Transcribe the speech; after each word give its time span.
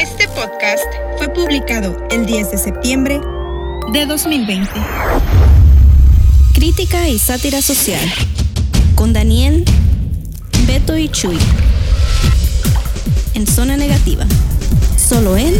Este 0.00 0.28
podcast 0.28 0.84
fue 1.16 1.28
publicado 1.28 2.06
el 2.12 2.24
10 2.24 2.52
de 2.52 2.58
septiembre 2.58 3.20
de 3.92 4.06
2020. 4.06 4.70
Crítica 6.54 7.08
y 7.08 7.18
sátira 7.18 7.60
social. 7.60 8.08
Con 8.94 9.12
Daniel, 9.12 9.64
Beto 10.68 10.96
y 10.96 11.08
Chuy. 11.08 11.36
En 13.34 13.44
zona 13.48 13.76
negativa. 13.76 14.24
Solo 14.96 15.36
en 15.36 15.54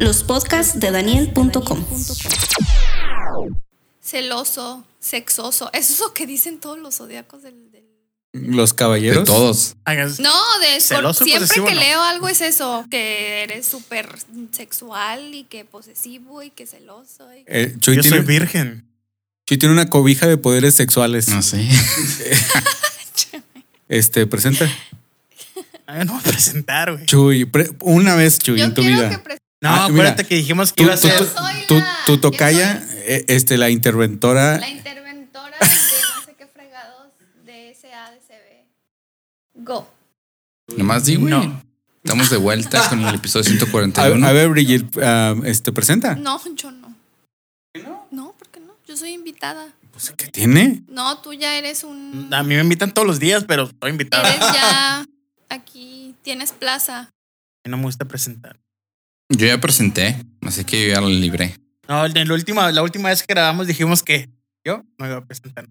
los 0.00 0.24
podcasts 0.24 0.80
de 0.80 0.90
Daniel.com. 0.90 1.84
Celoso, 4.00 4.82
sexoso. 4.98 5.70
Eso 5.72 5.92
es 5.92 6.00
lo 6.00 6.12
que 6.12 6.26
dicen 6.26 6.58
todos 6.58 6.78
los 6.80 6.96
zodiacos 6.96 7.44
del. 7.44 7.68
Los 8.32 8.70
De 8.70 8.76
caballeros. 8.76 9.24
todos. 9.24 9.76
Hagas- 9.84 10.20
No, 10.20 10.34
de 10.60 10.80
Celoso 10.80 11.24
siempre 11.24 11.46
posesivo, 11.46 11.66
que 11.66 11.74
no. 11.74 11.80
leo 11.80 12.02
algo 12.02 12.28
es 12.28 12.40
eso, 12.42 12.84
que 12.90 13.42
eres 13.44 13.66
súper 13.66 14.08
sexual 14.52 15.34
y 15.34 15.44
que 15.44 15.64
posesivo 15.64 16.42
y 16.42 16.50
que 16.50 16.66
celoso. 16.66 17.26
y- 17.34 17.44
Eh, 17.46 17.74
Chuy, 17.80 17.96
Yo 17.96 18.02
soy 18.02 18.10
tiene, 18.12 18.26
virgen. 18.26 18.84
Chuy 19.46 19.56
tiene 19.56 19.72
una 19.72 19.88
cobija 19.88 20.26
de 20.26 20.36
poderes 20.36 20.74
sexuales. 20.74 21.28
No 21.28 21.42
sé. 21.42 21.66
Este, 23.88 24.26
presenta. 24.26 24.68
Ay, 25.86 26.04
no 26.04 26.12
voy 26.12 26.20
a 26.24 26.24
presentar, 26.24 26.92
güey. 26.92 27.06
Chuy, 27.06 27.44
pre- 27.46 27.70
una 27.80 28.14
vez, 28.14 28.38
Chuy, 28.38 28.58
Yo 28.58 28.64
en 28.66 28.74
tu 28.74 28.82
vida. 28.82 29.08
que 29.24 29.38
No, 29.62 29.70
Ah, 29.70 29.84
acuérdate 29.86 30.22
mira. 30.24 30.28
que 30.28 30.34
dijimos 30.34 30.72
que 30.72 30.76
Tu, 30.76 30.82
iba 30.84 30.94
a 30.94 30.98
tu- 30.98 31.08
ser. 31.08 31.26
tu- 32.06 32.18
tocaya, 32.18 32.86
eh, 33.06 33.24
este, 33.28 33.56
la 33.56 33.70
interventora. 33.70 34.58
La 34.58 34.68
interventora 34.68 35.56
de 35.58 35.66
no 35.66 36.24
sé 36.26 36.34
qué 36.36 36.46
fregados 36.46 37.12
de 37.46 37.74
SADCB. 37.74 38.66
Go. 39.68 39.86
Nomás 40.76 41.04
di, 41.04 41.16
güey. 41.16 41.30
No. 41.30 41.62
Estamos 42.02 42.30
de 42.30 42.38
vuelta 42.38 42.88
con 42.88 43.04
el 43.04 43.14
episodio 43.14 43.44
A, 43.44 43.48
141. 43.48 44.26
a 44.26 44.32
ver, 44.32 44.48
Brigitte, 44.48 44.98
ah, 45.02 45.34
este, 45.44 45.72
presenta. 45.72 46.14
No, 46.14 46.40
yo 46.54 46.70
no. 46.70 46.96
No, 48.10 48.32
¿por 48.38 48.48
qué 48.48 48.60
no? 48.60 48.74
Yo 48.86 48.96
soy 48.96 49.10
invitada. 49.10 49.68
Pues, 49.92 50.10
¿Qué 50.16 50.28
tiene? 50.28 50.82
No, 50.88 51.18
tú 51.18 51.34
ya 51.34 51.56
eres 51.58 51.84
un. 51.84 52.32
A 52.32 52.42
mí 52.42 52.54
me 52.54 52.62
invitan 52.62 52.92
todos 52.92 53.06
los 53.06 53.18
días, 53.18 53.44
pero 53.44 53.64
estoy 53.64 53.90
invitado. 53.90 54.26
Eres 54.26 54.40
ya 54.40 55.04
aquí, 55.50 56.14
tienes 56.22 56.52
plaza. 56.52 57.10
No 57.66 57.76
me 57.76 57.82
gusta 57.82 58.06
presentar. 58.06 58.58
Yo 59.28 59.46
ya 59.46 59.60
presenté, 59.60 60.24
así 60.40 60.64
que 60.64 60.88
yo 60.88 60.94
ya 60.94 61.02
lo 61.02 61.10
libré. 61.10 61.58
No, 61.86 62.06
en 62.06 62.28
la 62.28 62.34
última, 62.34 62.72
la 62.72 62.82
última 62.82 63.10
vez 63.10 63.20
que 63.22 63.34
grabamos 63.34 63.66
dijimos 63.66 64.02
que 64.02 64.30
yo 64.64 64.82
no 64.96 65.06
iba 65.06 65.18
a 65.18 65.24
presentar. 65.24 65.68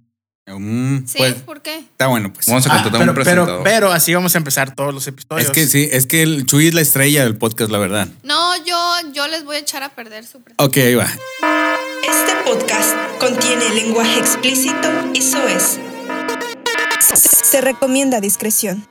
Mm, 0.48 1.06
Sí, 1.06 1.18
pues, 1.18 1.34
¿por 1.36 1.62
qué? 1.62 1.78
está 1.80 2.08
bueno, 2.08 2.32
pues. 2.34 2.46
Vamos 2.48 2.66
a 2.68 2.70
Ah, 2.70 2.74
contratar 2.84 3.00
pero, 3.02 3.12
un 3.12 3.16
pero, 3.16 3.24
presentador. 3.26 3.64
pero 3.64 3.92
así 3.92 4.14
vamos 4.14 4.34
a 4.34 4.38
empezar 4.38 4.74
todos 4.74 4.94
los 4.94 5.06
episodios. 5.08 5.48
Es 5.48 5.52
que 5.52 5.68
sí, 5.68 5.90
es 5.92 6.08
que 6.08 6.24
el 6.24 6.46
Chuy 6.46 6.68
es 6.68 6.74
la 6.74 6.82
estrella 6.82 7.24
del 7.24 7.36
podcast, 7.36 7.70
la 7.70 7.78
verdad. 7.80 8.08
No, 8.24 8.56
yo, 8.66 8.78
yo 9.14 9.28
les 9.28 9.44
voy 9.44 9.58
a 9.58 9.60
echar 9.60 9.84
a 9.84 9.90
perder 9.90 10.26
su 10.26 10.40
presentación. 10.42 10.70
Ok, 10.70 10.78
ahí 10.78 10.96
va. 10.96 11.06
Este 12.02 12.34
podcast 12.46 12.96
contiene 13.20 13.70
lenguaje 13.76 14.20
explícito 14.20 14.90
y 15.14 15.22
soez. 15.22 15.80
Se 17.14 17.62
recomienda 17.62 18.22
discreción. 18.22 18.88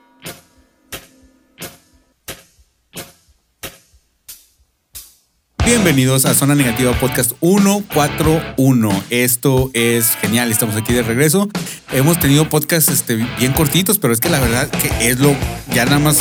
Bienvenidos 5.87 6.25
a 6.25 6.34
Zona 6.34 6.56
Negativa 6.56 6.92
Podcast 6.98 7.34
141. 7.39 9.05
Esto 9.09 9.70
es 9.73 10.17
genial, 10.17 10.51
estamos 10.51 10.75
aquí 10.75 10.92
de 10.92 11.05
regreso. 11.05 11.48
Hemos 11.92 12.19
tenido 12.19 12.48
podcasts 12.48 12.91
este, 12.91 13.25
bien 13.39 13.53
cortitos, 13.53 14.01
pero 14.01 14.12
es 14.12 14.19
que 14.19 14.29
la 14.29 14.41
verdad 14.41 14.69
que 14.69 14.91
es 15.09 15.20
lo, 15.20 15.33
ya 15.73 15.84
nada 15.84 16.01
más 16.01 16.19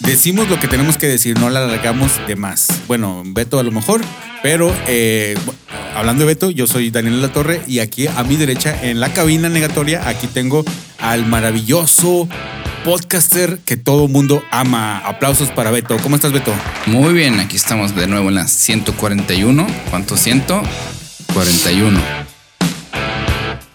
decimos 0.00 0.48
lo 0.48 0.58
que 0.58 0.66
tenemos 0.66 0.98
que 0.98 1.06
decir, 1.06 1.38
no 1.38 1.50
la 1.50 1.64
alargamos 1.64 2.10
de 2.26 2.34
más. 2.34 2.66
Bueno, 2.88 3.22
Beto 3.24 3.60
a 3.60 3.62
lo 3.62 3.70
mejor, 3.70 4.00
pero 4.42 4.74
eh, 4.88 5.36
hablando 5.94 6.22
de 6.22 6.26
Beto, 6.26 6.50
yo 6.50 6.66
soy 6.66 6.90
Daniel 6.90 7.22
La 7.22 7.32
Torre 7.32 7.62
y 7.68 7.78
aquí 7.78 8.08
a 8.08 8.24
mi 8.24 8.34
derecha 8.34 8.76
en 8.82 8.98
la 8.98 9.12
cabina 9.12 9.48
negatoria, 9.48 10.08
aquí 10.08 10.26
tengo 10.26 10.64
al 10.98 11.26
maravilloso 11.26 12.28
podcaster 12.86 13.58
que 13.64 13.76
todo 13.76 14.06
mundo 14.06 14.44
ama. 14.52 14.98
Aplausos 14.98 15.48
para 15.50 15.72
Beto. 15.72 15.96
¿Cómo 16.04 16.14
estás, 16.14 16.30
Beto? 16.30 16.52
Muy 16.86 17.12
bien, 17.14 17.40
aquí 17.40 17.56
estamos 17.56 17.96
de 17.96 18.06
nuevo 18.06 18.28
en 18.28 18.36
las 18.36 18.52
141. 18.52 19.66
¿Cuánto 19.90 20.16
ciento? 20.16 20.62
41. 21.34 21.98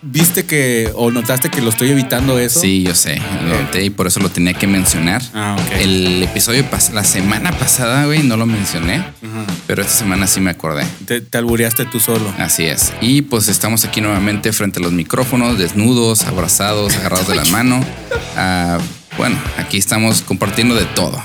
¿Viste 0.03 0.45
que 0.45 0.91
o 0.95 1.11
notaste 1.11 1.49
que 1.49 1.61
lo 1.61 1.69
estoy 1.69 1.89
evitando 1.91 2.39
eso? 2.39 2.61
Sí, 2.61 2.83
yo 2.83 2.95
sé. 2.95 3.21
Lo 3.47 3.61
noté 3.61 3.83
y 3.83 3.89
por 3.89 4.07
eso 4.07 4.21
lo 4.21 4.29
tenía 4.29 4.53
que 4.53 4.65
mencionar. 4.65 5.21
Ah, 5.33 5.57
ok. 5.59 5.73
El 5.81 6.23
episodio, 6.23 6.63
pas- 6.71 6.91
la 6.93 7.03
semana 7.03 7.51
pasada, 7.51 8.05
güey, 8.05 8.23
no 8.23 8.37
lo 8.37 8.45
mencioné, 8.45 9.03
pero 9.67 9.81
esta 9.81 9.93
semana 9.93 10.25
sí 10.25 10.39
me 10.39 10.51
acordé. 10.51 10.85
Te, 11.05 11.19
te 11.19 11.37
albureaste 11.37 11.85
tú 11.85 11.99
solo. 11.99 12.33
Así 12.39 12.63
es. 12.63 12.93
Y 13.01 13.23
pues 13.23 13.49
estamos 13.49 13.83
aquí 13.83 13.99
nuevamente 13.99 14.53
frente 14.53 14.79
a 14.79 14.83
los 14.83 14.93
micrófonos, 14.93 15.57
desnudos, 15.57 16.23
abrazados, 16.23 16.95
agarrados 16.95 17.27
de 17.27 17.35
la 17.35 17.45
mano. 17.51 17.85
Ah, 18.37 18.79
bueno, 19.17 19.37
aquí 19.57 19.77
estamos 19.77 20.21
compartiendo 20.21 20.75
de 20.75 20.85
todo, 20.85 21.21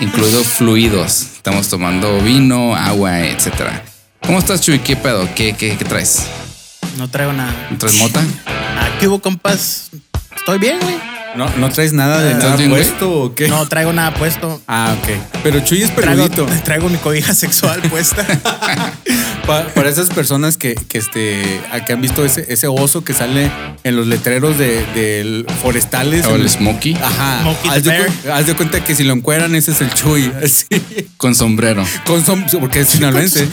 incluido 0.00 0.42
fluidos. 0.44 1.22
Estamos 1.36 1.68
tomando 1.68 2.20
vino, 2.20 2.74
agua, 2.76 3.20
etcétera. 3.20 3.84
¿Cómo 4.24 4.38
estás, 4.38 4.60
Chuy? 4.60 4.78
¿Qué 4.78 4.94
pedo? 4.96 5.28
¿Qué, 5.34 5.54
qué, 5.54 5.76
qué 5.76 5.84
traes? 5.84 6.26
No 6.96 7.08
traigo 7.08 7.32
nada. 7.32 7.52
¿Traes 7.78 7.98
mota? 7.98 8.22
Aquí 8.78 9.06
hubo 9.06 9.20
compas. 9.20 9.90
Estoy 10.36 10.58
bien, 10.58 10.78
güey. 10.80 11.11
¿No, 11.34 11.48
¿No 11.56 11.70
traes 11.70 11.92
nada 11.94 12.20
de 12.22 12.28
¿Estás 12.32 12.44
nada 12.44 12.56
bien, 12.56 12.70
güey? 12.70 12.82
puesto 12.82 13.10
o 13.22 13.34
qué? 13.34 13.48
No 13.48 13.66
traigo 13.66 13.92
nada 13.92 14.12
puesto. 14.14 14.60
Ah, 14.68 14.94
ok. 15.00 15.40
Pero 15.42 15.60
Chuy 15.60 15.82
es 15.82 15.94
Traigo, 15.94 16.28
peludito. 16.28 16.46
traigo 16.64 16.88
mi 16.90 16.98
cobija 16.98 17.34
sexual 17.34 17.80
puesta. 17.90 18.24
Pa- 19.46 19.66
para 19.74 19.88
esas 19.88 20.08
personas 20.10 20.56
que, 20.56 20.74
que, 20.74 20.98
este, 20.98 21.60
que 21.86 21.92
han 21.92 22.00
visto 22.02 22.24
ese, 22.24 22.44
ese 22.52 22.66
oso 22.68 23.02
que 23.02 23.14
sale 23.14 23.50
en 23.82 23.96
los 23.96 24.06
letreros 24.06 24.58
de, 24.58 24.84
del 24.94 25.46
forestales. 25.62 26.26
¿O 26.26 26.34
en- 26.36 26.42
el 26.42 26.50
Smokey? 26.50 26.94
Ajá. 27.02 27.40
Smokey 27.42 27.70
Haz 27.70 27.82
the 27.82 27.90
de, 27.90 27.98
Bear. 27.98 28.06
cu- 28.10 28.30
haz 28.32 28.46
de 28.46 28.54
cuenta 28.54 28.84
que 28.84 28.94
si 28.94 29.02
lo 29.04 29.14
encueran, 29.14 29.54
ese 29.54 29.72
es 29.72 29.80
el 29.80 29.92
Chuy. 29.94 30.30
Así. 30.44 30.66
Con 31.16 31.34
sombrero. 31.34 31.84
Con 32.06 32.24
som- 32.24 32.44
porque 32.60 32.80
es 32.80 32.88
sinaloense. 32.90 33.48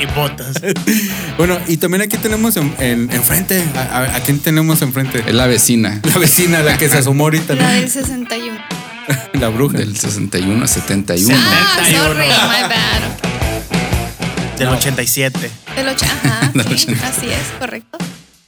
y 0.00 0.06
botas. 0.14 0.54
bueno, 1.36 1.58
y 1.66 1.78
también 1.78 2.02
aquí 2.02 2.16
tenemos 2.16 2.56
en, 2.56 2.72
en- 2.78 3.10
enfrente. 3.12 3.62
A, 3.74 3.80
a- 3.98 4.16
¿a 4.16 4.20
quién 4.20 4.38
tenemos 4.38 4.80
enfrente? 4.82 5.22
Es 5.26 5.34
la 5.34 5.46
vecina 5.46 6.00
La 6.04 6.18
vecina, 6.18 6.60
la 6.62 6.78
que 6.78 6.88
se 6.88 6.98
asomó 6.98 7.23
ahorita, 7.24 7.54
La 7.54 7.62
¿no? 7.62 7.68
del 7.72 7.90
61. 7.90 8.58
La 9.34 9.48
bruja. 9.48 9.78
del 9.78 9.96
61 9.96 10.64
a 10.64 10.68
71. 10.68 11.34
Ah, 11.36 11.76
71. 11.84 12.04
sorry, 12.04 12.26
my 12.28 12.68
bad. 12.68 13.02
Del 14.58 14.68
87. 14.68 15.50
Del 15.76 15.88
ocho, 15.88 16.04
ajá, 16.24 16.50
Del 16.54 16.78
sí, 16.78 16.84
80. 16.92 17.08
así 17.08 17.26
es, 17.26 17.58
correcto. 17.58 17.98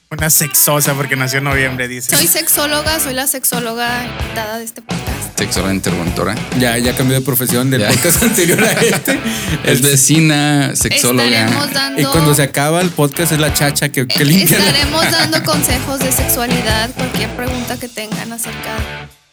Una 0.09 0.31
sexosa 0.31 0.94
porque 0.94 1.17
nació 1.17 1.39
en 1.39 1.44
noviembre, 1.44 1.89
dice. 1.89 2.15
Soy 2.17 2.28
sexóloga, 2.28 3.00
soy 3.00 3.12
la 3.12 3.27
sexóloga 3.27 4.05
invitada 4.06 4.59
de 4.59 4.65
este 4.65 4.81
podcast. 4.81 5.37
Sexual 5.37 5.75
interventora. 5.75 6.34
Ya, 6.61 6.78
ya 6.78 6.94
cambió 6.94 7.19
de 7.19 7.25
profesión 7.27 7.71
del 7.71 7.81
Ya. 7.83 7.89
podcast 7.89 8.22
anterior 8.22 8.62
a 8.62 8.71
este. 8.72 9.21
Es 9.65 9.83
vecina, 9.83 10.77
sexóloga. 10.77 11.27
Estaremos 11.47 11.72
dando, 11.72 12.00
Y 12.00 12.05
cuando 12.05 12.34
se 12.34 12.43
acaba 12.44 12.81
el 12.83 12.91
podcast 12.91 13.33
es 13.33 13.41
la 13.41 13.53
chacha 13.53 13.89
que, 13.91 14.06
que 14.06 14.25
limpia. 14.25 14.59
la- 14.61 14.67
estaremos 14.67 15.03
dando 15.11 15.43
consejos 15.43 15.99
de 15.99 16.12
sexualidad, 16.12 16.91
cualquier 16.94 17.31
pregunta 17.31 17.77
que 17.77 17.88
tengan 17.88 18.33
acerca 18.33 18.77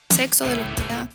del 0.10 0.18
sexo, 0.18 0.46
de 0.46 0.56
lo 0.56 0.64
que 0.76 0.82
sea 0.88 1.08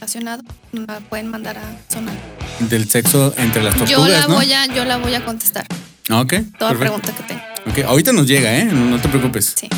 relacionado, 0.00 0.42
me 0.72 0.86
la 0.86 1.00
pueden 1.00 1.28
mandar 1.28 1.58
a 1.58 1.62
Sonar. 1.92 2.14
Del 2.60 2.88
sexo 2.90 3.34
entre 3.36 3.62
las 3.62 3.74
Yo 3.74 3.84
tortugas, 3.84 4.22
la 4.22 4.26
¿no? 4.28 4.34
voy 4.36 4.52
a, 4.54 4.66
yo 4.66 4.84
la 4.86 4.96
voy 4.96 5.14
a 5.14 5.22
contestar. 5.24 5.66
Ok. 6.10 6.32
Toda 6.58 6.70
perfecto. 6.70 6.78
pregunta 6.78 7.12
que 7.12 7.22
tengan. 7.24 7.51
Ok, 7.70 7.78
Ahorita 7.86 8.12
nos 8.12 8.26
llega, 8.26 8.56
¿eh? 8.58 8.64
No 8.64 8.98
te 9.00 9.08
preocupes. 9.08 9.54
Sí. 9.58 9.68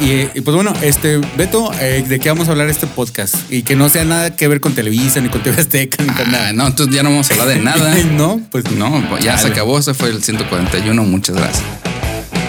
Y, 0.00 0.28
y 0.38 0.40
pues 0.42 0.54
bueno, 0.54 0.72
este, 0.82 1.18
Beto, 1.36 1.72
eh, 1.80 2.04
¿de 2.06 2.20
qué 2.20 2.28
vamos 2.28 2.46
a 2.48 2.52
hablar 2.52 2.68
este 2.68 2.86
podcast? 2.86 3.34
Y 3.50 3.62
que 3.62 3.74
no 3.74 3.88
sea 3.88 4.04
nada 4.04 4.36
que 4.36 4.46
ver 4.46 4.60
con 4.60 4.72
Televisa, 4.74 5.20
ni 5.20 5.28
con 5.28 5.42
TV 5.42 5.60
Azteca, 5.60 6.02
ni 6.04 6.10
con 6.10 6.30
nada. 6.30 6.52
no, 6.52 6.66
entonces 6.68 6.94
ya 6.94 7.02
no 7.02 7.10
vamos 7.10 7.28
a 7.30 7.34
hablar 7.34 7.48
de 7.48 7.56
nada. 7.62 7.94
no, 8.12 8.40
pues 8.50 8.70
No, 8.70 9.18
ya 9.18 9.36
se 9.38 9.48
acabó. 9.48 9.78
Ese 9.78 9.94
fue 9.94 10.10
el 10.10 10.22
141. 10.22 11.02
Muchas 11.04 11.36
gracias. 11.36 11.64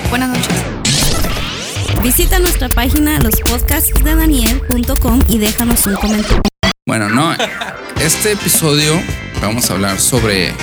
Buenas 0.10 0.30
noches. 0.30 0.48
Visita 2.04 2.40
nuestra 2.40 2.70
página 2.70 3.20
lospodcastsdedaniel.com 3.20 5.20
y 5.28 5.38
déjanos 5.40 5.86
un 5.86 5.96
comentario. 5.96 6.42
Bueno, 6.86 7.10
no. 7.10 7.36
Este 8.02 8.32
episodio 8.34 9.02
vamos 9.42 9.70
a 9.70 9.74
hablar 9.74 10.00
sobre 10.00 10.54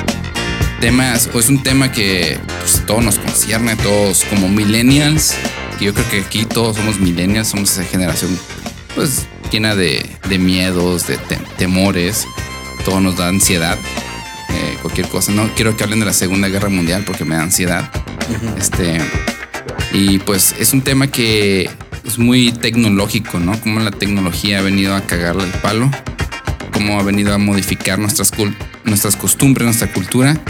temas, 0.81 1.29
o 1.32 1.41
es 1.41 1.49
un 1.49 1.62
tema 1.62 1.91
que 1.93 2.38
pues, 2.61 2.82
todo 2.87 3.00
nos 3.00 3.19
concierne, 3.19 3.76
todos 3.76 4.25
como 4.31 4.49
millennials. 4.49 5.35
Que 5.79 5.87
yo 5.87 5.94
creo 5.94 6.08
que 6.11 6.20
aquí 6.20 6.44
todos 6.44 6.76
somos 6.76 6.99
millennials, 7.00 7.49
somos 7.49 7.70
esa 7.73 7.85
generación 7.85 8.38
pues 8.94 9.26
llena 9.53 9.75
de, 9.75 10.05
de 10.29 10.38
miedos, 10.38 11.06
de 11.06 11.17
te- 11.19 11.38
temores. 11.58 12.26
Todo 12.85 13.00
nos 13.00 13.17
da 13.17 13.29
ansiedad. 13.29 13.79
eh, 14.50 14.76
cualquier 14.81 15.08
cosa. 15.08 15.32
No 15.32 15.49
quiero 15.55 15.76
que 15.76 15.85
hablen 15.85 16.00
de 16.00 16.06
la 16.06 16.12
Segunda 16.12 16.49
Guerra 16.49 16.69
Mundial 16.70 17.02
porque 17.06 17.25
me 17.25 17.35
da 17.37 17.43
ansiedad. 17.43 17.91
Este. 18.59 19.00
Y 19.93 20.19
pues 20.20 20.55
es 20.59 20.73
un 20.73 20.82
tema 20.82 21.06
que 21.09 21.69
es 22.05 22.19
muy 22.19 22.52
tecnológico, 22.52 23.38
¿no? 23.38 23.59
Como 23.61 23.81
la 23.81 23.91
tecnología 23.91 24.59
ha 24.59 24.62
venido 24.62 24.94
a 24.94 25.00
cagarle 25.02 25.44
el 25.44 25.50
palo 25.61 25.91
cómo 26.73 26.99
ha 27.00 27.02
venido 27.02 27.32
a 27.35 27.38
modificar 27.38 27.99
nuestras, 27.99 28.32
cul- 28.32 28.55
nuestras 28.87 29.17
costumbres, 29.17 29.65
nuestra 29.65 29.93
cultura. 29.93 30.41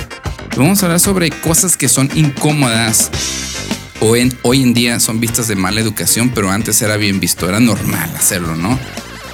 Vamos 0.57 0.83
a 0.83 0.87
hablar 0.87 1.01
sobre 1.01 1.31
cosas 1.31 1.77
que 1.77 1.89
son 1.89 2.11
incómodas 2.15 3.11
o 4.01 4.17
en, 4.17 4.37
hoy 4.43 4.63
en 4.63 4.75
día 4.75 5.01
son 5.01 5.21
vistas 5.21 5.49
de 5.49 5.57
mala 5.57 5.81
educación, 5.81 6.31
pero 6.35 6.51
antes 6.51 6.81
era 6.83 6.97
bien 6.97 7.21
visto, 7.21 7.49
era 7.49 7.61
normal 7.61 8.11
hacerlo, 8.17 8.57
¿no? 8.57 8.79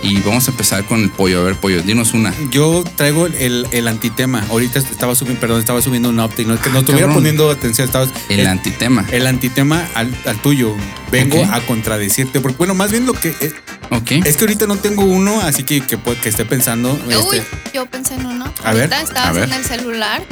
Y 0.02 0.20
vamos 0.20 0.48
a 0.48 0.50
empezar 0.50 0.84
con 0.84 1.00
el 1.02 1.10
pollo. 1.10 1.40
A 1.40 1.44
ver, 1.44 1.54
pollo, 1.56 1.80
dinos 1.82 2.12
una. 2.12 2.34
Yo 2.50 2.82
traigo 2.96 3.26
el, 3.26 3.66
el 3.70 3.86
antitema. 3.88 4.44
Ahorita 4.50 4.80
estaba 4.80 5.14
subiendo, 5.14 5.40
perdón, 5.40 5.60
estaba 5.60 5.80
subiendo 5.80 6.08
un 6.08 6.18
update. 6.18 6.44
No, 6.44 6.60
que 6.60 6.70
no 6.70 6.76
Ah, 6.76 6.80
estuviera 6.80 7.06
cabrón. 7.06 7.14
poniendo 7.14 7.50
atención. 7.50 7.86
Estabas, 7.86 8.08
El 8.28 8.40
el, 8.40 8.46
antitema. 8.48 9.04
el 9.12 9.26
antitema 9.28 9.86
al, 9.94 10.12
al 10.26 10.36
tuyo. 10.42 10.74
Vengo 11.12 11.44
a 11.52 11.60
contradecirte. 11.60 12.40
Porque, 12.40 12.58
bueno, 12.58 12.74
más 12.74 12.90
bien 12.90 13.06
lo 13.06 13.12
que. 13.12 13.28
Es, 13.40 13.54
Ok. 13.90 14.12
es 14.24 14.36
que 14.38 14.44
ahorita 14.44 14.66
no 14.66 14.76
tengo 14.76 15.04
uno, 15.04 15.40
así 15.42 15.64
que 15.64 15.82
que, 15.82 15.98
que 15.98 16.28
esté 16.30 16.46
pensando. 16.46 16.98
Uy, 17.06 17.12
este, 17.14 17.44
yo 17.74 17.84
pensé 17.84 18.14
en 18.14 18.24
uno. 18.24 18.46
A 18.64 18.72
ver, 18.72 18.84
Ahorita 18.92 19.02
estabas 19.02 19.28
a 19.28 19.32
ver. 19.32 19.44
en 19.44 19.52
el 19.52 19.64
celular 19.66 20.22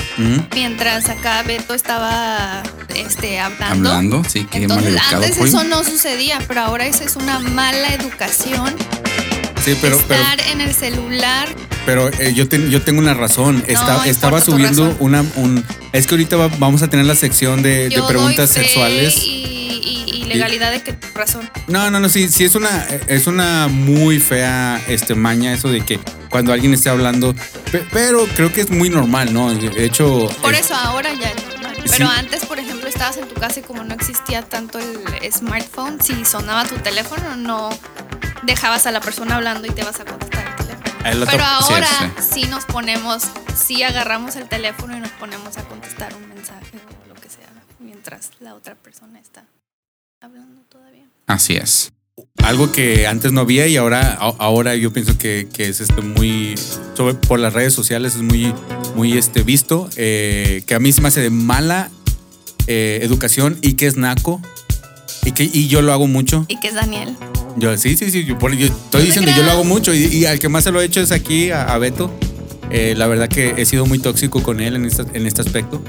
mientras 0.55 1.08
acá 1.11 1.43
Beto 1.43 1.75
estaba 1.75 2.62
este, 2.94 3.38
hablando. 3.38 3.90
Hablando, 3.90 4.25
sí, 4.26 4.44
que 4.44 4.61
mal 4.67 4.78
Entonces, 4.78 4.88
educado. 4.94 5.17
antes 5.17 5.37
pollo. 5.37 5.49
eso 5.49 5.64
no 5.64 5.84
sucedía, 5.84 6.38
pero 6.49 6.62
ahora 6.62 6.87
eso 6.87 7.05
es 7.05 7.17
una 7.17 7.38
mala 7.38 7.93
educación. 7.94 8.75
Sí, 9.64 9.76
pero, 9.80 9.98
pero, 10.08 10.20
estar 10.22 10.40
en 10.48 10.60
el 10.60 10.74
celular. 10.74 11.48
pero 11.86 12.08
eh, 12.08 12.32
yo, 12.34 12.48
ten- 12.48 12.70
yo 12.70 12.82
tengo 12.82 12.98
una 13.00 13.14
razón. 13.14 13.62
No 13.68 14.04
estaba 14.04 14.40
subiendo 14.40 14.96
una. 15.00 15.24
Un, 15.36 15.64
es 15.92 16.06
que 16.06 16.14
ahorita 16.14 16.36
va- 16.36 16.50
vamos 16.58 16.82
a 16.82 16.88
tener 16.88 17.06
la 17.06 17.14
sección 17.14 17.62
de, 17.62 17.88
preguntas 18.08 18.48
doy 18.54 18.62
fe 18.62 18.64
sexuales. 18.68 19.16
Y, 19.24 19.28
y- 19.28 20.10
y 20.16 20.24
legalidad 20.24 20.70
de 20.72 20.82
que 20.82 20.96
razón. 21.14 21.48
No, 21.66 21.90
no, 21.90 22.00
no, 22.00 22.08
sí, 22.08 22.28
sí 22.28 22.44
es 22.44 22.54
una, 22.54 22.86
es 23.08 23.26
una 23.26 23.68
muy 23.68 24.18
fea 24.20 24.80
este 24.88 25.14
maña 25.14 25.52
eso 25.52 25.68
de 25.68 25.80
que 25.84 25.98
cuando 26.30 26.52
alguien 26.52 26.72
esté 26.72 26.88
hablando, 26.88 27.34
pe- 27.72 27.84
pero 27.92 28.26
creo 28.36 28.52
que 28.52 28.60
es 28.62 28.70
muy 28.70 28.88
normal, 28.90 29.32
¿no? 29.34 29.52
De 29.54 29.84
hecho, 29.84 30.28
Por 30.40 30.54
es- 30.54 30.60
eso 30.66 30.74
ahora 30.74 31.10
ya 31.12 31.30
es 31.30 31.36
normal. 31.48 31.76
Sí. 31.84 31.88
Pero 31.90 32.08
antes, 32.08 32.44
por 32.46 32.58
ejemplo, 32.58 32.88
estabas 32.88 33.16
en 33.16 33.26
tu 33.28 33.34
casa 33.34 33.60
y 33.60 33.62
como 33.62 33.82
no 33.84 33.94
existía 33.94 34.42
tanto 34.42 34.78
el 34.78 35.32
smartphone, 35.32 35.98
si 36.00 36.24
sonaba 36.24 36.64
tu 36.64 36.76
teléfono, 36.76 37.36
no 37.36 37.70
dejabas 38.42 38.87
a 38.87 38.92
la 38.92 39.00
persona 39.00 39.37
hablando 39.37 39.66
y 39.66 39.70
te 39.70 39.82
vas 39.82 40.00
a 40.00 40.04
contestar 40.04 40.46
el 40.48 40.56
teléfono. 40.66 40.90
el 41.10 41.22
otro- 41.22 41.32
Pero 41.32 41.44
sí, 41.66 41.72
ahora 41.75 42.14
sí, 42.20 42.42
nos 42.44 42.64
ponemos, 42.64 43.22
sí 43.54 43.82
agarramos 43.82 44.37
el 44.37 44.48
teléfono 44.48 44.96
y 44.96 45.00
nos 45.00 45.10
ponemos 45.12 45.56
a 45.58 45.62
contestar 45.64 46.14
un 46.14 46.28
mensaje 46.28 46.78
o 47.04 47.08
lo 47.08 47.14
que 47.20 47.28
sea, 47.28 47.48
mientras 47.78 48.31
la 48.40 48.54
otra 48.54 48.75
persona 48.75 49.19
está 49.19 49.44
hablando 50.22 50.60
todavía. 50.69 51.04
Así 51.26 51.56
es. 51.56 51.92
algo 52.42 52.70
que 52.72 53.06
antes 53.06 53.32
no 53.32 53.40
había 53.42 53.66
y 53.66 53.76
ahora, 53.78 54.12
ahora 54.14 54.75
yo 54.75 54.93
pienso 54.93 55.16
que, 55.16 55.48
que 55.52 55.69
es 55.69 55.81
este 55.81 56.00
muy, 56.02 56.54
sobre, 56.94 57.14
por 57.14 57.38
las 57.38 57.52
redes 57.54 57.72
sociales 57.72 58.14
es 58.14 58.20
muy, 58.22 58.54
muy 58.94 59.16
este 59.16 59.43
visto, 59.43 59.88
eh, 59.96 60.62
que 60.66 60.75
a 60.75 60.78
mí 60.81 60.93
se 60.93 61.00
me 61.00 61.08
hace 61.08 61.20
de 61.22 61.31
mala 61.31 61.90
eh, 62.66 62.98
educación 63.02 63.58
y 63.62 63.75
que 63.75 63.86
es 63.86 63.96
naco. 63.96 64.40
Y, 65.25 65.32
que, 65.32 65.44
y 65.44 65.69
yo 65.69 65.82
lo 65.82 65.93
hago 65.93 66.06
mucho. 66.06 66.44
¿Y 66.48 66.58
qué 66.60 66.69
es 66.69 66.75
Daniel? 66.75 67.14
Yo, 67.56 67.76
sí, 67.76 67.97
sí, 67.97 68.11
sí. 68.11 68.25
Yo, 68.25 68.37
yo 68.38 68.67
estoy 68.67 69.02
diciendo, 69.06 69.31
yo 69.37 69.43
lo 69.43 69.50
hago 69.52 69.64
mucho. 69.64 69.93
Y, 69.94 70.05
y 70.06 70.26
al 70.26 70.38
que 70.38 70.49
más 70.49 70.64
se 70.64 70.70
lo 70.73 70.81
he 70.81 70.85
hecho 70.85 71.00
es 71.00 71.12
aquí, 71.12 71.50
a, 71.50 71.64
a 71.73 71.79
Beto. 71.79 72.11
Eh, 72.70 72.94
la 72.97 73.06
verdad 73.08 73.29
que 73.29 73.55
he 73.56 73.64
sido 73.67 73.85
muy 73.87 73.99
tóxico 73.99 74.43
con 74.43 74.61
él 74.61 74.76
en, 74.76 74.85
esta- 74.85 75.06
en 75.12 75.26
este 75.26 75.41
aspecto. 75.43 75.82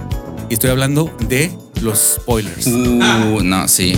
Y 0.50 0.56
estoy 0.56 0.70
hablando 0.72 1.16
de 1.30 1.52
los 1.82 2.16
spoilers. 2.22 2.68
Uh, 2.68 3.42
no, 3.44 3.68
sí. 3.68 3.94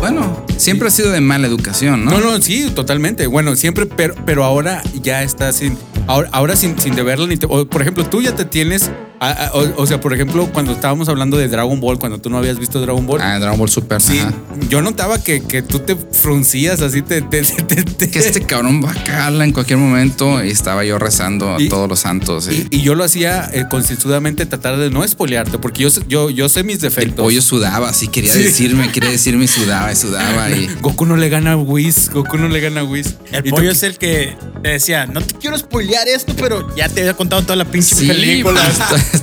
Bueno, 0.00 0.44
siempre 0.56 0.88
ha 0.88 0.90
sido 0.90 1.10
de 1.10 1.20
mala 1.20 1.46
educación, 1.46 2.04
¿no? 2.04 2.12
No, 2.12 2.20
no, 2.20 2.40
sí, 2.42 2.70
totalmente. 2.74 3.26
Bueno, 3.26 3.56
siempre, 3.56 3.86
pero, 3.86 4.14
pero 4.24 4.44
ahora 4.44 4.82
ya 5.02 5.22
está 5.22 5.52
sin. 5.52 5.76
Ahora, 6.06 6.28
ahora 6.32 6.56
sin, 6.56 6.78
sin 6.78 6.94
deberlo 6.94 7.26
ni 7.26 7.36
te- 7.36 7.46
o, 7.48 7.66
Por 7.68 7.82
ejemplo, 7.82 8.04
tú 8.06 8.22
ya 8.22 8.34
te 8.34 8.44
tienes. 8.44 8.90
a- 9.20 9.30
a- 9.46 9.50
o, 9.52 9.82
o 9.82 9.86
sea, 9.86 10.00
por 10.00 10.12
ejemplo, 10.14 10.48
cuando 10.52 10.70
estábamos 10.72 11.08
hablando 11.08 11.36
de 11.36 11.48
Dragon 11.48 11.80
Ball, 11.80 11.98
cuando 11.98 12.18
tú 12.20 12.30
no 12.30 12.38
habías 12.38 12.56
visto 12.58 12.80
Dragon 12.80 13.04
Ball. 13.04 13.20
Ah, 13.20 13.38
Dragon 13.40 13.58
Ball 13.58 13.68
Super. 13.68 14.00
Sí, 14.00 14.20
ajá. 14.20 14.32
yo 14.70 14.80
notaba 14.80 15.20
que, 15.22 15.42
que 15.42 15.60
tú 15.60 15.80
te 15.80 15.96
fruncías 15.96 16.80
así, 16.82 17.02
te. 17.02 17.20
te, 17.22 17.42
te- 17.42 17.82
te- 17.82 18.10
Que 18.10 18.20
este 18.20 18.42
cabrón 18.42 18.80
va 18.82 18.92
a 18.92 18.94
cagarla 19.04 19.44
en 19.44 19.52
cualquier 19.52 19.78
momento 19.80 20.42
y 20.44 20.50
estaba 20.50 20.84
yo 20.84 20.98
rezando 21.00 21.56
a 21.56 21.60
Y- 21.60 21.68
todos 21.68 21.88
los 21.88 21.98
santos. 21.98 22.48
Y, 22.48 22.68
Y, 22.70 22.78
y 22.78 22.82
yo 22.82 22.94
lo 22.94 23.02
hacía 23.02 23.50
eh, 23.52 23.64
concienzudamente 23.68 24.46
tratar 24.46 24.76
de 24.78 24.88
no 24.90 25.02
espolearte, 25.02 25.58
porque 25.58 25.82
yo, 25.82 25.90
sé- 25.90 26.02
yo, 26.08 26.30
yo 26.30 26.48
sé 26.48 26.62
mis 26.62 26.80
el 27.08 27.14
pollo 27.14 27.40
sudaba, 27.42 27.88
así 27.88 28.08
quería 28.08 28.32
Sí. 28.32 28.42
decirme, 28.42 28.90
quería 28.92 29.10
decirme 29.10 29.44
y 29.44 29.48
sudaba 29.48 29.90
y 29.92 29.96
sudaba. 29.96 30.50
Y 30.50 30.66
Goku 30.80 31.06
no 31.06 31.16
le 31.16 31.28
gana 31.28 31.52
a 31.52 31.56
Whis, 31.56 32.10
Goku 32.10 32.36
no 32.38 32.48
le 32.48 32.60
gana 32.60 32.80
a 32.80 32.84
Whis. 32.84 33.16
El 33.32 33.46
Y 33.46 33.50
tú- 33.50 33.56
pollo 33.56 33.70
es 33.70 33.82
el 33.82 33.98
que 33.98 34.36
te 34.62 34.68
decía, 34.68 35.06
no 35.06 35.20
te 35.20 35.34
quiero 35.34 35.58
spoilear 35.58 36.06
esto, 36.08 36.34
pero 36.36 36.74
ya 36.76 36.88
te 36.88 37.00
había 37.00 37.14
contado 37.14 37.42
toda 37.42 37.56
la 37.56 37.64
pinche 37.64 37.94
sí, 37.94 38.06
película. 38.06 38.60
pues, 38.88 39.22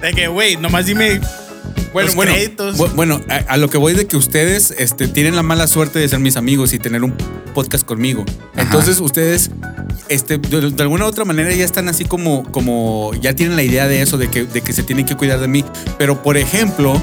De 0.00 0.12
que, 0.12 0.26
güey, 0.28 0.56
nomás 0.56 0.86
dime 0.86 1.20
Bueno, 1.92 2.06
los 2.08 2.14
bueno, 2.16 2.32
créditos. 2.32 2.76
bu- 2.76 2.92
bueno, 2.94 3.20
a, 3.28 3.36
a 3.52 3.56
lo 3.56 3.70
que 3.70 3.78
voy 3.78 3.94
de 3.94 4.06
que 4.06 4.16
ustedes 4.16 4.74
este, 4.76 5.06
tienen 5.08 5.36
la 5.36 5.42
mala 5.42 5.66
suerte 5.66 5.98
de 6.00 6.08
ser 6.08 6.18
mis 6.18 6.36
amigos 6.36 6.72
y 6.72 6.78
tener 6.78 7.02
un 7.04 7.14
podcast 7.54 7.84
conmigo. 7.86 8.24
Ajá. 8.54 8.62
Entonces 8.62 8.98
ustedes, 9.00 9.50
este, 10.08 10.38
de, 10.38 10.70
de 10.70 10.82
alguna 10.82 11.04
u 11.04 11.08
otra 11.08 11.24
manera 11.24 11.52
ya 11.52 11.64
están 11.64 11.88
así 11.88 12.04
como, 12.04 12.42
como, 12.50 13.12
ya 13.20 13.34
tienen 13.34 13.56
la 13.56 13.62
idea 13.62 13.86
de 13.88 14.02
eso, 14.02 14.18
de 14.18 14.28
que, 14.28 14.44
de 14.44 14.60
que 14.60 14.72
se 14.72 14.82
tienen 14.82 15.06
que 15.06 15.16
cuidar 15.16 15.40
de 15.40 15.48
mí. 15.48 15.64
Pero 15.98 16.22
por 16.22 16.36
ejemplo, 16.36 17.00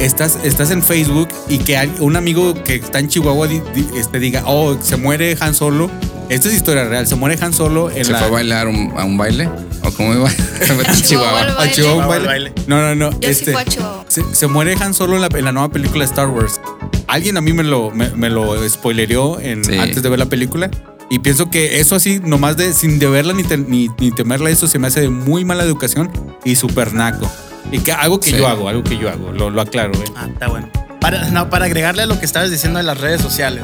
estás, 0.00 0.38
estás 0.44 0.70
en 0.70 0.82
Facebook 0.82 1.28
y 1.48 1.58
que 1.58 1.76
hay 1.76 1.92
un 2.00 2.16
amigo 2.16 2.54
que 2.64 2.76
está 2.76 2.98
en 2.98 3.08
Chihuahua 3.08 3.46
di- 3.48 3.62
di- 3.74 3.88
este, 3.96 4.18
diga, 4.18 4.42
oh, 4.46 4.76
se 4.80 4.96
muere 4.96 5.36
Han 5.40 5.54
Solo. 5.54 5.90
Esta 6.28 6.48
es 6.48 6.54
historia 6.54 6.84
real, 6.84 7.06
se 7.06 7.14
muere 7.16 7.36
Han 7.42 7.52
Solo 7.52 7.90
en 7.90 8.04
¿Se 8.06 8.12
la... 8.12 8.18
fue 8.18 8.28
a 8.28 8.30
bailar 8.30 8.68
un- 8.68 8.92
a 8.96 9.04
un 9.04 9.18
baile? 9.18 9.48
¿O 9.82 9.90
cómo 9.90 10.14
iba? 10.14 10.30
Se 10.62 10.74
fue 10.74 10.84
a 10.86 10.92
Chihuahua 10.94 11.40
a. 11.58 11.70
Chihuahua 11.70 12.06
baile. 12.06 12.26
baile. 12.26 12.52
No, 12.68 12.80
no, 12.80 12.94
no. 12.94 13.10
Yo 13.10 13.18
sí 13.22 13.30
este, 13.30 13.52
fui 13.52 13.60
a 13.60 13.64
Chihuahua. 13.64 14.04
se, 14.08 14.22
se 14.34 14.46
muere 14.46 14.74
Han 14.80 14.94
Solo 14.94 15.16
en 15.16 15.22
la, 15.22 15.28
en 15.36 15.44
la 15.44 15.52
nueva 15.52 15.68
película 15.70 16.04
Star 16.04 16.28
Wars. 16.28 16.60
Alguien 17.08 17.36
a 17.36 17.40
mí 17.42 17.52
me 17.52 17.64
lo, 17.64 17.90
me, 17.90 18.08
me 18.10 18.30
lo 18.30 18.66
spoilereó 18.68 19.38
en, 19.40 19.64
Sí. 19.64 19.76
antes 19.76 20.02
de 20.02 20.08
ver 20.08 20.18
la 20.20 20.26
película. 20.26 20.70
Y 21.12 21.18
pienso 21.18 21.50
que 21.50 21.78
eso 21.78 21.94
así, 21.94 22.20
nomás 22.24 22.56
de 22.56 22.72
sin 22.72 22.98
de 22.98 23.06
verla 23.06 23.34
ni, 23.34 23.44
te- 23.44 23.58
ni, 23.58 23.90
ni 23.98 24.10
temerla, 24.12 24.48
eso 24.48 24.66
se 24.66 24.78
me 24.78 24.86
hace 24.86 25.02
de 25.02 25.10
muy 25.10 25.44
mala 25.44 25.62
educación 25.62 26.10
y 26.42 26.56
súper 26.56 26.94
naco. 26.94 27.30
Y 27.70 27.80
que 27.80 27.92
algo 27.92 28.18
que 28.18 28.30
Sí. 28.30 28.36
yo 28.38 28.48
hago, 28.48 28.66
algo 28.66 28.82
que 28.82 28.96
yo 28.96 29.10
hago, 29.10 29.30
lo, 29.30 29.50
lo 29.50 29.60
aclaro. 29.60 29.92
¿eh? 29.92 30.04
Ah, 30.16 30.26
está 30.32 30.48
bueno. 30.48 30.70
Para, 31.02 31.28
no, 31.28 31.50
para 31.50 31.66
agregarle 31.66 32.04
a 32.04 32.06
lo 32.06 32.18
que 32.18 32.24
estabas 32.24 32.50
diciendo 32.50 32.78
de 32.78 32.84
las 32.84 32.98
redes 32.98 33.20
sociales. 33.20 33.62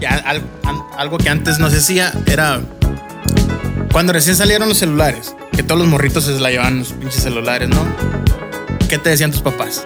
Ya, 0.00 0.10
al- 0.24 0.42
an- 0.62 0.82
algo 0.96 1.18
que 1.18 1.28
antes 1.30 1.58
no 1.58 1.68
se 1.68 1.78
hacía 1.78 2.12
era 2.26 2.60
cuando 3.90 4.12
recién 4.12 4.36
salieron 4.36 4.68
los 4.68 4.78
celulares, 4.78 5.34
que 5.50 5.64
todos 5.64 5.80
los 5.80 5.88
morritos 5.88 6.22
se 6.24 6.38
la 6.38 6.50
llevaban 6.50 6.78
los 6.78 6.92
pinches 6.92 7.22
celulares, 7.24 7.68
¿no? 7.70 7.84
¿Qué 8.88 8.98
te 8.98 9.10
decían 9.10 9.32
tus 9.32 9.42
papás? 9.42 9.84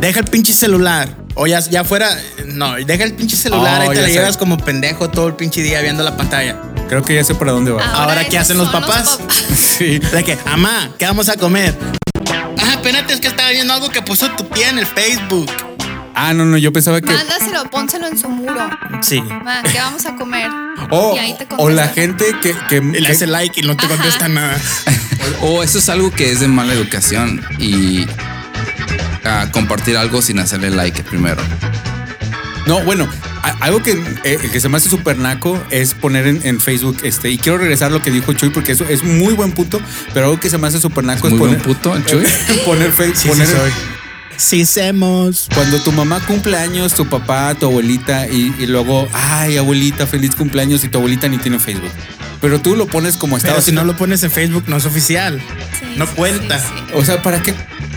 Deja 0.00 0.20
el 0.20 0.26
pinche 0.26 0.52
celular. 0.52 1.08
O 1.36 1.46
ya, 1.46 1.58
ya 1.60 1.82
fuera, 1.84 2.08
no, 2.54 2.74
deja 2.74 3.04
el 3.04 3.14
pinche 3.14 3.36
celular 3.36 3.82
Oh, 3.86 3.92
y 3.92 3.96
te 3.96 4.02
la 4.02 4.08
sé. 4.08 4.12
llevas 4.14 4.36
como 4.36 4.56
pendejo 4.58 5.10
todo 5.10 5.28
el 5.28 5.34
pinche 5.34 5.62
día 5.62 5.80
viendo 5.80 6.02
la 6.02 6.16
pantalla. 6.16 6.56
Creo 6.88 7.02
que 7.02 7.14
ya 7.14 7.24
sé 7.24 7.34
para 7.34 7.52
dónde 7.52 7.70
va. 7.72 7.84
Ahora, 7.84 8.24
¿qué 8.26 8.38
hacen 8.38 8.56
los 8.58 8.68
papás? 8.70 9.18
Sí. 9.54 9.98
De 9.98 10.22
que, 10.24 10.38
mamá, 10.46 10.90
¿qué 10.98 11.04
vamos 11.06 11.28
a 11.28 11.36
comer? 11.36 11.76
Ah, 12.62 12.72
espérate, 12.74 13.12
es 13.14 13.20
que 13.20 13.26
estaba 13.28 13.50
viendo 13.50 13.72
algo 13.74 13.88
que 13.90 14.00
puso 14.02 14.30
tu 14.32 14.44
tía 14.44 14.70
en 14.70 14.78
el 14.78 14.86
Facebook. 14.86 15.50
Ah, 16.14 16.32
no, 16.32 16.44
no, 16.44 16.56
yo 16.56 16.72
pensaba 16.72 17.00
que. 17.00 17.10
Mándaselo, 17.12 17.68
pónselo 17.70 18.06
en 18.06 18.16
su 18.16 18.28
muro. 18.28 18.70
Sí. 19.02 19.20
Ma, 19.20 19.62
¿qué 19.64 19.78
vamos 19.78 20.06
a 20.06 20.14
comer? 20.14 20.48
O, 20.90 21.14
y 21.16 21.18
ahí 21.18 21.34
te 21.36 21.46
o 21.58 21.70
la 21.70 21.88
gente 21.88 22.24
que. 22.40 22.54
que, 22.68 22.80
le 22.80 23.00
que- 23.00 23.12
hace 23.12 23.26
like 23.26 23.60
y 23.60 23.64
no 23.64 23.76
te 23.76 23.86
Ajá. 23.86 23.96
contesta 23.96 24.28
nada. 24.28 24.56
O 25.42 25.62
eso 25.64 25.78
es 25.78 25.88
algo 25.88 26.10
que 26.12 26.30
es 26.30 26.38
de 26.40 26.46
mala 26.48 26.72
educación 26.72 27.44
y 27.58 28.06
ah, 29.24 29.46
compartir 29.50 29.96
algo 29.96 30.22
sin 30.22 30.38
hacerle 30.38 30.70
like 30.70 31.02
primero. 31.02 31.42
No, 32.66 32.80
bueno, 32.82 33.06
algo 33.60 33.82
que, 33.82 33.92
eh, 34.24 34.38
que 34.50 34.58
se 34.60 34.68
me 34.70 34.78
hace 34.78 34.88
súper 34.88 35.18
naco 35.18 35.62
es 35.70 35.92
poner 35.94 36.26
en, 36.26 36.40
en 36.44 36.60
Facebook, 36.60 36.96
este, 37.02 37.30
y 37.30 37.36
quiero 37.38 37.58
regresar 37.58 37.88
a 37.88 37.90
lo 37.94 38.02
que 38.02 38.10
dijo 38.10 38.32
Chuy, 38.32 38.48
porque 38.50 38.72
eso 38.72 38.84
es 38.88 39.02
muy 39.04 39.34
buen 39.34 39.52
punto, 39.52 39.80
pero 40.14 40.26
algo 40.26 40.40
que 40.40 40.48
se 40.48 40.56
me 40.58 40.66
hace 40.68 40.80
súper 40.80 41.04
naco 41.04 41.26
es, 41.26 41.32
Muy 41.34 41.40
buen 41.40 41.58
poner, 41.60 41.66
puto, 41.66 41.94
el 41.94 42.04
Chuy. 42.06 42.24
poner 42.64 42.90
Facebook, 42.90 43.16
Sí, 43.18 43.28
poner 43.28 43.46
sí 43.46 43.52
soy. 43.52 43.70
Sí, 44.36 44.66
semos. 44.66 45.48
cuando 45.54 45.78
tu 45.80 45.92
mamá 45.92 46.20
cumple 46.26 46.56
años, 46.56 46.94
tu 46.94 47.06
papá, 47.06 47.54
tu 47.54 47.66
abuelita, 47.66 48.26
y, 48.28 48.52
y 48.58 48.66
luego, 48.66 49.06
ay, 49.12 49.58
abuelita, 49.58 50.06
feliz 50.06 50.34
cumpleaños, 50.34 50.82
y 50.84 50.88
tu 50.88 50.98
abuelita 50.98 51.28
ni 51.28 51.38
tiene 51.38 51.58
Facebook. 51.60 51.92
Pero 52.40 52.60
tú 52.60 52.74
lo 52.76 52.86
pones 52.86 53.16
como 53.16 53.36
estaba 53.36 53.54
Pero 53.54 53.64
si 53.64 53.72
no 53.72 53.84
lo 53.84 53.96
pones 53.96 54.22
en 54.24 54.30
Facebook, 54.30 54.64
no 54.66 54.76
es 54.76 54.86
oficial. 54.86 55.40
Sí, 55.78 55.94
No 55.96 56.06
sí, 56.06 56.12
cuenta. 56.16 56.58
sí, 56.58 56.66
sí. 56.88 56.92
O 56.94 57.04
sea, 57.04 57.22
¿para 57.22 57.40
qué, 57.42 57.54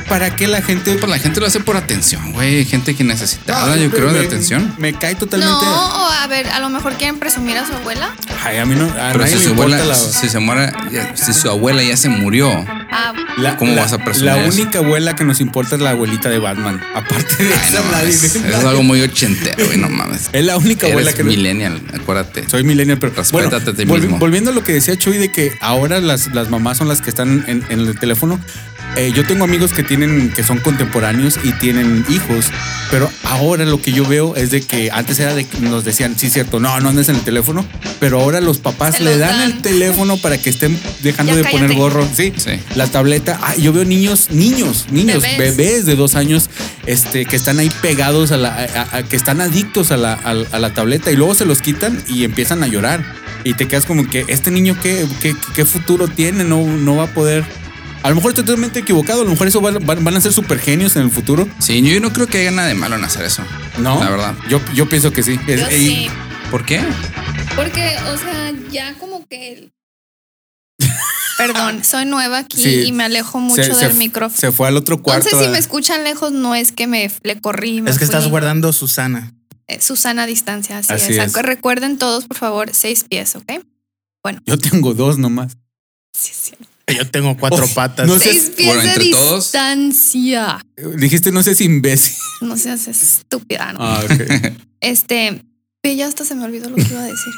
para 0.07 0.35
qué 0.35 0.47
la 0.47 0.61
gente... 0.61 0.93
Pues 0.95 1.09
la 1.09 1.19
gente 1.19 1.39
lo 1.39 1.45
hace 1.47 1.59
por 1.59 1.75
atención, 1.77 2.31
güey. 2.33 2.65
Gente 2.65 2.95
que 2.95 3.03
necesitada, 3.03 3.75
yo 3.77 3.89
creo, 3.91 4.11
de 4.13 4.25
atención. 4.25 4.73
Me 4.77 4.93
cae 4.93 5.15
totalmente... 5.15 5.65
No, 5.65 6.05
o 6.05 6.11
a 6.11 6.27
ver, 6.27 6.47
a 6.47 6.59
lo 6.59 6.69
mejor 6.69 6.93
quieren 6.93 7.19
presumir 7.19 7.57
a 7.57 7.65
su 7.67 7.73
abuela. 7.73 8.09
Ay, 8.43 8.57
a 8.57 8.65
mí 8.65 8.75
no... 8.75 8.85
A 8.85 9.11
Pero 9.11 9.19
nadie 9.19 9.37
si 9.37 9.43
su 9.43 9.49
abuela, 9.51 9.83
la- 9.83 9.95
si 9.95 10.29
se 10.29 10.39
muere, 10.39 10.71
ya- 10.91 11.15
si 11.15 11.33
su 11.33 11.49
abuela 11.49 11.83
ya 11.83 11.97
se 11.97 12.09
murió, 12.09 12.65
Ah, 12.89 13.13
La, 13.37 13.57
¿Cómo 13.57 13.73
la- 13.75 13.81
vas 13.83 13.93
a 13.93 13.97
presumir 13.97 14.31
La 14.33 14.41
eso? 14.45 14.53
única 14.55 14.79
abuela 14.79 15.13
que 15.15 15.25
nos 15.25 15.41
importa 15.41 15.75
es 15.75 15.81
la 15.81 15.89
abuelita 15.91 16.29
de 16.29 16.39
Batman. 16.39 16.81
Aparte 16.95 17.43
de 17.43 17.53
Ay, 17.53 17.59
eso, 17.69 17.83
no, 17.83 17.91
nadie- 17.91 18.09
es, 18.09 18.65
algo 18.65 18.81
muy 18.83 19.01
ochentero, 19.01 19.65
güey, 19.65 19.77
no 19.77 19.89
mames. 19.89 20.29
Es 20.31 20.45
la 20.45 20.57
única 20.57 20.87
abuela 20.87 21.09
Eres 21.11 21.15
que 21.15 21.23
no- 21.23 21.29
millennial, 21.29 21.81
acuérdate. 21.93 22.49
Soy 22.49 22.63
millennial, 22.63 22.97
pero 22.97 23.13
Respétate 23.13 23.49
bueno, 23.49 23.71
a 23.71 23.75
ti 23.75 23.85
mismo. 23.85 24.17
volviendo 24.19 24.51
a 24.51 24.53
lo 24.53 24.63
que 24.63 24.71
decía 24.73 24.95
Chuy 24.97 25.17
de 25.17 25.31
que 25.31 25.51
ahora 25.59 25.99
las, 25.99 26.33
las 26.33 26.49
mamás 26.49 26.77
son 26.77 26.87
las 26.87 27.01
que 27.01 27.09
están 27.09 27.43
en, 27.47 27.63
en 27.69 27.81
el 27.81 27.99
teléfono. 27.99 28.39
Eh, 28.95 29.11
yo 29.15 29.23
tengo 29.27 29.43
amigos 29.43 29.73
que 29.73 29.83
tienen, 29.83 30.31
que 30.31 30.43
son 30.43 30.57
contemporáneos 30.57 31.37
y 31.43 31.51
tienen 31.51 32.03
hijos, 32.09 32.47
pero 32.89 33.11
ahora 33.25 33.63
lo 33.63 33.79
que 33.79 33.91
yo 33.91 34.03
veo 34.07 34.35
es 34.35 34.49
de 34.49 34.61
que 34.61 34.89
antes 34.91 35.19
era 35.19 35.35
de 35.35 35.45
que 35.45 35.59
nos 35.59 35.83
decían, 35.85 36.15
sí, 36.17 36.31
cierto, 36.31 36.59
no, 36.59 36.79
no 36.79 36.89
andes 36.89 37.07
en 37.09 37.15
el 37.17 37.21
teléfono, 37.21 37.63
pero 37.99 38.19
ahora 38.19 38.41
los 38.41 38.57
papás 38.57 38.95
Se 38.95 39.03
le 39.03 39.19
dan, 39.19 39.37
dan. 39.37 39.51
el 39.51 39.61
teléfono 39.61 40.17
para 40.17 40.39
que 40.39 40.49
estén 40.49 40.79
dejando 41.03 41.33
Ya 41.33 41.37
de 41.37 41.43
poner 41.43 41.59
cállate. 41.67 41.75
gorro, 41.75 42.07
sí, 42.11 42.33
Sí. 42.37 42.51
la 42.75 42.87
tableta. 42.87 43.39
Ah, 43.43 43.55
yo 43.55 43.71
veo 43.71 43.85
niños, 43.85 44.29
niños, 44.31 44.87
niños, 44.89 45.21
Bebés. 45.21 45.55
bebés, 45.57 45.85
de 45.85 45.95
dos 45.95 46.15
años, 46.15 46.49
este, 46.87 47.25
que 47.27 47.35
están 47.35 47.59
ahí 47.59 47.69
pegados 47.83 48.31
a 48.31 48.37
la, 48.37 48.49
a- 48.49 48.97
a- 48.97 49.03
que 49.03 49.15
están 49.15 49.41
adictos 49.41 49.91
a 49.91 49.97
la, 49.97 50.13
a, 50.13 50.31
a 50.55 50.59
la 50.59 50.73
tableta 50.73 51.11
y 51.11 51.15
luego 51.15 51.35
se 51.35 51.45
los 51.45 51.61
quitan 51.61 52.01
y 52.07 52.23
empiezan 52.23 52.63
a 52.63 52.67
llorar. 52.67 53.03
Y 53.43 53.53
te 53.53 53.67
quedas 53.67 53.85
como 53.85 54.09
que 54.09 54.25
este 54.27 54.49
niño 54.49 54.75
qué, 54.81 55.05
qué, 55.21 55.35
qué 55.55 55.65
futuro 55.65 56.07
tiene, 56.07 56.43
no, 56.45 56.65
no 56.65 56.95
va 56.95 57.03
a 57.03 57.13
poder. 57.13 57.45
A 58.03 58.09
lo 58.09 58.15
mejor 58.15 58.31
estoy 58.31 58.45
totalmente 58.45 58.79
equivocado, 58.79 59.21
a 59.21 59.23
lo 59.25 59.31
mejor 59.31 59.47
eso 59.47 59.59
van, 59.59 59.85
van- 59.85 60.03
van 60.03 60.15
a 60.15 60.21
ser 60.21 60.31
super 60.31 60.59
genios 60.59 60.95
en 60.95 61.03
el 61.03 61.11
futuro. 61.11 61.47
Sí, 61.59 61.81
yo 61.81 61.99
no 61.99 62.13
creo 62.13 62.27
que 62.27 62.39
haya 62.39 62.51
nada 62.51 62.67
de 62.67 62.73
malo 62.75 62.95
en 62.95 63.03
hacer 63.03 63.25
eso. 63.25 63.43
No, 63.79 64.01
La 64.03 64.09
verdad. 64.09 64.35
Yo, 64.49 64.61
yo 64.73 64.87
pienso 64.87 65.11
que 65.11 65.23
sí. 65.23 65.37
Es- 65.47 65.59
Yo 65.61 65.67
y- 65.75 65.85
sí. 65.87 66.07
¿Por 66.51 66.65
qué? 66.65 66.81
Porque, 67.55 67.95
o 68.13 68.17
sea, 68.17 68.53
ya 68.71 68.93
como 68.95 69.25
que. 69.27 69.71
Perdón, 71.37 71.83
soy 71.83 72.05
nueva 72.05 72.39
aquí 72.39 72.61
Sí. 72.63 72.83
y 72.85 72.91
me 72.93 73.03
alejo 73.03 73.39
mucho 73.39 73.61
se- 73.63 73.75
del 73.75 73.91
se- 73.91 73.97
micrófono. 73.97 74.39
Se 74.39 74.51
fue 74.51 74.67
al 74.69 74.77
otro 74.77 75.01
cuarto. 75.01 75.25
Entonces, 75.25 75.47
si 75.47 75.51
me 75.51 75.57
escuchan 75.59 76.03
lejos, 76.03 76.31
no 76.31 76.55
es 76.55 76.71
que 76.71 76.87
me 76.87 77.11
le 77.23 77.41
corrí. 77.41 77.81
me 77.81 77.91
Es 77.91 77.97
que 77.97 78.05
estás 78.05 78.29
guardando 78.29 78.71
Susana. 78.73 79.33
Eh, 79.67 79.81
Susana 79.81 80.23
a 80.23 80.25
distancia, 80.27 80.77
así, 80.77 80.93
Así 80.93 81.13
es. 81.13 81.19
es. 81.19 81.33
Recuerden 81.33 81.97
todos, 81.97 82.25
por 82.25 82.37
favor, 82.37 82.69
seis 82.73 83.03
pies, 83.03 83.35
¿ok? 83.35 83.51
Yo 84.45 84.57
tengo 84.57 84.93
dos 84.93 85.17
nomás. 85.17 85.57
Sí, 86.17 86.31
sí. 86.33 86.53
Yo 86.95 87.09
tengo 87.09 87.35
cuatro 87.37 87.65
Uf, 87.65 87.73
patas. 87.73 88.07
no 88.07 88.17
sé- 88.17 88.31
Seis 88.31 88.51
pies 88.55 88.67
bueno, 88.67 88.81
de 88.83 88.87
entre 88.89 89.11
todos. 89.11 89.43
distancia. 89.45 90.65
Dijiste, 90.97 91.31
no 91.31 91.43
sé 91.43 91.55
si 91.55 91.65
imbécil. 91.65 92.15
No 92.41 92.55
seas 92.55 92.87
estúpida, 92.87 93.73
¿no? 93.73 93.79
Ah, 93.81 94.01
ok. 94.03 94.51
Este, 94.79 95.43
ya 95.83 96.05
hasta 96.07 96.23
se 96.25 96.35
me 96.35 96.43
olvidó 96.45 96.69
lo 96.69 96.75
que 96.75 96.83
iba 96.83 96.99
a 97.01 97.05
decir. 97.05 97.33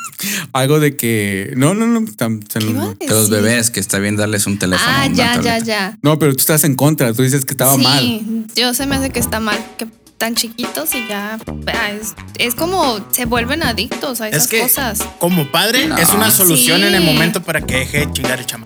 Algo 0.54 0.80
de 0.80 0.98
que. 0.98 1.54
No, 1.56 1.74
no, 1.74 1.86
no. 1.88 2.02
tam- 2.02 2.42
se 2.52 2.60
¿Qué 2.60 2.66
nos- 2.66 2.74
iba 2.74 2.84
a 2.84 2.86
no. 2.88 2.94
De 2.96 3.08
los 3.08 3.30
bebés, 3.30 3.70
que 3.72 3.80
está 3.80 3.98
bien 4.00 4.16
darles 4.18 4.46
un 4.48 4.58
teléfono. 4.60 4.90
Ah, 4.92 5.08
ya, 5.08 5.14
ya, 5.16 5.34
tableta. 5.36 5.60
ya. 5.60 5.98
No, 6.02 6.20
pero 6.20 6.34
tú 6.34 6.40
estás 6.42 6.64
en 6.64 6.76
contra. 6.76 7.14
Tú 7.14 7.22
dices 7.24 7.46
que 7.46 7.54
estaba 7.54 7.76
sí, 7.76 7.82
mal. 7.82 8.46
yo 8.56 8.74
se 8.74 8.86
me 8.88 8.96
hace 8.98 9.10
que 9.12 9.20
está 9.20 9.40
mal, 9.40 9.58
que 9.78 9.88
tan 10.18 10.36
chiquitos 10.36 10.94
y 10.96 11.08
ya 11.08 11.40
ah, 11.68 11.92
es, 11.92 12.14
es 12.40 12.56
como 12.56 13.00
se 13.12 13.24
vuelven 13.26 13.64
adictos 13.64 14.20
a 14.20 14.28
esas 14.28 14.44
Es 14.44 14.50
que 14.50 14.60
cosas. 14.62 15.00
como 15.20 15.50
padre 15.50 15.88
No. 15.88 15.98
es 15.98 16.10
una 16.10 16.30
solución 16.30 16.82
Sí. 16.82 16.88
en 16.88 16.96
el 16.96 17.04
momento 17.04 17.42
para 17.42 17.62
que 17.62 17.76
deje 17.78 18.00
de 18.06 18.12
chingar 18.12 18.38
el 18.40 18.46
chama. 18.46 18.66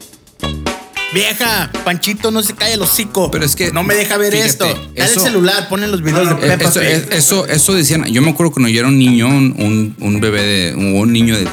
Vieja, 1.14 1.72
Panchito 1.86 2.32
no 2.32 2.42
se 2.42 2.54
cae 2.54 2.74
el 2.74 2.82
hocico. 2.82 3.30
Pero 3.32 3.46
es 3.46 3.56
que, 3.56 3.72
no 3.72 3.84
me 3.84 3.94
deja 3.94 4.18
ver 4.18 4.32
fíjate, 4.34 4.50
esto. 4.50 4.66
Dale 4.96 5.14
el 5.14 5.20
celular, 5.20 5.70
ponen 5.70 5.92
los 5.92 6.02
videos 6.02 6.28
de 6.40 6.48
Eh, 6.48 6.58
Peppa 6.58 6.70
Eso, 6.70 6.80
Pig. 6.80 7.08
eso, 7.12 7.48
eso 7.48 7.74
decían. 7.74 8.06
Yo 8.06 8.22
me 8.22 8.32
acuerdo 8.32 8.52
cuando 8.54 8.70
yo 8.70 8.80
era 8.80 8.88
un 8.88 8.98
niño, 8.98 9.28
un, 9.28 9.54
un, 9.58 9.96
un 10.00 10.20
bebé 10.20 10.42
de. 10.42 10.76
Un 10.76 11.12
niño 11.14 11.38
de 11.38 11.48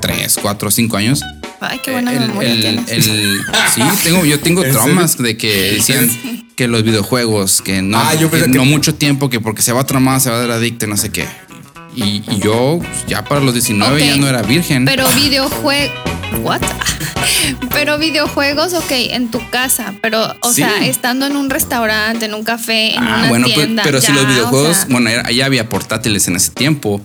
3, 0.00 0.38
4, 0.40 0.70
5 0.70 0.96
años. 0.96 1.22
Ay, 1.60 1.80
qué 1.84 1.90
buena 1.90 2.12
el, 2.12 2.20
memoria 2.28 2.52
el- 2.52 2.60
tienes. 2.60 2.90
el- 2.90 3.02
sí, 3.74 3.82
tengo, 4.04 4.24
yo 4.24 4.40
tengo 4.40 4.62
¿En 4.64 4.72
traumas 4.72 5.16
de 5.18 5.36
que 5.36 5.72
decían 5.72 6.10
que 6.54 6.68
los 6.68 6.82
videojuegos, 6.82 7.60
que 7.62 7.82
no, 7.82 7.98
Ah, 7.98 8.14
yo 8.14 8.30
que 8.30 8.38
pensé 8.38 8.50
que- 8.50 8.58
no 8.58 8.64
mucho 8.64 8.94
tiempo, 8.94 9.28
que 9.30 9.40
porque 9.40 9.62
se 9.62 9.72
va 9.72 9.80
a 9.82 9.86
tramar, 9.86 10.20
se 10.20 10.30
va 10.30 10.36
a 10.36 10.40
dar 10.40 10.50
adicto 10.52 10.86
y 10.86 10.88
no 10.88 10.96
sé 10.96 11.10
qué. 11.10 11.26
Y, 11.96 12.22
y 12.30 12.38
yo 12.40 12.78
pues, 12.80 13.06
ya 13.06 13.24
para 13.24 13.40
los 13.40 13.54
19 13.54 13.94
Ok, 13.94 14.08
ya 14.08 14.16
no 14.16 14.28
era 14.28 14.42
virgen. 14.42 14.84
Pero 14.84 15.08
videojuegos. 15.14 15.96
¿What? 16.42 16.60
Pero 17.72 17.98
videojuegos, 17.98 18.72
ok, 18.74 18.90
en 18.90 19.30
tu 19.30 19.40
casa, 19.50 19.94
pero, 20.02 20.34
o 20.40 20.48
Sí. 20.52 20.62
sea, 20.62 20.84
estando 20.86 21.26
en 21.26 21.36
un 21.36 21.50
restaurante, 21.50 22.24
en 22.26 22.34
un 22.34 22.42
café, 22.44 22.94
en 22.94 23.02
Ah, 23.02 23.16
una 23.20 23.28
bueno, 23.28 23.46
tienda. 23.46 23.82
pero 23.84 24.00
si 24.00 24.08
ya, 24.08 24.14
los 24.14 24.24
o 24.24 24.28
videojuegos, 24.28 24.76
sea, 24.78 24.86
bueno, 24.90 25.08
era- 25.10 25.30
ya 25.30 25.44
había 25.46 25.68
portátiles 25.68 26.26
en 26.28 26.36
ese 26.36 26.50
tiempo. 26.52 27.00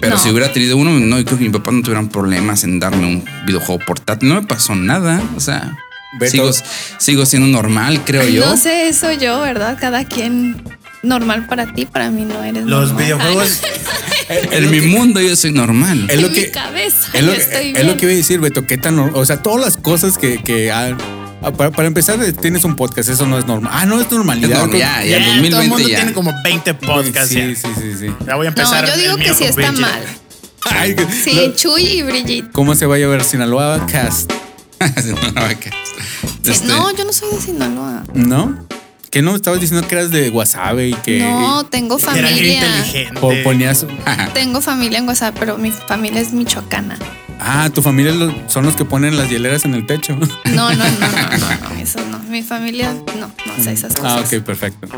Pero 0.00 0.16
No. 0.16 0.22
si 0.22 0.28
hubiera 0.30 0.52
tenido 0.52 0.76
uno, 0.76 0.90
no, 0.90 1.18
yo 1.18 1.24
creo 1.24 1.38
que 1.38 1.44
mi 1.44 1.50
papá 1.50 1.70
no 1.72 1.80
tuvieran 1.82 2.08
problemas 2.08 2.64
en 2.64 2.80
darme 2.80 3.06
un 3.06 3.24
videojuego 3.46 3.84
portátil. 3.86 4.28
No 4.28 4.34
me 4.40 4.46
pasó 4.46 4.74
nada. 4.74 5.22
O 5.36 5.40
sea, 5.40 5.76
Beto. 6.18 6.30
sigo, 6.32 6.50
sigo 6.98 7.26
siendo 7.26 7.46
normal, 7.48 8.02
creo 8.04 8.28
yo. 8.28 8.44
No 8.46 8.56
sé, 8.56 8.88
eso 8.88 9.12
yo, 9.12 9.40
¿verdad? 9.40 9.78
Cada 9.80 10.04
quien 10.04 10.60
normal 11.02 11.46
para 11.46 11.72
ti, 11.72 11.86
para 11.86 12.10
mí 12.10 12.24
no 12.24 12.42
eres 12.42 12.64
Los 12.64 12.88
normal. 12.92 13.04
videojuegos. 13.04 13.60
En 14.28 14.70
mi 14.70 14.80
mundo 14.80 15.20
yo 15.20 15.36
soy 15.36 15.52
normal. 15.52 16.06
Es 16.10 16.20
lo 16.20 16.28
en 16.28 16.34
que. 16.34 16.40
mi 16.42 16.50
cabeza, 16.50 17.08
Es 17.12 17.22
lo, 17.22 17.32
yo 17.32 17.38
estoy 17.40 17.66
es 17.68 17.72
bien. 17.74 17.86
lo 17.86 17.96
que 17.96 18.06
iba 18.06 18.12
a 18.12 18.16
decir, 18.16 18.40
Beto. 18.40 18.66
¿Qué 18.66 18.76
tan. 18.76 18.98
O 18.98 19.24
sea, 19.24 19.42
todas 19.42 19.60
las 19.64 19.76
cosas 19.76 20.18
que. 20.18 20.42
que 20.42 20.72
ah, 20.72 20.96
para, 21.56 21.70
para 21.70 21.86
empezar, 21.86 22.20
eh, 22.22 22.32
tienes 22.32 22.64
un 22.64 22.74
podcast. 22.76 23.08
Eso 23.08 23.26
no 23.26 23.38
es 23.38 23.46
normal. 23.46 23.70
Ah, 23.72 23.86
no 23.86 24.00
es 24.00 24.10
normalidad. 24.10 24.50
Es 24.50 24.58
normal, 24.58 24.78
ya, 24.78 25.04
Ya, 25.04 25.16
en 25.18 25.22
todo 25.22 25.34
el 25.34 25.68
2020 25.68 25.68
mundo 25.68 25.88
ya. 25.88 25.96
tiene 25.96 26.12
como 26.12 26.32
20 26.42 26.74
podcasts. 26.74 27.28
Sí, 27.28 27.36
ya. 27.36 27.54
sí, 27.54 27.68
sí, 27.80 27.92
sí. 28.00 28.06
Ya 28.26 28.34
voy 28.34 28.46
a 28.46 28.50
No, 28.50 28.56
empezar. 28.56 28.86
yo 28.86 28.94
el 28.94 29.00
digo 29.00 29.16
que 29.16 29.34
sí 29.34 29.44
está 29.44 29.54
Bridget. 29.70 29.78
mal. 29.80 30.02
Ay, 30.70 30.96
que- 30.96 31.06
Sí, 31.12 31.32
lo- 31.36 31.54
Chuy 31.54 31.82
y 31.84 32.02
Brigitte. 32.02 32.50
¿Cómo 32.52 32.74
se 32.74 32.86
va 32.86 32.96
a 32.96 32.98
llevar 32.98 33.22
Sinaloa 33.24 33.86
Cast? 33.86 34.32
Sí, 35.00 35.12
Este, 36.50 36.66
No, 36.66 36.90
yo 36.96 37.04
no 37.04 37.12
soy 37.12 37.30
de 37.30 37.40
Sinaloa. 37.40 38.02
¿No? 38.14 38.65
¿Qué 39.10 39.22
no? 39.22 39.34
Estabas 39.34 39.60
diciendo 39.60 39.86
que 39.86 39.94
eras 39.94 40.10
de 40.10 40.30
Guasave 40.30 40.88
y 40.88 40.94
que 40.94 41.20
No, 41.20 41.64
tengo 41.66 41.98
Era 41.98 42.08
familia. 42.12 42.54
inteligente. 42.66 43.20
po- 43.20 43.32
ponías. 43.44 43.86
Tengo 44.34 44.60
familia 44.60 44.98
en 44.98 45.08
WhatsApp, 45.08 45.36
pero 45.38 45.56
mi 45.58 45.70
familia 45.70 46.20
es 46.20 46.32
michoacana. 46.32 46.98
Ah, 47.38 47.68
tu 47.72 47.82
familia 47.82 48.12
son 48.48 48.64
los 48.64 48.76
que 48.76 48.84
ponen 48.86 49.16
las 49.16 49.28
hieleras 49.30 49.64
en 49.66 49.74
el 49.74 49.84
techo. 49.86 50.16
No, 50.16 50.26
no, 50.54 50.74
no, 50.74 50.74
no, 50.74 50.78
no, 50.78 51.68
no, 51.68 51.76
eso 51.80 51.98
no. 52.10 52.18
Mi 52.30 52.42
familia 52.42 52.92
no, 53.20 53.28
no 53.46 53.52
hace 53.58 53.72
esas 53.72 53.94
cosas. 53.94 54.12
Ah, 54.12 54.20
ok, 54.38 54.42
perfecto. 54.42 54.88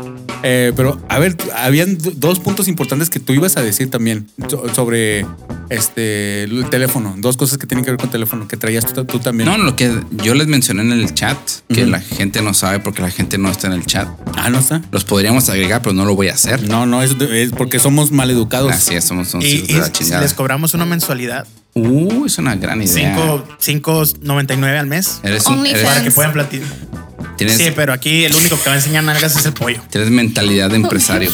Eh, 0.43 0.71
pero, 0.75 1.01
a 1.09 1.19
ver, 1.19 1.35
habían 1.55 1.97
dos 2.15 2.39
puntos 2.39 2.67
importantes 2.69 3.09
que 3.09 3.19
tú 3.19 3.33
ibas 3.33 3.57
a 3.57 3.61
decir 3.61 3.89
también 3.91 4.27
so- 4.49 4.73
sobre 4.73 5.25
este 5.69 6.43
el 6.43 6.69
teléfono. 6.69 7.13
Dos 7.17 7.35
cosas 7.37 7.57
que 7.57 7.67
tienen 7.67 7.83
que 7.83 7.91
ver 7.91 7.99
con 7.99 8.09
teléfono 8.09 8.47
que 8.47 8.55
traías 8.57 8.85
tú, 8.93 9.03
tú 9.05 9.19
también. 9.19 9.49
No, 9.49 9.57
lo 9.57 9.75
que 9.75 9.91
yo 10.23 10.33
les 10.33 10.47
mencioné 10.47 10.81
en 10.81 10.93
el 10.93 11.13
chat, 11.13 11.37
que 11.67 11.85
la 11.85 11.99
gente 11.99 12.41
no 12.41 12.53
sabe 12.53 12.79
porque 12.79 13.01
la 13.01 13.11
gente 13.11 13.37
no 13.37 13.49
está 13.51 13.67
en 13.67 13.73
el 13.73 13.85
chat. 13.85 13.98
Ah, 14.35 14.49
no 14.49 14.59
está. 14.59 14.81
Los 14.91 15.03
podríamos 15.03 15.49
agregar, 15.49 15.81
pero 15.81 15.93
no 15.93 16.05
lo 16.05 16.15
voy 16.15 16.29
a 16.29 16.33
hacer. 16.33 16.67
No, 16.69 16.85
no, 16.85 17.01
es, 17.03 17.11
es 17.19 17.51
porque 17.51 17.79
somos 17.79 18.11
maleducados. 18.11 18.71
Así 18.71 18.95
es, 18.95 19.03
somos, 19.05 19.27
somos 19.29 19.45
Y, 19.45 19.61
de 19.61 19.73
y 19.73 19.75
la 19.77 19.85
si 19.87 19.91
chingada. 19.91 20.21
les 20.21 20.33
cobramos 20.33 20.73
una 20.73 20.85
mensualidad, 20.85 21.45
Uh, 21.75 22.25
es 22.25 22.37
una 22.39 22.55
gran 22.55 22.81
idea. 22.81 23.15
cinco- 23.59 24.13
5.99 24.23 24.77
al 24.79 24.87
mes, 24.87 25.19
Eres 25.23 25.45
un, 25.45 25.59
OnlyFans. 25.59 25.79
eres- 25.81 25.87
para 25.89 26.03
que 26.03 26.11
puedan 26.11 26.33
platicar. 26.33 26.67
tienes, 27.37 27.57
Sí, 27.57 27.71
pero 27.75 27.93
aquí 27.93 28.25
el 28.25 28.33
único 28.33 28.59
que 28.61 28.65
va 28.69 28.73
a 28.73 28.77
enseñar 28.77 29.03
nalgas 29.03 29.35
es 29.37 29.45
el 29.45 29.53
pollo. 29.53 29.79
tienes 29.89 30.09
mentalidad 30.09 30.69
de 30.71 30.75
empresario. 30.83 31.31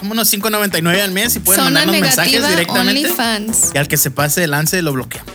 Como 0.00 0.12
unos 0.12 0.28
5.99 0.32 1.00
al 1.02 1.12
mes 1.12 1.36
y 1.36 1.40
pueden 1.40 1.62
Zona 1.64 1.80
mandarnos 1.80 2.00
mensajes 2.00 2.48
directamente. 2.48 3.04
OnlyFans. 3.06 3.70
Y 3.74 3.78
al 3.78 3.86
que 3.86 3.96
se 3.98 4.10
pase 4.10 4.40
de 4.40 4.46
lance 4.46 4.80
lo 4.82 4.92
bloqueamos. 4.94 5.32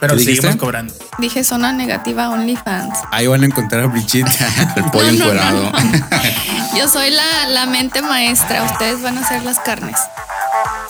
Pero 0.00 0.18
seguimos 0.18 0.56
cobrando. 0.56 0.92
Dije 1.18 1.44
zona 1.44 1.72
negativa, 1.72 2.28
OnlyFans. 2.30 2.98
Ahí 3.10 3.26
van 3.26 3.42
a 3.42 3.46
encontrar 3.46 3.82
a 3.84 3.86
Brigitte. 3.86 4.28
El 4.76 4.84
pollo 4.84 5.12
No, 5.12 5.18
no, 5.18 5.24
encuerado. 5.24 5.62
no, 5.72 5.80
no. 5.80 6.06
Yo 6.78 6.88
soy 6.88 7.10
la, 7.10 7.48
la 7.48 7.66
mente 7.66 8.02
maestra. 8.02 8.62
Ustedes 8.64 9.02
van 9.02 9.18
a 9.18 9.26
ser 9.28 9.42
las 9.42 9.58
carnes. 9.60 9.96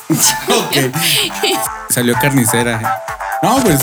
Ok. 0.09 0.77
Salió 1.91 2.15
carnicera. 2.21 3.01
No, 3.43 3.57
pues 3.63 3.81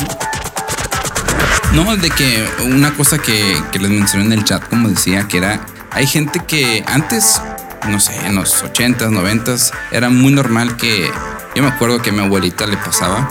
No, 1.73 1.95
de 1.95 2.09
que 2.09 2.47
una 2.65 2.93
cosa 2.95 3.17
que, 3.17 3.61
que 3.71 3.79
les 3.79 3.91
mencioné 3.91 4.25
en 4.25 4.33
el 4.33 4.43
chat, 4.43 4.63
como 4.69 4.89
decía, 4.89 5.27
que 5.27 5.37
era, 5.37 5.59
hay 5.91 6.07
gente 6.07 6.39
que 6.39 6.83
antes, 6.87 7.41
no 7.87 7.99
sé, 7.99 8.15
en 8.25 8.35
los 8.35 8.63
80s, 8.63 9.09
90s, 9.09 9.71
era 9.91 10.09
muy 10.09 10.31
normal 10.33 10.75
que, 10.77 11.09
yo 11.55 11.63
me 11.63 11.69
acuerdo 11.69 12.01
que 12.01 12.09
a 12.09 12.13
mi 12.13 12.19
abuelita 12.21 12.65
le 12.67 12.77
pasaba, 12.77 13.29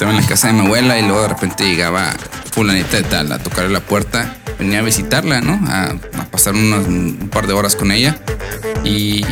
estaba 0.00 0.16
en 0.16 0.22
la 0.22 0.26
casa 0.26 0.46
de 0.46 0.54
mi 0.54 0.60
abuela 0.60 0.98
y 0.98 1.02
luego 1.02 1.20
de 1.20 1.28
repente 1.28 1.62
llegaba 1.64 2.14
fulanita 2.52 2.96
de 2.96 3.02
tal 3.02 3.30
a 3.32 3.38
tocarle 3.38 3.70
la 3.70 3.80
puerta, 3.80 4.34
venía 4.58 4.78
a 4.78 4.82
visitarla, 4.82 5.42
¿no? 5.42 5.60
A, 5.68 5.90
a 6.18 6.24
pasar 6.30 6.54
unos- 6.54 6.86
un 6.86 7.28
par 7.30 7.46
de 7.46 7.52
horas 7.52 7.76
con 7.76 7.92
ella 7.92 8.16
y... 8.82 9.22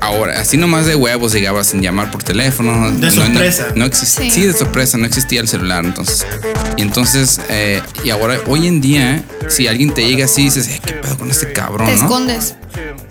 Ahora, 0.00 0.40
así 0.40 0.56
nomás 0.56 0.86
de 0.86 0.94
huevos 0.94 1.32
llegaba 1.32 1.64
sin 1.64 1.82
llamar 1.82 2.10
por 2.12 2.22
teléfono. 2.22 2.88
De 2.92 3.06
no- 3.06 3.10
sorpresa. 3.10 3.66
No, 3.74 3.84
existía. 3.84 4.24
Sí. 4.26 4.30
sí, 4.30 4.46
de 4.46 4.52
sorpresa, 4.52 4.96
no 4.96 5.06
existía 5.06 5.40
el 5.40 5.48
celular 5.48 5.84
entonces. 5.84 6.24
Y 6.76 6.82
entonces, 6.82 7.40
eh, 7.48 7.82
y 8.04 8.10
ahora, 8.10 8.38
hoy 8.46 8.68
en 8.68 8.80
día, 8.80 9.22
si 9.48 9.66
alguien 9.66 9.92
te 9.92 10.06
llega 10.08 10.26
así, 10.26 10.44
dices, 10.44 10.68
"Eh, 10.68 10.80
¿qué 10.86 10.92
pedo 10.94 11.18
con 11.18 11.28
este 11.30 11.52
cabrón? 11.52 11.88
Te 11.88 11.96
¿no? 11.96 12.02
escondes. 12.04 12.54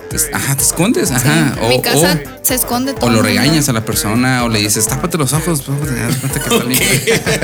Te- 0.10 0.18
ajá, 0.34 0.56
te 0.56 0.64
escondes, 0.64 1.10
Sí. 1.10 1.16
ajá. 1.16 1.56
En 1.62 1.70
mi 1.70 1.82
casa 1.82 2.20
se 2.42 2.56
esconde 2.56 2.94
todo. 2.94 3.08
o 3.08 3.10
lo 3.10 3.22
regañas 3.22 3.68
a 3.70 3.74
la 3.74 3.84
persona 3.84 4.44
o 4.44 4.50
le 4.50 4.60
dices, 4.60 4.88
tápate 4.88 5.18
los 5.18 5.34
ojos, 5.34 5.64
pues, 5.66 5.92
que 6.32 6.38
está 6.40 6.64
limpio". 6.64 6.88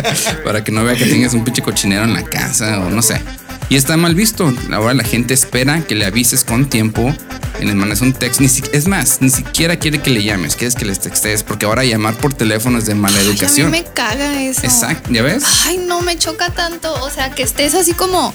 para 0.45 0.63
que 0.63 0.71
no 0.71 0.83
vea 0.83 0.95
que 0.95 1.05
tengas 1.05 1.33
un 1.33 1.43
pinche 1.43 1.61
cochinero 1.61 2.03
en 2.03 2.13
la 2.13 2.23
casa 2.23 2.79
o 2.79 2.89
no 2.89 3.01
sé. 3.01 3.21
Y 3.69 3.75
está 3.75 3.97
mal 3.97 4.13
visto. 4.13 4.53
Ahora 4.71 4.93
la 4.93 5.03
gente 5.03 5.33
espera 5.33 5.81
que 5.81 5.95
le 5.95 6.05
avises 6.05 6.43
con 6.43 6.69
tiempo 6.69 7.13
y 7.59 7.65
les 7.65 7.75
mandes 7.75 8.01
un 8.01 8.13
texto. 8.13 8.43
Ni 8.43 8.49
si- 8.49 8.63
es 8.71 8.87
más, 8.87 9.17
ni 9.21 9.29
siquiera 9.29 9.77
quiere 9.77 9.99
que 10.01 10.09
le 10.09 10.23
llames, 10.23 10.55
quieres 10.55 10.75
que 10.75 10.85
les 10.85 10.99
textes, 10.99 11.43
porque 11.43 11.65
ahora 11.65 11.83
llamar 11.83 12.13
por 12.15 12.33
teléfono 12.33 12.77
es 12.77 12.85
de 12.85 12.93
mala 12.95 13.17
Ay, 13.19 13.27
a 13.27 13.29
educación. 13.29 13.71
mí 13.71 13.79
me 13.79 13.85
caga 13.85 14.41
eso. 14.43 14.61
Exacto, 14.63 15.09
¿ya 15.11 15.21
ves? 15.21 15.43
Ay, 15.65 15.77
no, 15.87 16.01
me 16.01 16.17
choca 16.17 16.49
tanto. 16.51 16.93
O 17.03 17.09
sea, 17.09 17.31
que 17.31 17.43
estés 17.43 17.73
así 17.73 17.93
como. 17.93 18.33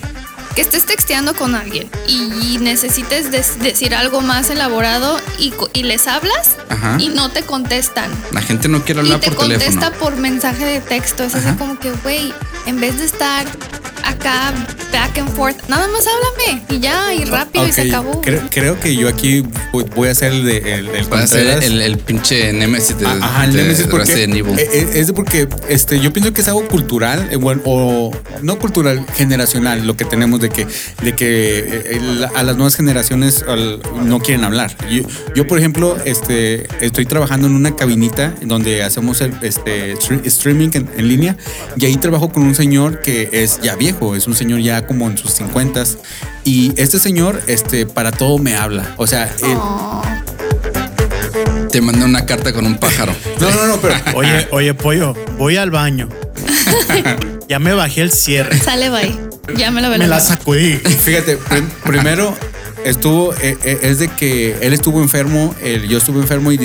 Que 0.59 0.63
estés 0.63 0.87
texteando 0.87 1.35
con 1.37 1.55
alguien 1.55 1.89
y 2.09 2.59
necesites 2.59 3.31
decir 3.31 3.95
algo 3.95 4.21
más 4.23 4.51
elaborado 4.51 5.21
y, 5.39 5.55
y 5.73 5.85
les 5.85 6.09
hablas 6.09 6.57
Ajá. 6.69 6.97
y 6.99 7.11
no 7.11 7.31
te 7.31 7.43
contestan. 7.45 8.11
La 8.33 8.43
gente 8.43 8.67
no 8.67 8.83
quiere 8.85 9.03
Y 9.03 9.05
hablar 9.05 9.21
te 9.21 9.29
por 9.29 9.37
contesta 9.37 9.69
teléfono. 9.91 9.99
por 10.01 10.17
mensaje 10.17 10.65
de 10.65 10.81
texto. 10.81 11.23
Es 11.23 11.37
Ajá. 11.37 11.51
así 11.51 11.59
como 11.59 11.79
que, 11.79 11.93
güey, 12.03 12.35
en 12.67 12.81
vez 12.81 12.99
de 12.99 13.05
estar 13.05 13.47
acá 14.09 14.53
back 14.93 15.19
and 15.19 15.31
forth, 15.37 15.57
nada 15.69 15.87
más 15.89 16.05
háblame 16.07 16.65
y 16.71 16.81
ya, 16.81 17.15
y 17.15 17.25
rápido 17.25 17.67
y 17.67 17.73
se 17.73 17.83
acabó. 17.83 18.21
Creo, 18.23 18.43
creo 18.51 18.81
que 18.81 18.97
yo 18.97 19.09
aquí 19.09 19.45
voy- 19.73 20.09
a 20.09 20.13
hacer 20.13 20.33
el, 20.33 20.45
de, 20.45 20.57
el, 20.75 20.89
el 20.89 21.29
ser 21.29 21.63
el, 21.63 21.83
el 21.83 21.99
pinche 21.99 22.53
Nemesis 22.53 22.99
de, 22.99 23.07
Ah, 23.07 23.19
Ajá, 23.21 23.45
el 23.45 23.53
de 23.53 23.63
Nemesis 23.65 23.87
porque, 23.87 24.07
Resident 24.07 24.35
Evil. 24.37 24.59
eh, 24.59 24.69
eh, 24.73 24.89
es 24.95 25.07
de 25.09 25.13
porque 25.13 25.47
este, 25.69 26.01
yo 26.01 26.13
pienso 26.13 26.33
que 26.33 26.41
es 26.41 26.49
algo 26.49 26.67
cultural, 26.69 27.29
eh, 27.31 27.37
bueno, 27.37 27.61
o 27.67 28.11
no 28.43 28.59
cultural, 28.59 29.05
generacional, 29.15 29.87
lo 29.87 29.97
que 29.97 30.05
tenemos 30.07 30.41
de 30.41 30.49
que, 30.49 30.67
de 31.03 31.15
que 31.15 31.59
eh, 31.59 31.83
el- 31.97 32.25
a 32.25 32.43
las 32.43 32.57
nuevas 32.57 32.75
generaciones 32.77 33.45
al- 33.47 33.81
no 34.05 34.21
quieren 34.21 34.45
hablar. 34.45 34.75
Yo, 34.91 35.03
yo, 35.35 35.47
por 35.47 35.59
ejemplo, 35.59 35.97
este, 36.07 36.67
estoy 36.85 37.05
trabajando 37.05 37.47
en 37.47 37.55
una 37.55 37.77
cabinita 37.77 38.35
donde 38.41 38.83
hacemos 38.83 39.21
el 39.21 39.35
este, 39.43 39.95
stre- 39.97 40.25
streaming 40.25 40.71
en, 40.73 40.91
en 40.97 41.09
línea 41.09 41.37
y 41.77 41.85
ahí 41.85 41.97
trabajo 41.97 42.31
con 42.33 42.43
un 42.45 42.55
señor 42.55 43.01
que 43.01 43.29
es 43.33 43.61
ya 43.61 43.77
viejo, 43.77 43.98
es 44.17 44.27
un 44.27 44.35
señor 44.35 44.61
ya 44.61 44.87
como 44.87 45.07
en 45.09 45.17
sus 45.19 45.33
50 45.33 45.85
y 46.45 46.73
este 46.81 46.99
señor 46.99 47.41
este, 47.47 47.87
para 47.87 48.11
todo 48.13 48.39
me 48.39 48.57
habla. 48.57 48.95
O 48.97 49.07
sea, 49.07 49.25
él- 49.43 49.57
Oh, 49.61 50.03
Te 51.71 51.81
manda 51.81 52.05
una 52.07 52.25
carta 52.25 52.53
con 52.53 52.67
un 52.67 52.77
pájaro. 52.79 53.13
no, 53.41 53.51
no, 53.51 53.67
no, 53.67 53.77
pero 53.81 53.95
Oye, 54.15 54.49
oye, 54.51 54.75
pollo, 54.75 55.15
voy 55.37 55.57
al 55.57 55.71
baño. 55.71 56.09
ya 57.49 57.59
me 57.59 57.73
bajé 57.75 58.01
el 58.03 58.11
cierre. 58.11 58.59
sale, 58.59 58.89
bye. 58.91 59.15
Ya 59.57 59.71
me 59.71 59.81
lo 59.83 59.89
Me 59.89 59.99
la 59.99 60.17
veré. 60.17 60.21
sacudí. 60.29 60.73
Fíjate, 60.77 61.37
prim- 61.37 61.71
primero 61.85 62.35
estuvo, 62.85 63.33
eh, 63.35 63.57
eh, 63.65 63.79
es 63.83 63.99
de 63.99 64.09
que 64.09 64.57
él 64.61 64.73
estuvo 64.73 65.01
enfermo, 65.03 65.55
yo 65.89 65.99
estuve 65.99 66.21
enfermo 66.21 66.53
y, 66.53 66.59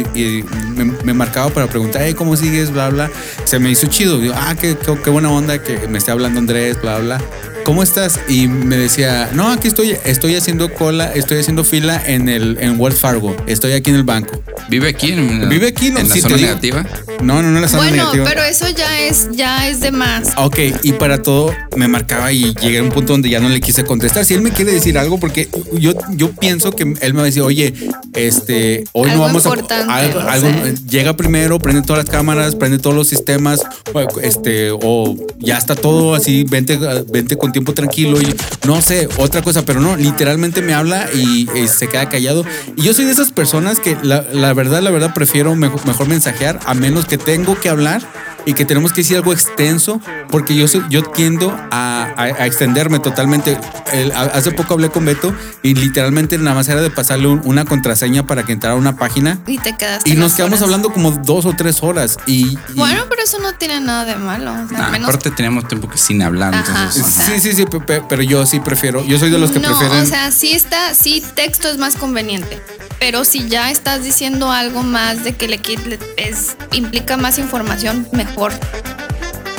me, 1.03 1.13
marcaba 1.13 1.50
para 1.50 1.67
preguntar, 1.67 2.01
"Hey, 2.03 2.13
¿cómo 2.13 2.36
sigues? 2.36 2.72
Bla, 2.72 2.89
bla. 2.89 3.12
Se 3.46 3.60
me 3.60 3.70
hizo 3.72 3.88
chido. 3.88 4.20
Digo, 4.20 4.34
ah, 4.36 4.55
qué- 4.60 4.77
qué 5.03 5.10
buena 5.10 5.29
onda 5.32 5.62
que 5.62 5.88
me 5.88 5.98
esté 5.98 6.12
hablando 6.12 6.39
Andrés, 6.39 6.82
bla, 6.82 7.00
bla. 7.00 7.22
¿Cómo 7.63 7.82
estás? 7.82 8.20
Y 8.27 8.48
me 8.48 8.75
decía, 8.77 9.29
no, 9.34 9.50
aquí 9.50 9.67
estoy, 9.70 9.96
estoy 10.03 10.36
haciendo 10.36 10.74
cola, 10.74 11.13
estoy 11.13 11.39
haciendo 11.39 11.63
fila 11.63 12.01
en 12.05 12.27
el 12.27 12.58
en 12.60 12.77
Wells 12.79 13.00
Fargo, 13.00 13.36
estoy 13.48 13.72
aquí 13.72 13.89
en 13.89 13.96
el 13.96 14.03
banco. 14.03 14.43
Vive 14.70 14.89
aquí 14.89 15.13
en, 15.13 15.48
Vive 15.50 15.67
aquí, 15.67 15.89
¿no? 15.89 16.00
en 16.00 16.10
la 16.10 16.13
Sí, 16.15 16.22
zona 16.22 16.36
negativa. 16.38 16.86
No, 17.22 17.41
no, 17.41 17.51
no, 17.51 17.60
la 17.62 17.67
zona 17.70 17.84
Bueno, 17.84 17.96
negativa. 17.98 18.25
pero 18.25 18.43
eso 18.43 18.65
ya 18.70 19.00
es, 19.01 19.29
ya 19.32 19.70
es 19.70 19.79
de 19.79 19.91
más. 19.91 20.34
Ok, 20.38 20.58
y 20.84 20.91
para 20.93 21.22
todo 21.22 21.53
me 21.77 21.88
marcaba 21.88 22.32
y 22.34 22.53
llegué 22.55 22.79
a 22.79 22.84
un 22.84 22.89
punto 22.89 23.13
donde 23.13 23.29
ya 23.29 23.39
no 23.39 23.48
le 23.50 23.62
quise 23.62 23.84
contestar. 23.86 24.25
Si 24.25 24.34
él 24.34 24.41
me 24.41 24.51
quiere 24.51 24.74
decir 24.74 24.98
algo, 24.98 25.17
porque 25.20 25.48
yo, 25.74 25.93
yo 26.12 26.32
pienso 26.32 26.72
que 26.72 26.84
él 26.84 27.13
me 27.13 27.20
va 27.20 27.22
a 27.22 27.25
decir, 27.25 27.43
oye, 27.43 27.74
este, 28.13 28.84
hoy 28.91 29.10
Algo 29.10 29.22
no 29.22 29.27
vamos 29.27 29.46
importante, 29.46 29.91
a. 29.91 29.96
Algo, 29.98 30.22
no 30.22 30.29
algo- 30.29 30.50
llega 30.89 31.15
primero, 31.15 31.60
prende 31.60 31.82
todas 31.82 32.03
las 32.05 32.13
cámaras, 32.13 32.55
prende 32.55 32.77
todos 32.79 32.96
los 32.96 33.08
sistemas, 33.08 33.62
este, 34.22 34.72
o 34.72 35.15
ya 35.39 35.58
está 35.58 35.75
todo 35.75 36.13
así, 36.15 36.43
vente, 36.50 36.77
vente 37.12 37.38
con 37.38 37.52
tiempo 37.53 37.74
tranquilo 37.74 38.22
y 38.22 38.36
no 38.67 38.81
sé, 38.81 39.07
otra 39.17 39.41
cosa, 39.41 39.65
pero 39.65 39.79
no, 39.79 39.95
literalmente 39.95 40.62
me 40.62 40.74
habla 40.74 41.07
y, 41.13 41.48
eh, 41.55 41.67
se 41.67 41.88
queda 41.88 42.10
callado. 42.10 42.45
Y 42.75 42.81
yo 42.81 42.93
soy 42.93 43.05
de 43.05 43.12
esas 43.12 43.31
personas 43.31 43.79
que 43.79 43.95
la, 44.03 44.25
la 44.33 44.53
verdad, 44.53 44.81
la 44.81 44.91
verdad, 44.91 45.13
prefiero 45.13 45.55
mejor, 45.55 45.86
mejor 45.86 46.07
mensajear 46.07 46.60
a 46.65 46.74
menos 46.74 47.05
que 47.05 47.17
tengo 47.17 47.60
que 47.60 47.69
hablar 47.69 48.01
y 48.45 48.53
que 48.53 48.65
tenemos 48.65 48.91
que 48.93 49.01
decir 49.01 49.17
algo 49.17 49.33
extenso, 49.33 50.00
porque 50.29 50.55
yo, 50.55 50.67
soy- 50.67 50.83
yo 50.89 51.03
tiendo 51.03 51.51
a, 51.71 52.03
a- 52.15 52.23
a 52.23 52.45
extenderme 52.45 53.00
totalmente. 53.00 53.57
El- 53.91 54.12
a- 54.12 54.21
hace 54.23 54.51
poco 54.51 54.73
hablé 54.73 54.89
con 54.89 55.05
Beto 55.05 55.33
y 55.62 55.75
literalmente 55.75 56.38
nada 56.38 56.55
más 56.55 56.67
era 56.67 56.81
de 56.81 56.89
pasarle 56.89 57.27
un- 57.27 57.41
una 57.45 57.65
contraseña 57.65 58.25
para 58.25 58.43
que 58.43 58.53
entrara 58.53 58.75
a 58.75 58.77
una 58.77 58.95
página 58.97 59.39
Y 59.47 59.58
te 59.60 59.75
quedaste. 59.75 60.10
y 60.10 60.15
nos 60.15 60.34
quedamos 60.34 60.60
horas. 60.60 60.63
hablando 60.63 60.91
como 60.91 61.12
dos 61.12 61.45
o 61.45 61.53
tres 61.56 61.82
horas. 61.84 62.17
Y, 62.25 62.47
y- 62.47 62.58
Bueno, 62.75 63.03
pero 63.10 63.21
eso 63.23 63.39
no 63.39 63.53
tiene 63.53 63.79
nada 63.79 64.06
de 64.06 64.15
malo. 64.15 64.51
o 64.51 64.67
sea, 64.69 64.77
Nah, 64.77 64.86
al 64.86 64.91
menos 64.91 65.10
aparte 65.10 65.32
teníamos 65.32 65.67
tiempo 65.67 65.89
que 65.89 65.97
sin 65.97 66.21
hablar, 66.21 66.53
Ajá. 66.53 66.65
entonces. 66.84 67.03
o 67.03 67.10
sea- 67.10 67.25
sí, 67.25 67.39
sí, 67.39 67.53
sí, 67.53 67.65
pe- 67.65 67.79
pe- 67.79 68.03
pero 68.08 68.21
yo 68.23 68.45
sí 68.45 68.60
prefiero, 68.60 69.03
yo 69.06 69.19
soy 69.19 69.29
de 69.29 69.38
los 69.38 69.51
que 69.51 69.60
no, 69.60 69.67
prefieren. 69.69 69.99
o 70.03 70.06
sea, 70.06 70.32
sí 70.32 70.53
está, 70.53 70.93
sí 70.93 71.23
texto 71.36 71.67
es 71.69 71.77
más 71.77 71.95
conveniente. 71.95 72.62
Pero 72.99 73.25
si 73.25 73.49
ya 73.49 73.69
estás 73.69 74.03
diciendo 74.03 74.51
algo 74.51 74.82
más 74.82 75.23
de 75.25 75.34
que 75.34 75.47
le, 75.49 75.58
le- 75.58 75.99
es, 76.15 76.56
implica 76.71 77.17
más 77.17 77.38
información, 77.38 78.08
mejor 78.13 78.33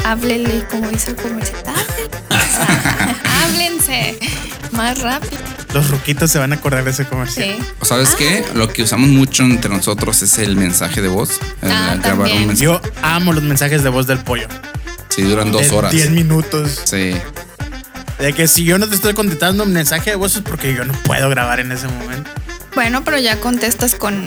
háblele, 0.04 0.64
como 0.70 0.88
dice 0.88 1.10
el 1.10 1.16
comercial. 1.16 1.62
Háblense 3.24 4.18
más 4.72 5.00
rápido. 5.00 5.42
Los 5.72 5.90
ruquitos 5.90 6.30
se 6.30 6.38
van 6.38 6.52
a 6.52 6.56
acordar 6.56 6.84
de 6.84 6.90
ese 6.90 7.04
comercial. 7.04 7.56
Sí. 7.58 7.64
¿O 7.80 7.84
¿Sabes 7.84 8.10
qué? 8.16 8.44
Lo 8.54 8.68
que 8.68 8.82
usamos 8.84 9.08
mucho 9.08 9.42
entre 9.42 9.70
nosotros 9.70 10.22
es 10.22 10.38
el 10.38 10.56
mensaje 10.56 11.02
de 11.02 11.08
voz. 11.08 11.40
El 11.62 11.72
Ah, 11.72 11.96
grabar 12.00 12.30
un 12.30 12.46
mensaje. 12.46 12.64
Yo 12.64 12.80
amo 13.02 13.32
los 13.32 13.42
mensajes 13.42 13.82
de 13.82 13.88
voz 13.88 14.06
del 14.06 14.18
pollo. 14.18 14.46
Sí, 15.08 15.22
duran 15.22 15.50
dos 15.50 15.68
De 15.70 15.76
horas. 15.76 15.90
10 15.92 16.10
minutos. 16.10 16.80
Sí. 16.84 17.14
De 18.18 18.32
que 18.32 18.46
si 18.46 18.64
yo 18.64 18.78
no 18.78 18.88
te 18.88 18.94
estoy 18.94 19.14
contestando 19.14 19.64
un 19.64 19.72
mensaje 19.72 20.10
de 20.10 20.16
voz 20.16 20.36
es 20.36 20.42
porque 20.42 20.74
yo 20.74 20.84
no 20.84 20.92
puedo 21.02 21.28
grabar 21.28 21.58
en 21.58 21.72
ese 21.72 21.88
momento. 21.88 22.30
Bueno, 22.74 23.02
pero 23.04 23.18
ya 23.18 23.40
contestas 23.40 23.94
con. 23.96 24.24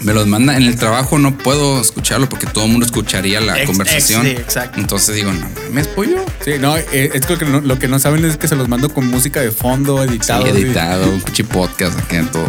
Me 0.00 0.14
los 0.14 0.26
manda 0.26 0.56
en 0.56 0.62
el 0.62 0.76
trabajo, 0.76 1.18
no 1.18 1.36
puedo 1.36 1.80
escucharlo 1.80 2.28
porque 2.28 2.46
todo 2.46 2.64
el 2.64 2.70
mundo 2.70 2.86
escucharía 2.86 3.40
la 3.40 3.58
Ex- 3.58 3.66
conversación. 3.66 4.26
ex- 4.26 4.36
sí, 4.36 4.42
exacto. 4.42 4.80
Entonces 4.80 5.14
digo, 5.14 5.30
no 5.32 5.46
mames, 5.68 5.88
pollo. 5.88 6.24
Sí, 6.44 6.52
no, 6.58 6.76
eh, 6.76 7.10
es 7.12 7.26
que 7.26 7.32
lo 7.34 7.38
que 7.38 7.44
no, 7.44 7.60
lo 7.60 7.78
que 7.78 7.86
no 7.88 7.98
saben 7.98 8.24
es 8.24 8.36
que 8.38 8.48
se 8.48 8.56
los 8.56 8.68
mando 8.68 8.88
con 8.92 9.06
música 9.08 9.40
de 9.40 9.50
fondo, 9.50 10.02
Sí, 10.02 10.08
editado. 10.08 10.46
y- 10.46 10.50
editado, 10.50 11.10
un 11.10 11.20
pinche 11.20 11.44
podcast 11.44 11.98
acá 11.98 12.24
todo. 12.32 12.48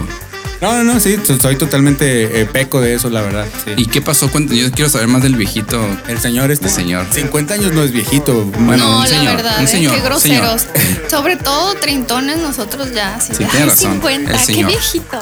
No, 0.61 0.71
no, 0.77 0.83
no, 0.93 0.99
sí, 0.99 1.17
soy 1.41 1.55
totalmente 1.55 2.41
eh, 2.41 2.45
peco 2.45 2.79
de 2.81 2.93
eso, 2.93 3.09
la 3.09 3.21
verdad. 3.21 3.47
sí. 3.65 3.71
¿Y 3.77 3.87
qué 3.87 3.99
pasó? 3.99 4.29
Yo 4.31 4.71
quiero 4.71 4.89
saber 4.91 5.07
más 5.07 5.23
del 5.23 5.35
viejito. 5.35 5.83
El 6.07 6.19
señor 6.19 6.51
este. 6.51 6.67
El 6.67 6.71
señor. 6.71 7.07
50 7.11 7.55
años 7.55 7.73
no 7.73 7.81
es 7.83 7.91
viejito. 7.91 8.43
Bueno, 8.59 8.87
no, 8.87 8.99
un 8.99 9.07
señor, 9.07 9.23
la 9.25 9.33
verdad, 9.37 9.55
un 9.57 9.65
¿eh? 9.65 9.67
señor, 9.67 9.93
qué 9.95 10.01
un 10.01 10.05
groseros. 10.05 10.67
Sobre 11.09 11.35
todo 11.35 11.73
treintones, 11.75 12.37
nosotros 12.37 12.93
ya. 12.93 13.15
Así 13.15 13.33
Sí, 13.33 13.43
de, 13.43 13.49
tiene 13.49 13.63
"Ay, 13.63 13.69
razón, 13.69 13.91
50, 13.93 14.31
el 14.33 14.37
qué 14.37 14.45
señor. 14.45 14.69
viejito. 14.69 15.19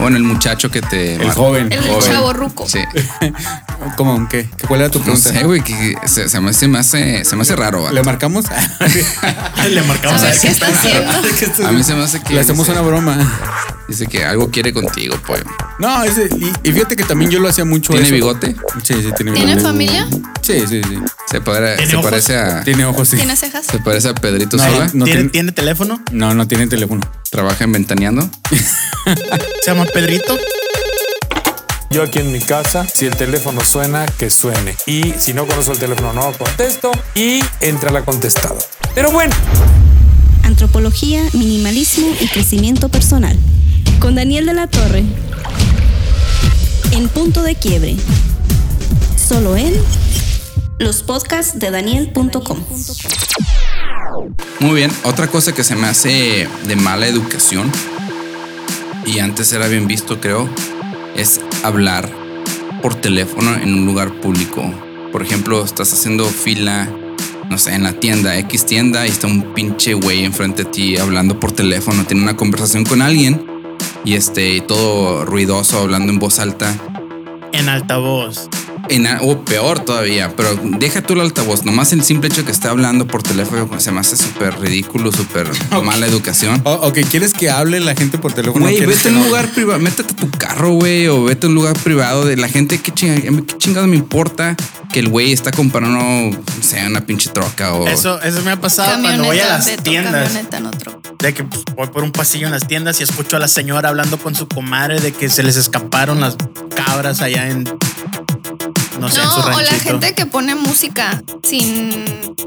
Bueno, 0.00 0.16
el 0.16 0.24
muchacho 0.24 0.70
que 0.70 0.80
te. 0.80 1.14
El 1.16 1.30
joven. 1.30 1.70
El 1.70 1.80
joven. 1.80 2.00
chavo 2.00 2.32
ruco. 2.32 2.66
Sí. 2.66 2.80
¿Cómo? 3.96 4.28
¿Qué? 4.28 4.48
¿Cuál 4.68 4.80
era 4.80 4.90
tu 4.90 4.98
No 4.98 5.04
pregunta? 5.06 5.30
sé, 5.32 5.44
güey, 5.44 5.62
que 5.62 5.94
se, 6.06 6.28
se 6.28 6.40
me, 6.40 6.52
se 6.52 6.68
me 6.68 6.78
hace, 6.78 7.24
se 7.24 7.36
me 7.36 7.42
hace 7.42 7.56
raro. 7.56 7.82
vato. 7.82 7.94
¿Le 7.94 8.02
marcamos? 8.02 8.44
Le 9.70 9.82
marcamos 9.82 10.22
A 10.22 10.26
ver, 10.26 10.36
a 10.36 10.40
¿qué 10.40 10.48
está 10.48 10.66
haciendo? 10.68 11.10
A 11.68 11.72
mí 11.72 11.82
se 11.82 11.94
me 11.94 12.02
hace 12.04 12.20
que. 12.20 12.34
Le 12.34 12.40
hacemos 12.40 12.66
dice, 12.66 12.78
una 12.78 12.86
broma. 12.86 13.76
Dice 13.88 14.06
que 14.06 14.24
algo 14.24 14.50
quiere 14.50 14.72
contigo, 14.72 15.16
pues. 15.26 15.42
No, 15.78 16.04
ese, 16.04 16.28
y, 16.36 16.68
y 16.68 16.72
fíjate 16.72 16.94
que 16.96 17.04
también 17.04 17.30
yo 17.30 17.40
lo 17.40 17.48
hacía 17.48 17.64
mucho. 17.64 17.92
¿Tiene 17.92 18.06
eso. 18.06 18.14
bigote? 18.14 18.54
Sí, 18.82 18.94
sí, 18.94 19.10
tiene 19.16 19.32
bigote. 19.32 19.46
¿Tiene 19.46 19.60
familia? 19.60 20.06
Sí, 20.42 20.60
sí, 20.68 20.82
sí. 20.82 20.98
Se, 21.30 21.40
pare- 21.40 21.76
¿Tiene 21.76 21.90
se 21.90 21.96
ojos? 21.96 22.10
parece 22.10 22.36
a. 22.36 22.62
Tiene 22.62 22.84
ojos, 22.84 23.08
sí. 23.08 23.16
¿Tiene 23.16 23.36
cejas? 23.36 23.66
Se 23.66 23.78
parece 23.78 24.08
a 24.10 24.14
Pedrito 24.14 24.56
No, 24.56 24.64
Sola. 24.64 24.90
no 24.92 25.04
¿Tiene, 25.04 25.20
tiene- 25.20 25.28
¿Tiene 25.30 25.52
teléfono? 25.52 26.00
No, 26.12 26.34
no 26.34 26.46
tiene 26.46 26.66
teléfono. 26.66 27.00
Trabaja 27.30 27.64
en 27.64 27.72
Ventaneando. 27.72 28.28
Se 29.64 29.70
llama 29.70 29.84
Pedrito. 29.86 30.36
Yo 31.90 32.04
aquí 32.04 32.20
en 32.20 32.30
mi 32.30 32.38
casa, 32.38 32.86
si 32.86 33.06
el 33.06 33.16
teléfono 33.16 33.64
suena, 33.64 34.06
que 34.06 34.30
suene. 34.30 34.76
Y 34.86 35.12
si 35.18 35.34
no 35.34 35.46
conozco 35.46 35.72
el 35.72 35.78
teléfono, 35.78 36.12
no 36.12 36.32
contesto 36.32 36.92
y 37.14 37.40
entra 37.60 37.90
la 37.90 38.04
contestada. 38.04 38.58
Pero 38.94 39.10
bueno, 39.10 39.34
Antropología, 40.44 41.22
minimalismo 41.32 42.08
y 42.20 42.26
crecimiento 42.26 42.88
personal. 42.88 43.38
Con 43.98 44.14
Daniel 44.14 44.46
de 44.46 44.54
la 44.54 44.66
Torre. 44.66 45.04
En 46.92 47.08
punto 47.08 47.42
de 47.42 47.54
quiebre. 47.54 47.96
Solo 49.16 49.56
en 49.56 49.72
los 50.78 51.02
podcasts 51.02 51.58
de 51.58 51.70
Daniel.com. 51.70 52.64
Muy 54.58 54.74
bien. 54.74 54.90
Otra 55.04 55.28
cosa 55.28 55.52
que 55.52 55.64
se 55.64 55.76
me 55.76 55.86
hace 55.86 56.48
de 56.64 56.76
mala 56.76 57.06
educación, 57.06 57.70
y 59.06 59.20
antes 59.20 59.52
era 59.52 59.68
bien 59.68 59.86
visto, 59.86 60.20
creo, 60.20 60.48
es 61.16 61.40
hablar 61.62 62.08
por 62.82 62.94
teléfono 62.94 63.54
en 63.54 63.74
un 63.74 63.86
lugar 63.86 64.12
público. 64.20 64.62
Por 65.12 65.22
ejemplo, 65.22 65.64
estás 65.64 65.92
haciendo 65.92 66.24
fila, 66.24 66.88
no 67.48 67.58
sé, 67.58 67.74
en 67.74 67.82
la 67.82 67.92
tienda, 67.92 68.38
X 68.38 68.66
tienda, 68.66 69.06
y 69.06 69.10
está 69.10 69.26
un 69.26 69.54
pinche 69.54 69.94
güey 69.94 70.24
enfrente 70.24 70.64
de 70.64 70.70
ti 70.70 70.96
hablando 70.96 71.38
por 71.38 71.52
teléfono, 71.52 72.04
tiene 72.04 72.22
una 72.22 72.36
conversación 72.36 72.84
con 72.84 73.02
alguien, 73.02 73.44
y 74.04 74.14
este, 74.14 74.60
todo 74.60 75.24
ruidoso, 75.24 75.80
hablando 75.80 76.12
en 76.12 76.18
voz 76.18 76.38
alta. 76.38 76.74
En 77.52 77.68
altavoz. 77.68 78.48
En 78.90 79.06
o 79.22 79.44
peor 79.44 79.80
todavía, 79.80 80.34
pero 80.36 80.58
deja 80.78 81.00
tú 81.02 81.14
el 81.14 81.20
altavoz, 81.20 81.64
nomás 81.64 81.92
el 81.92 82.02
simple 82.04 82.28
hecho 82.28 82.44
que 82.44 82.52
esté 82.52 82.68
hablando 82.68 83.06
por 83.06 83.22
teléfono 83.22 83.66
pues, 83.66 83.82
se 83.84 83.92
me 83.92 84.00
hace 84.00 84.16
súper 84.16 84.58
ridículo, 84.60 85.12
súper 85.12 85.48
mala 85.84 86.06
educación. 86.06 86.60
O- 86.64 86.72
ok, 86.88 86.98
¿quieres 87.10 87.32
que 87.32 87.50
hable 87.50 87.80
la 87.80 87.94
gente 87.94 88.18
por 88.18 88.32
teléfono? 88.32 88.64
Güey, 88.64 88.76
¿Quieres 88.78 88.96
vete 88.96 89.08
a 89.08 89.12
un 89.12 89.18
no? 89.20 89.26
lugar 89.26 89.48
privado, 89.52 89.80
métete 89.80 90.12
a 90.12 90.16
tu 90.16 90.30
carro, 90.30 90.72
güey, 90.72 91.06
o 91.08 91.24
vete 91.24 91.46
a 91.46 91.48
un 91.48 91.54
lugar 91.54 91.78
privado 91.78 92.24
de 92.24 92.36
la 92.36 92.48
gente. 92.48 92.78
¿Qué, 92.80 92.92
chinga- 92.92 93.46
qué 93.46 93.56
chingado 93.58 93.86
me 93.86 93.96
importa 93.96 94.56
que 94.92 94.98
el 95.00 95.08
güey 95.08 95.32
está 95.32 95.52
comprando, 95.52 95.90
no 95.90 96.30
sé, 96.60 96.84
una 96.86 97.00
pinche 97.02 97.30
troca 97.30 97.74
o. 97.74 97.86
Eso, 97.86 98.20
eso 98.22 98.42
me 98.42 98.50
ha 98.50 98.60
pasado 98.60 99.00
cuando 99.00 99.24
voy 99.24 99.38
a 99.38 99.46
las 99.58 99.76
tiendas. 99.82 100.32
no. 100.60 100.70
De 101.20 101.34
que 101.34 101.44
pues, 101.44 101.62
voy 101.76 101.86
por 101.88 102.02
un 102.02 102.12
pasillo 102.12 102.46
en 102.46 102.52
las 102.52 102.66
tiendas 102.66 102.98
y 103.00 103.04
escucho 103.04 103.36
a 103.36 103.38
la 103.38 103.46
señora 103.48 103.90
hablando 103.90 104.18
con 104.18 104.34
su 104.34 104.48
comadre 104.48 105.00
de 105.00 105.12
que 105.12 105.28
se 105.28 105.42
les 105.42 105.56
escaparon 105.56 106.20
las 106.20 106.36
cabras 106.74 107.20
allá 107.20 107.48
en. 107.48 107.68
No 109.00 109.08
sé, 109.10 109.20
en 109.20 109.30
su 109.30 109.38
No, 109.50 109.56
o 109.56 109.60
la 109.60 109.72
gente 109.80 110.14
que 110.14 110.26
pone 110.26 110.54
música 110.54 111.22
sin 111.42 112.04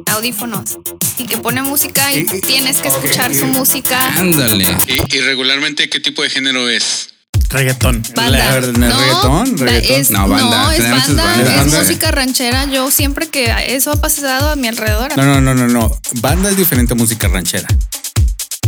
audífonos 0.07 0.77
y 1.17 1.25
que 1.25 1.37
pone 1.37 1.61
música 1.61 2.13
y 2.13 2.25
tienes 2.41 2.77
que 2.77 2.87
escuchar 2.89 3.31
y- 3.31 3.35
su 3.35 3.45
música. 3.47 4.13
Ándale. 4.17 4.65
¿Y, 4.87 5.15
y 5.17 5.21
regularmente 5.21 5.89
qué 5.89 5.99
tipo 5.99 6.21
de 6.21 6.29
género 6.29 6.69
es? 6.69 7.09
Reggaetón. 7.49 8.01
Banda. 8.15 8.31
La- 8.31 8.61
¿no, 8.61 8.89
reggaetón? 9.45 9.67
Es, 9.83 10.09
No, 10.11 10.27
no, 10.27 10.29
banda. 10.29 10.75
es 10.75 10.89
banda, 10.89 11.23
banda. 11.23 11.61
es 11.61 11.73
música 11.73 12.11
ranchera. 12.11 12.65
Yo 12.65 12.89
siempre 12.89 13.27
que 13.27 13.53
eso 13.67 13.91
ha 13.91 13.95
pasado 14.01 14.49
a 14.49 14.55
mi 14.55 14.67
alrededor. 14.67 15.15
No, 15.17 15.23
no, 15.23 15.41
no, 15.41 15.53
no, 15.53 15.67
no. 15.67 15.99
Banda 16.21 16.49
es 16.49 16.57
diferente 16.57 16.93
a 16.93 16.95
música 16.95 17.27
ranchera. 17.27 17.67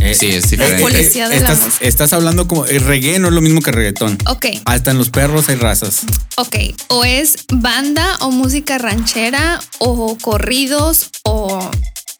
Eh, 0.00 0.14
Sí, 0.14 0.26
es 0.26 0.50
diferente. 0.50 0.82
Policía 0.82 1.28
de 1.28 1.34
la 1.36 1.40
estás, 1.40 1.60
música. 1.64 1.84
estás 1.86 2.12
hablando 2.12 2.46
como 2.46 2.64
el 2.66 2.80
reggae 2.82 3.18
no 3.18 3.28
es 3.28 3.34
lo 3.34 3.40
mismo 3.40 3.60
que 3.60 3.72
reggaetón. 3.72 4.18
Ok, 4.26 4.46
Hasta 4.64 4.90
en 4.90 4.98
los 4.98 5.10
perros 5.10 5.48
hay 5.48 5.56
razas. 5.56 6.02
ok. 6.36 6.56
O 6.88 7.04
es 7.04 7.36
banda 7.52 8.16
o 8.20 8.30
música 8.30 8.78
ranchera 8.78 9.60
o 9.78 10.16
corridos 10.18 11.10
o 11.24 11.70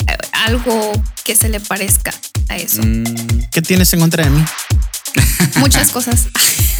eh, 0.08 0.16
algo 0.32 0.92
que 1.24 1.36
se 1.36 1.48
le 1.48 1.60
parezca 1.60 2.12
a 2.48 2.56
eso. 2.56 2.82
Mm, 2.82 3.04
¿Qué 3.52 3.62
tienes 3.62 3.92
en 3.92 4.00
contra 4.00 4.24
de 4.24 4.30
mí? 4.30 4.44
Muchas 5.56 5.90
cosas. 5.90 6.20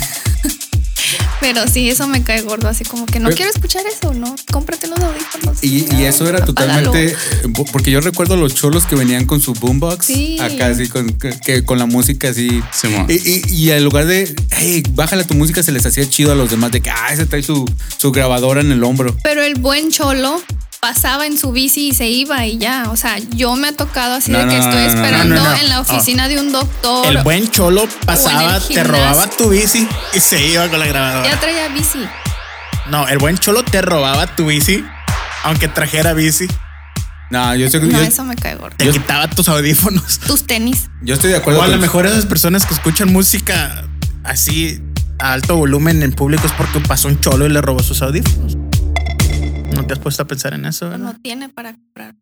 Pero 1.41 1.67
sí, 1.69 1.89
eso 1.91 2.07
me 2.09 2.23
cae 2.23 2.43
gordo, 2.43 2.69
así 2.69 2.85
como 2.85 3.07
que 3.07 3.19
no 3.21 3.27
Pero- 3.27 3.37
quiero 3.37 3.53
escuchar 3.53 3.85
eso, 3.87 4.13
¿no? 4.15 4.35
Cómprate 4.51 4.87
los 4.89 4.99
audífonos. 4.99 5.63
Y, 5.63 5.87
y 5.95 6.05
eso 6.05 6.29
era 6.29 6.39
Apágalo. 6.45 6.91
totalmente. 6.91 7.07
eh, 7.13 7.65
Porque 7.73 7.91
yo 7.91 8.01
recuerdo 8.01 8.37
los 8.37 8.55
cholos 8.55 8.85
que 8.87 8.97
venían 8.97 9.27
con 9.27 9.41
su 9.41 9.53
boombox. 9.55 10.07
Sí. 10.07 10.39
Acá 10.41 10.69
así, 10.69 10.89
con, 10.89 11.09
que- 11.19 11.39
que, 11.45 11.65
con 11.65 11.79
la 11.79 11.87
música 11.87 12.29
así. 12.31 12.63
Y, 13.09 13.13
y, 13.15 13.43
y 13.49 13.71
en 13.71 13.85
lugar 13.85 14.07
de, 14.07 14.35
hey, 14.51 14.83
bájale 14.91 15.25
tu 15.25 15.35
música, 15.35 15.63
se 15.63 15.73
les 15.73 15.85
hacía 15.87 16.09
chido 16.09 16.33
a 16.33 16.35
los 16.35 16.51
demás 16.51 16.73
de 16.73 16.81
que, 16.81 16.91
ah, 16.91 17.09
ese 17.13 17.27
trae 17.27 17.43
su, 17.43 17.65
su 17.99 18.13
grabadora 18.13 18.61
en 18.61 18.73
el 18.73 18.83
hombro. 18.85 19.17
Pero 19.23 19.43
el 19.43 19.55
buen 19.57 19.91
cholo 19.91 20.43
pasaba 20.81 21.27
en 21.27 21.39
su 21.39 21.53
bici 21.53 21.89
y 21.89 21.95
se 21.95 22.09
iba 22.09 22.47
y 22.47 22.59
ya. 22.59 22.91
O 22.91 22.97
sea, 22.97 23.19
yo 23.19 23.55
me 23.57 23.69
ha 23.69 23.73
tocado 23.77 24.15
así 24.15 24.31
No, 24.31 24.39
de 24.39 24.47
que 24.49 24.59
no, 24.59 24.63
estoy 24.63 24.75
no, 24.75 24.89
no, 24.89 24.93
no, 24.93 25.05
esperando 25.05 25.35
no, 25.37 25.45
no. 25.51 25.57
en 25.57 25.69
la 25.69 25.81
oficina 25.81 26.29
de 26.29 26.41
un 26.41 26.53
doctor. 26.53 27.07
El 27.07 27.23
buen 27.23 27.51
cholo 27.51 27.87
pasaba, 28.05 28.61
te 28.61 28.83
robaba 28.85 29.29
tu 29.31 29.51
bici 29.51 29.87
y 30.15 30.21
se 30.21 30.45
iba 30.47 30.69
con 30.69 30.79
la 30.79 30.87
grabadora. 30.87 31.29
Ya 31.29 31.41
traía 31.41 31.69
bici. 31.69 32.05
No, 32.91 33.09
el 33.09 33.19
buen 33.19 33.37
cholo 33.39 33.65
te 33.65 33.83
robaba 33.83 34.27
tu 34.37 34.47
bici, 34.47 34.85
aunque 35.45 35.69
trajera 35.69 36.13
bici. 36.13 36.47
No, 37.31 37.55
yo, 37.57 37.67
estoy- 37.67 37.81
No, 37.81 37.99
yo, 37.99 38.05
eso 38.05 38.23
me 38.25 38.37
cae 38.37 38.55
gordo. 38.55 38.77
Te 38.77 38.89
quitaba 38.89 39.29
tus 39.29 39.49
audífonos. 39.49 40.21
Tus 40.21 40.47
tenis. 40.47 40.89
yo 41.03 41.15
estoy 41.15 41.31
de 41.31 41.39
acuerdo 41.39 41.59
O 41.59 41.63
a 41.65 41.67
lo 41.69 41.79
mejor 41.79 42.07
esas 42.07 42.25
personas 42.27 42.65
que 42.67 42.75
escuchan 42.75 43.13
música 43.13 43.85
así 44.23 44.81
a 45.19 45.33
alto 45.33 45.57
volumen 45.57 46.03
en 46.05 46.13
público 46.13 46.47
es 46.47 46.53
porque 46.53 46.79
pasó 46.81 47.09
un 47.09 47.19
cholo 47.21 47.45
y 47.47 47.49
le 47.49 47.61
robó 47.63 47.83
sus 47.83 48.03
audífonos. 48.03 48.57
¿No 49.75 49.87
te 49.87 49.93
has 49.93 49.99
puesto 49.99 50.23
a 50.23 50.27
pensar 50.27 50.55
en 50.55 50.65
eso? 50.65 50.97
No 50.99 51.19
tiene 51.21 51.49
para 51.49 51.75
comprar. 51.75 52.15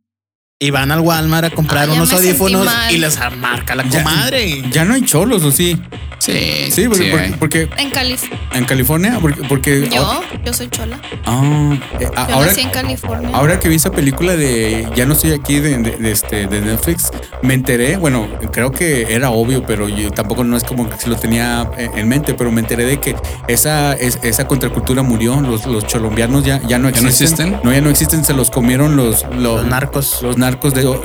Y 0.61 0.71
van 0.71 0.93
al 0.93 1.01
Walmart 1.01 1.47
a 1.47 1.51
comprar 1.51 1.89
Ah, 1.91 1.95
unos 1.95 2.13
audífonos 2.13 2.69
y 2.89 2.99
les 2.99 3.19
marca 3.41 3.75
la 3.75 3.83
comadre. 3.83 4.63
Ya 4.71 4.85
no 4.85 4.95
hay 4.95 5.03
cholos, 5.03 5.43
¿o 5.43 5.51
sí? 5.51 5.77
Sí, 6.21 6.71
Sí, 6.71 6.85
porque, 6.89 7.05
sí 7.05 7.11
porque, 7.11 7.25
hay. 7.25 7.33
porque 7.33 7.69
En 7.77 7.91
California. 7.91 8.39
en 8.55 8.65
California, 8.65 9.19
porque, 9.21 9.43
porque 9.47 9.91
Yo, 9.93 10.23
yo 10.43 10.55
soy 10.55 10.69
chola. 10.69 10.97
Eh, 10.97 11.81
Yo 12.01 12.09
ahora, 12.17 12.47
nací 12.47 12.61
en 12.63 12.71
California. 12.71 13.31
ahora 13.35 13.59
que 13.61 13.69
vi 13.69 13.75
esa 13.75 13.91
película 13.91 14.35
de 14.37 14.89
Ya 14.95 15.05
no 15.05 15.13
estoy 15.15 15.33
aquí 15.33 15.59
de, 15.59 15.77
de- 15.79 15.97
de 15.99 16.11
este, 16.13 16.47
de 16.47 16.61
Netflix, 16.63 17.11
me 17.43 17.53
enteré, 17.53 17.97
bueno, 17.97 18.27
creo 18.53 18.71
que 18.71 19.13
era 19.15 19.31
obvio, 19.31 19.67
pero 19.67 19.89
yo 19.89 20.13
tampoco 20.13 20.45
no 20.45 20.57
es 20.57 20.65
como 20.65 20.89
que 20.89 20.97
si 20.97 21.11
lo 21.11 21.17
tenía 21.17 21.69
eh, 21.77 21.91
en 21.97 22.09
mente, 22.09 22.33
pero 22.33 22.51
me 22.53 22.61
enteré 22.61 22.87
de 22.87 23.01
que 23.01 23.17
esa, 23.49 23.93
es- 23.93 24.19
esa 24.23 24.47
contracultura 24.47 25.03
murió, 25.03 25.41
los, 25.43 25.67
los 25.67 25.85
colombianos 25.85 26.45
ya, 26.45 26.63
ya 26.63 26.79
no 26.79 26.89
¿Ya 26.89 27.01
no 27.03 27.09
existen. 27.09 27.49
existen? 27.49 27.61
No, 27.65 27.73
ya 27.73 27.81
no 27.83 27.91
existen, 27.91 28.25
se 28.25 28.33
los 28.33 28.51
comieron 28.51 28.97
los, 28.97 29.25
los, 29.25 29.61
Los 29.63 29.67
narcos. 29.67 30.23
Los 30.23 30.39
narcos, 30.39 30.54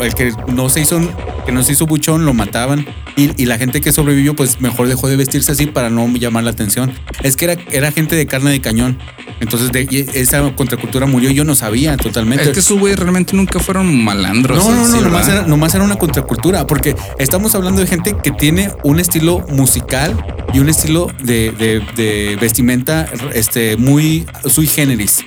el 0.01 0.13
que 0.13 0.33
no 0.47 0.69
se 0.69 0.81
hizo, 0.81 0.99
que 1.45 1.51
no 1.51 1.63
se 1.63 1.73
hizo 1.73 1.85
buchón, 1.85 2.25
lo 2.25 2.33
mataban. 2.33 2.85
Y, 3.15 3.41
y 3.41 3.45
la 3.45 3.57
gente 3.57 3.81
que 3.81 3.91
sobrevivió, 3.91 4.35
pues 4.35 4.62
mejor 4.62 4.88
dejó 4.88 5.07
de 5.07 5.17
vestirse 5.17 5.51
así 5.51 5.65
para 5.65 5.89
no 5.89 6.07
llamar 6.07 6.43
la 6.43 6.51
atención. 6.51 6.91
Es 7.23 7.35
que 7.35 7.45
era, 7.45 7.57
era 7.71 7.91
gente 7.91 8.15
de 8.15 8.27
carne 8.27 8.51
de 8.51 8.62
cañón. 8.62 8.97
Entonces 9.39 9.71
de, 9.71 9.88
y 9.89 10.06
esa 10.17 10.41
contracultura 10.56 11.06
murió, 11.06 11.30
yo 11.32 11.43
no 11.43 11.56
sabía 11.56 11.95
totalmente. 11.97 12.43
Es 12.45 12.49
que 12.52 12.60
esos 12.60 12.78
güeyes 12.80 12.99
realmente 12.99 13.36
nunca 13.36 13.60
fueron 13.60 14.04
malandros. 14.04 14.58
No, 14.58 14.71
no, 14.71 14.88
no, 14.88 14.97
sí, 14.97 15.02
nomás, 15.04 15.28
era, 15.28 15.41
nomás 15.43 15.73
era 15.75 15.84
una 15.84 15.95
contracultura, 15.95 16.67
porque 16.67 16.95
estamos 17.19 17.56
hablando 17.56 17.82
de 17.82 17.88
gente 17.88 18.15
que 18.21 18.32
tiene 18.32 18.71
un 18.84 18.99
estilo 18.99 19.39
musical 19.49 20.15
y 20.54 20.60
un 20.60 20.69
estilo 20.69 21.08
de, 21.23 21.52
de- 21.52 21.82
de 21.95 22.38
vestimenta 22.39 23.08
este, 23.34 23.78
muy 23.78 24.25
sui 24.49 24.67
generis. 24.67 25.23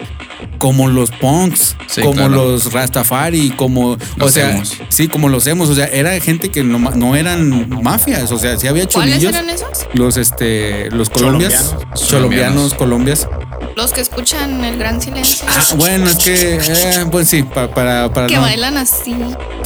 Como 0.59 0.89
los 0.89 1.11
punks, 1.11 1.77
Sí, 1.89 2.03
como 2.03 2.15
claro. 2.15 2.35
los 2.35 2.73
Rastafari, 2.73 3.51
como. 3.51 3.93
o 3.93 3.99
Los 4.17 4.33
sea, 4.33 4.53
emos. 4.53 4.77
sí, 4.89 5.09
como 5.09 5.29
los 5.29 5.47
hemos. 5.49 5.69
O 5.69 5.75
sea, 5.75 5.87
era 5.87 6.19
gente 6.21 6.51
que 6.51 6.63
no, 6.63 6.79
ma- 6.79 6.93
no 6.95 7.17
eran 7.17 7.69
mafias. 7.83 8.31
O 8.31 8.39
sea, 8.39 8.57
sí 8.57 8.69
había 8.69 8.87
¿Cuáles 8.87 9.15
cholillos. 9.15 9.33
eran 9.35 9.51
esos? 9.51 9.87
Los, 9.95 10.17
este, 10.17 10.89
los 10.91 11.11
colombias, 11.11 11.75
Colombianos. 11.75 12.11
colombianos, 12.11 12.75
colombias. 12.75 13.29
Los 13.77 13.93
que 13.93 14.01
escuchan 14.03 14.63
el 14.65 14.79
gran 14.79 15.01
silencio. 15.01 15.47
Ah, 15.49 15.65
bueno, 15.77 16.07
es 16.11 16.17
que, 16.17 16.57
eh, 16.57 17.07
pues 17.11 17.29
sí, 17.29 17.43
pa- 17.43 17.69
para, 17.69 18.13
para 18.13 18.27
que 18.27 18.37
no- 18.37 18.43
bailan 18.43 18.77
así. 18.77 19.15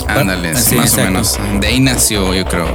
Ándale, 0.08 0.56
Sí, 0.56 0.76
más 0.76 0.86
exacto. 0.86 1.02
o 1.02 1.04
menos. 1.06 1.60
De 1.60 1.66
ahí 1.66 1.80
nació, 1.80 2.32
yo 2.34 2.44
creo. 2.44 2.66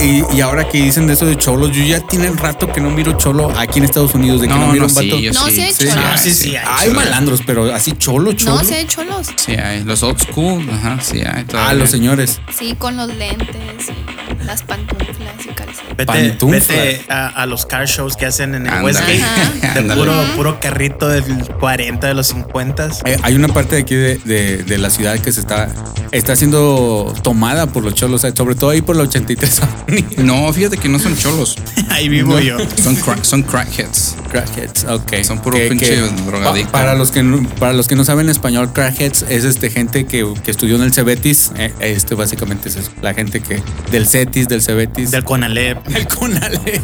Y, 0.00 0.24
y 0.34 0.40
ahora 0.40 0.66
que 0.66 0.78
dicen 0.82 1.06
de 1.06 1.12
eso 1.12 1.26
de 1.26 1.36
cholos, 1.36 1.72
yo 1.76 1.82
ya 1.84 2.00
tiene 2.00 2.30
rato 2.30 2.72
que 2.72 2.80
no 2.80 2.88
miro 2.88 3.12
cholo 3.18 3.52
aquí 3.58 3.80
en 3.80 3.84
Estados 3.84 4.14
Unidos, 4.14 4.40
de 4.40 4.48
que 4.48 4.54
no, 4.54 4.60
No, 4.60 4.72
miro 4.72 4.86
no, 4.86 4.88
un 4.88 4.94
vato. 4.94 5.16
sí, 5.16 5.20
yo 5.22 5.32
No, 5.34 5.46
sí. 5.46 5.56
sí 5.56 5.60
hay 5.60 5.74
cholos. 5.74 5.94
Ah, 5.98 6.16
sí, 6.16 6.32
sí. 6.34 6.56
hay 6.56 6.88
Hay 6.88 6.90
malandros, 6.94 7.42
pero 7.44 7.74
así 7.74 7.92
cholo, 7.92 8.32
cholo. 8.32 8.56
No, 8.56 8.64
sí 8.64 8.72
hay 8.74 8.86
cholos. 8.86 9.26
Sí 9.36 9.52
hay. 9.56 9.84
Los 9.84 10.02
old 10.02 10.18
school, 10.18 10.66
ajá, 10.72 10.98
sí 11.02 11.18
hay. 11.18 11.26
ah, 11.26 11.44
todavía. 11.46 11.74
los 11.74 11.90
señores. 11.90 12.40
Sí, 12.58 12.74
con 12.78 12.96
los 12.96 13.08
lentes 13.14 13.88
y 13.88 14.44
las 14.46 14.62
pantuflas 14.62 15.10
y 15.44 15.48
calcetas. 15.48 15.96
Vete, 15.98 16.36
vete 16.46 17.04
a, 17.10 17.26
a 17.28 17.44
los 17.44 17.66
car 17.66 17.86
shows 17.86 18.16
que 18.16 18.24
hacen 18.24 18.54
en 18.54 18.66
el. 18.66 18.82
Westgate. 18.82 19.22
Ajá. 19.22 19.80
De 19.82 19.94
puro, 19.94 20.14
puro 20.34 20.60
carrito 20.70 21.08
del 21.08 21.24
40, 21.58 22.06
de 22.06 22.14
los 22.14 22.28
50. 22.28 22.88
Eh, 23.04 23.16
hay 23.22 23.34
una 23.34 23.48
parte 23.48 23.74
de 23.74 23.82
aquí 23.82 23.94
de, 23.96 24.18
de- 24.18 24.58
de 24.58 24.78
la 24.78 24.88
ciudad 24.88 25.18
que 25.18 25.32
se 25.32 25.40
está, 25.40 25.68
está 26.12 26.36
siendo 26.36 27.12
tomada 27.22 27.66
por 27.66 27.82
los 27.82 27.94
cholos, 27.94 28.20
sobre 28.20 28.54
todo 28.54 28.70
ahí 28.70 28.82
por 28.82 28.94
la 28.94 29.02
83 29.02 29.60
No, 30.18 30.52
fíjate 30.52 30.76
que 30.76 30.88
no 30.88 30.98
son 31.00 31.16
cholos. 31.16 31.56
Ahí 31.90 32.08
vivo 32.08 32.38
yo. 32.38 32.56
Son, 32.80 32.94
crack, 32.94 33.24
son 33.24 33.42
crackheads. 33.42 34.14
Crackheads, 34.30 34.84
ok. 34.84 35.14
Son 35.24 35.40
puro 35.40 35.56
Que- 35.56 35.68
pinche 35.68 35.86
que- 35.96 36.22
drogadicto. 36.26 36.70
pa- 36.70 36.78
Para 36.78 36.94
los 36.94 37.10
que 37.10 37.22
no, 37.24 37.42
para 37.58 37.72
los 37.72 37.88
que 37.88 37.96
no 37.96 38.04
saben 38.04 38.28
español, 38.28 38.72
crackheads 38.72 39.24
es 39.28 39.42
este 39.44 39.70
gente 39.70 40.06
que, 40.06 40.32
que 40.44 40.50
estudió 40.52 40.76
en 40.76 40.82
el 40.82 40.92
Cebetis. 40.92 41.50
eh, 41.56 41.72
este 41.80 42.14
básicamente 42.14 42.68
es 42.68 42.76
eso, 42.76 42.92
la 43.02 43.12
gente 43.12 43.40
que 43.40 43.60
del 43.90 44.06
Cetis, 44.06 44.46
del 44.48 44.62
Cebetis. 44.62 45.10
Del 45.10 45.24
Conalep. 45.24 45.78
El 45.96 46.06
Conale. 46.06 46.80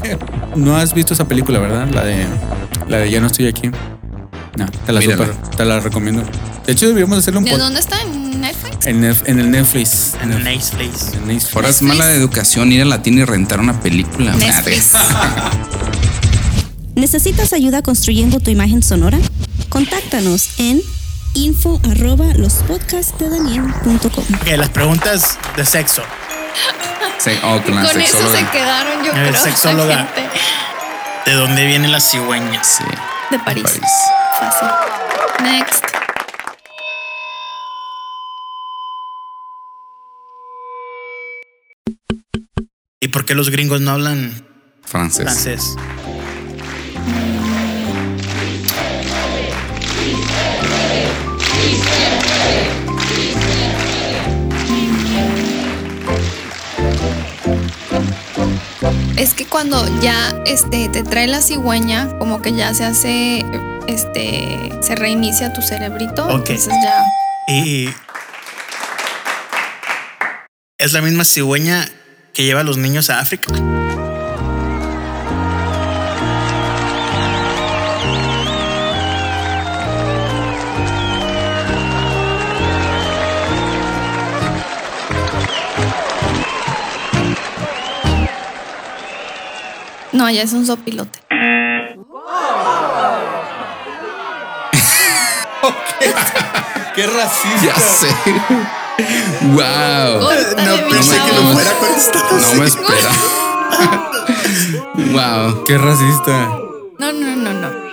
No 0.56 0.76
has 0.76 0.92
visto 0.92 1.14
esa 1.14 1.28
película, 1.28 1.60
¿verdad? 1.60 1.86
La 1.92 2.04
de 2.04 2.26
la 2.88 2.98
de 2.98 3.10
Ya 3.10 3.20
no 3.20 3.26
estoy 3.28 3.46
aquí. 3.46 3.70
No, 4.56 4.66
te 4.86 4.92
la 4.92 5.02
super- 5.02 5.34
te 5.56 5.64
la 5.64 5.80
recomiendo. 5.80 6.22
De 6.66 6.72
hecho, 6.72 6.86
deberíamos 6.86 7.18
hacerlo 7.18 7.40
un 7.40 7.44
¿De 7.44 7.56
dónde 7.56 7.80
está? 7.80 8.00
¿En 8.02 8.40
Netflix? 8.40 8.86
en, 8.86 9.02
Nef- 9.02 9.22
en 9.26 9.40
el 9.40 9.50
Netflix. 9.50 10.14
En 10.22 10.32
el, 10.32 10.42
place. 10.42 11.16
en 11.16 11.26
Netflix. 11.26 11.56
Ahora 11.56 11.68
es 11.68 11.82
mala 11.82 12.10
educación 12.12 12.70
ir 12.72 12.82
a 12.82 12.84
la 12.84 13.02
tienda 13.02 13.22
y 13.22 13.24
rentar 13.24 13.60
una 13.60 13.80
película. 13.80 14.32
Netflix. 14.34 14.92
¿Necesitas 16.94 17.52
ayuda 17.52 17.82
construyendo 17.82 18.40
tu 18.40 18.50
imagen 18.50 18.82
sonora? 18.82 19.18
Contáctanos 19.68 20.48
en 20.58 20.80
info 21.34 21.78
arroba. 21.90 22.26
Ok, 22.30 22.92
las 24.56 24.68
preguntas 24.70 25.38
de 25.56 25.64
sexo. 25.66 26.02
Oh, 27.42 27.60
con 27.64 27.78
eso 27.78 27.92
sexóloga. 27.92 28.38
se 28.38 28.46
quedaron, 28.50 29.04
yo 29.04 29.10
El 29.12 29.18
creo. 29.18 29.32
la 29.32 29.38
sexóloga. 29.40 29.96
gente. 30.14 30.28
¿De 31.26 31.32
dónde 31.32 31.66
vienen 31.66 31.90
las 31.90 32.08
cigüeñas? 32.08 32.76
Sí. 32.78 32.84
De 33.30 33.38
París 33.40 33.64
fácil. 34.38 34.68
Next. 35.42 35.84
¿Y 43.00 43.08
por 43.08 43.24
qué 43.24 43.34
los 43.34 43.50
gringos 43.50 43.80
no 43.80 43.92
hablan 43.92 44.32
francés? 44.82 45.24
francés? 45.24 45.76
Es 59.16 59.34
que 59.34 59.46
cuando 59.46 59.82
ya 60.00 60.42
este, 60.46 60.88
te 60.88 61.02
trae 61.02 61.26
la 61.26 61.40
cigüeña, 61.40 62.18
como 62.18 62.42
que 62.42 62.52
ya 62.52 62.74
se 62.74 62.84
hace 62.84 63.44
este, 63.86 64.70
se 64.80 64.94
reinicia 64.94 65.52
tu 65.52 65.62
cerebrito. 65.62 66.24
Ok. 66.26 66.50
Entonces 66.50 66.74
ya. 66.82 67.04
Y 67.48 67.88
es 70.78 70.92
la 70.92 71.00
misma 71.00 71.24
cigüeña 71.24 71.88
que 72.32 72.44
lleva 72.44 72.60
a 72.60 72.64
los 72.64 72.76
niños 72.76 73.10
a 73.10 73.20
África. 73.20 73.54
No, 90.12 90.30
ya 90.30 90.42
es 90.42 90.52
un 90.54 90.64
sopilote. 90.64 91.25
Qué 96.96 97.06
racista. 97.06 97.62
Ya 97.62 97.78
sé. 97.78 98.08
wow. 99.52 100.20
Córtale, 100.20 100.66
No 100.82 100.88
pensé 100.88 101.16
que 101.26 101.32
lo 101.34 101.42
fuera 101.52 101.72
contestar. 101.74 102.22
No 102.32 102.54
me 102.54 102.66
espera. 102.66 103.10
wow. 104.96 105.64
Qué 105.66 105.78
racista. 105.78 106.48
No, 106.98 107.12
no, 107.12 107.36
no, 107.36 107.52
no. 107.52 107.86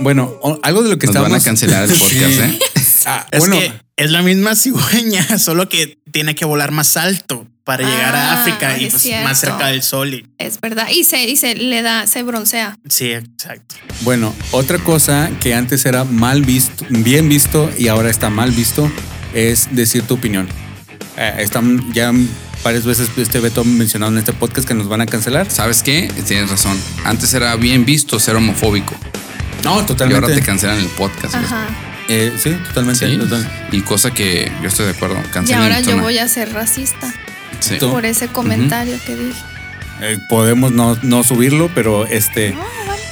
Bueno, 0.00 0.38
algo 0.62 0.82
de 0.82 0.90
lo 0.90 0.98
que 0.98 1.06
Nos 1.06 1.16
van 1.22 1.34
a 1.34 1.40
cancelar 1.40 1.84
el 1.84 1.90
podcast, 1.90 2.12
Sí. 2.12 2.40
¿eh? 2.40 2.58
Ah, 3.06 3.26
Es 3.30 3.38
bueno, 3.38 3.56
que 3.56 3.72
es 3.96 4.10
la 4.10 4.20
misma 4.22 4.54
cigüeña, 4.54 5.38
solo 5.38 5.68
que 5.68 5.98
tiene 6.12 6.34
que 6.34 6.44
volar 6.44 6.72
más 6.72 6.96
alto 6.98 7.46
para 7.68 7.84
llegar 7.86 8.16
a 8.16 8.30
Ah, 8.30 8.40
África 8.40 8.78
y 8.78 8.86
es 8.86 8.92
pues, 8.94 9.02
cierto. 9.02 9.28
más 9.28 9.38
cerca 9.40 9.66
del 9.66 9.82
sol. 9.82 10.14
Y, 10.14 10.26
Es 10.38 10.58
verdad. 10.58 10.88
Y 10.90 11.04
se, 11.04 11.22
y 11.28 11.36
se 11.36 11.54
le 11.54 11.82
da, 11.82 12.06
se 12.06 12.22
broncea. 12.22 12.78
sí, 12.88 13.12
exacto. 13.12 13.74
bueno, 14.00 14.34
otra 14.52 14.78
cosa 14.78 15.28
que 15.38 15.52
antes 15.52 15.84
era 15.84 16.04
mal 16.04 16.40
visto, 16.40 16.82
bien 16.88 17.28
visto 17.28 17.70
y 17.76 17.88
ahora 17.88 18.08
está 18.08 18.30
mal 18.30 18.52
visto 18.52 18.90
es 19.34 19.68
decir 19.72 20.02
tu 20.04 20.14
opinión. 20.14 20.48
Eh, 21.18 21.34
están 21.40 21.92
ya 21.92 22.10
varias 22.64 22.86
veces 22.86 23.10
este 23.18 23.38
Beto 23.40 23.60
ha 23.60 23.64
mencionado 23.64 24.12
en 24.12 24.16
este 24.18 24.32
podcast 24.32 24.66
que 24.66 24.72
nos 24.72 24.88
van 24.88 25.02
a 25.02 25.06
cancelar. 25.06 25.50
¿Sabes 25.50 25.82
qué? 25.82 26.10
Tienes 26.26 26.48
razón. 26.48 26.80
Antes 27.04 27.34
era 27.34 27.54
bien 27.56 27.84
visto 27.84 28.18
ser 28.18 28.34
homofóbico. 28.36 28.94
No, 29.62 29.72
Y 29.72 29.74
ahora 29.74 29.86
totalmente. 29.86 30.34
te 30.36 30.40
cancelan 30.42 30.78
el 30.78 30.86
podcast. 30.86 31.34
Ajá. 31.34 31.66
Eh, 32.08 32.32
sí, 32.42 32.52
totalmente. 32.68 33.06
Sí. 33.06 33.18
total- 33.18 33.68
Y 33.72 33.82
cosa 33.82 34.10
que 34.14 34.50
yo 34.62 34.68
estoy 34.68 34.86
de 34.86 34.92
acuerdo. 34.92 35.18
Y 35.22 35.28
Cancelen 35.30 35.60
ahora 35.62 35.80
yo 35.80 35.98
voy 35.98 36.16
a 36.16 36.26
ser 36.28 36.50
racista 36.54 37.12
Sí. 37.60 37.76
Por 37.80 38.04
ese 38.06 38.28
comentario 38.28 38.96
que 39.06 39.16
dije. 39.16 39.42
Eh, 40.00 40.18
podemos 40.28 40.70
no, 40.72 40.96
no 41.02 41.24
subirlo, 41.24 41.70
pero 41.74 42.06
este. 42.06 42.54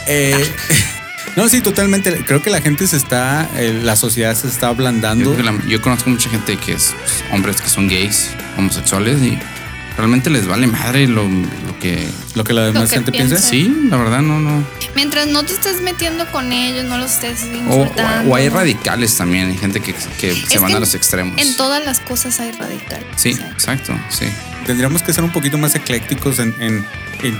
eh, 0.06 0.44
no, 1.36 1.48
sí, 1.48 1.60
totalmente. 1.60 2.24
Creo 2.24 2.42
que 2.42 2.50
la 2.50 2.60
gente 2.60 2.86
se 2.86 2.96
está, 2.96 3.48
eh, 3.56 3.80
la 3.82 3.96
sociedad 3.96 4.34
se 4.36 4.46
está 4.48 4.66
Yo, 4.66 4.68
ablandando. 4.68 5.34
la- 5.42 5.60
yo 5.66 5.80
conozco 5.80 6.10
mucha 6.10 6.30
gente 6.30 6.56
que 6.56 6.72
es 6.74 6.94
pues, 6.98 7.24
hombres 7.32 7.60
que 7.60 7.68
son 7.68 7.88
gays, 7.88 8.30
homosexuales 8.56 9.20
y 9.22 9.38
realmente 9.96 10.30
les 10.30 10.46
vale 10.46 10.66
madre 10.66 11.06
lo, 11.08 11.24
lo 11.28 11.78
que. 11.80 12.08
Lo 12.34 12.44
que 12.44 12.52
la 12.52 12.64
demás 12.66 12.88
que 12.90 12.96
gente 12.96 13.12
piensa. 13.12 13.38
Sí, 13.38 13.86
la 13.90 13.96
verdad 13.96 14.20
no, 14.22 14.38
no. 14.40 14.62
Mientras 14.94 15.26
no 15.28 15.42
te 15.44 15.52
estés 15.54 15.80
metiendo 15.82 16.26
con 16.32 16.52
ellos, 16.52 16.84
no 16.84 16.98
los 16.98 17.12
estés 17.12 17.42
O, 17.42 17.56
insultando. 17.82 18.28
o- 18.30 18.32
o 18.32 18.36
hay 18.36 18.48
radicales 18.48 19.16
también, 19.16 19.48
hay 19.48 19.56
gente 19.58 19.80
que, 19.80 19.94
que 20.18 20.34
se 20.34 20.58
van 20.58 20.70
que 20.70 20.76
a 20.76 20.80
los 20.80 20.94
extremos. 20.94 21.34
En 21.38 21.56
todas 21.56 21.84
las 21.84 22.00
cosas 22.00 22.38
hay 22.40 22.52
radicales. 22.52 23.06
Sí, 23.16 23.32
O 23.32 23.36
sea, 23.36 23.50
exacto, 23.52 23.98
sí. 24.10 24.26
Tendríamos 24.66 25.02
que 25.02 25.12
ser 25.12 25.22
un 25.24 25.30
poquito 25.32 25.58
más 25.58 25.74
eclécticos 25.74 26.38
en- 26.40 26.54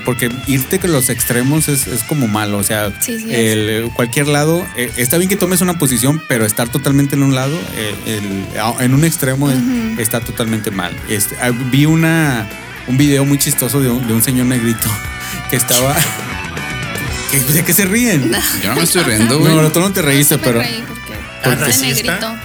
porque 0.05 0.31
irte 0.47 0.79
con 0.79 0.93
los 0.93 1.09
extremos 1.09 1.69
es, 1.69 1.87
es 1.87 2.03
como 2.03 2.27
malo. 2.29 2.59
O 2.59 2.63
sea, 2.63 2.93
Sí, 3.01 3.19
sí, 3.19 3.27
el- 3.35 3.91
cualquier 3.95 4.29
lado, 4.29 4.67
eh, 4.77 4.91
está 4.97 5.17
bien 5.19 5.29
que 5.29 5.37
tomes 5.37 5.61
una 5.61 5.79
posición, 5.79 6.23
pero 6.29 6.45
estar 6.47 6.69
totalmente 6.69 7.15
en 7.17 7.23
un 7.23 7.35
lado, 7.35 7.57
eh, 7.77 7.95
el- 8.07 8.47
en 8.85 8.95
un 8.95 9.05
extremo 9.05 9.51
está 9.99 10.21
totalmente 10.21 10.71
mal. 10.71 10.97
Este, 11.09 11.37
ah, 11.41 11.51
vi 11.71 11.87
una, 11.87 12.47
un 12.87 12.97
video 12.97 13.25
muy 13.25 13.39
chistoso 13.39 13.81
de 13.81 13.91
un, 13.91 14.07
de 14.07 14.13
un 14.15 14.23
señor 14.23 14.47
negrito 14.47 14.89
que 15.51 15.57
estaba. 15.57 15.95
¿De 17.53 17.65
qué 17.65 17.75
se 17.75 17.85
ríen? 17.85 18.33
Yo 18.63 18.71
no 18.71 18.77
me 18.77 18.83
estoy 18.83 19.03
riendo, 19.03 19.39
güey. 19.39 19.55
No, 19.55 19.61
no, 19.63 19.71
tú 19.73 19.81
no 19.81 19.93
te 19.93 20.01
reíste, 20.01 20.37
me 20.39 20.43
pero. 20.43 20.61
reí 20.61 20.83
porque 20.87 21.13
Ah, 21.45 21.51
de 21.51 21.57
racista. 21.57 21.87
negrito. 21.87 22.37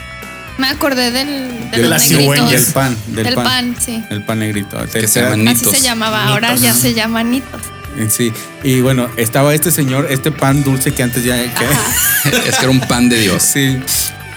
Me 0.58 0.68
acordé 0.68 1.12
del, 1.12 1.28
de, 1.72 1.78
De 1.78 1.78
los 1.78 1.90
la 1.90 1.98
negritos. 1.98 2.18
cigüeña. 2.20 2.50
Del 2.52 2.66
pan, 2.74 2.98
del, 3.08 3.24
Del 3.26 3.34
pan. 3.36 3.44
pan, 3.46 3.76
sí. 3.84 4.04
El 4.10 4.24
pan 4.24 4.40
negrito. 4.40 4.78
Que 4.92 5.08
se 5.08 5.22
llaman 5.22 5.48
Así 5.48 5.58
Nitos. 5.66 5.78
se 5.78 5.82
llamaba, 5.82 6.28
ahora 6.28 6.56
ya 6.56 6.74
se 6.74 6.94
llama 6.94 7.24
Nitos. 7.24 7.62
Eh, 7.98 8.08
Sí, 8.10 8.32
y 8.64 8.80
bueno, 8.82 9.10
estaba 9.18 9.54
este 9.54 9.72
señor, 9.72 10.08
este 10.10 10.32
pan 10.32 10.64
dulce 10.64 10.94
que 10.94 11.04
antes 11.04 11.24
ya... 11.24 11.36
que- 11.36 11.66
es 12.50 12.56
que 12.56 12.62
era 12.62 12.70
un 12.70 12.80
pan 12.82 13.10
de 13.10 13.20
Dios. 13.20 13.42
sí, 13.44 13.80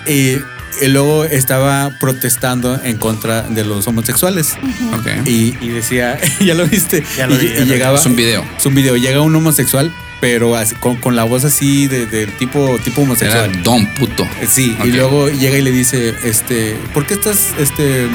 y, 0.06 0.38
y 0.84 0.88
luego 0.88 1.24
estaba 1.24 1.90
protestando 2.00 2.80
en 2.82 2.96
contra 2.96 3.42
de 3.42 3.64
los 3.64 3.86
homosexuales. 3.86 4.54
Ok. 4.98 5.26
Y, 5.26 5.56
y 5.60 5.68
decía, 5.68 6.18
ya 6.40 6.54
lo 6.54 6.66
viste, 6.66 7.04
Ya 7.16 7.26
lo 7.28 7.34
y, 7.34 7.38
vi, 7.38 7.46
ya 7.48 7.52
y 7.54 7.58
lo 7.60 7.64
vi. 7.66 7.70
llegaba... 7.70 7.98
Es 7.98 8.06
un 8.06 8.16
video. 8.16 8.44
Es 8.58 8.66
un 8.66 8.74
video, 8.74 8.96
llega 8.96 9.20
un 9.20 9.34
homosexual, 9.36 9.92
pero 10.20 10.56
así- 10.56 10.74
con, 10.76 10.96
con 10.96 11.16
la 11.16 11.24
voz 11.24 11.44
así 11.44 11.86
de, 11.86 12.06
de 12.06 12.26
tipo, 12.26 12.78
tipo 12.84 13.00
Era 13.02 13.04
homosexual. 13.10 13.62
don 13.62 13.86
puto. 13.94 14.24
Eh, 14.40 14.46
Sí, 14.48 14.76
y 14.84 14.88
luego 14.88 15.28
llega 15.28 15.58
y 15.58 15.62
le 15.62 15.70
dice, 15.70 16.14
este, 16.24 16.76
¿por 16.94 17.06
qué 17.06 17.14
estás, 17.14 17.48
este, 17.58 18.06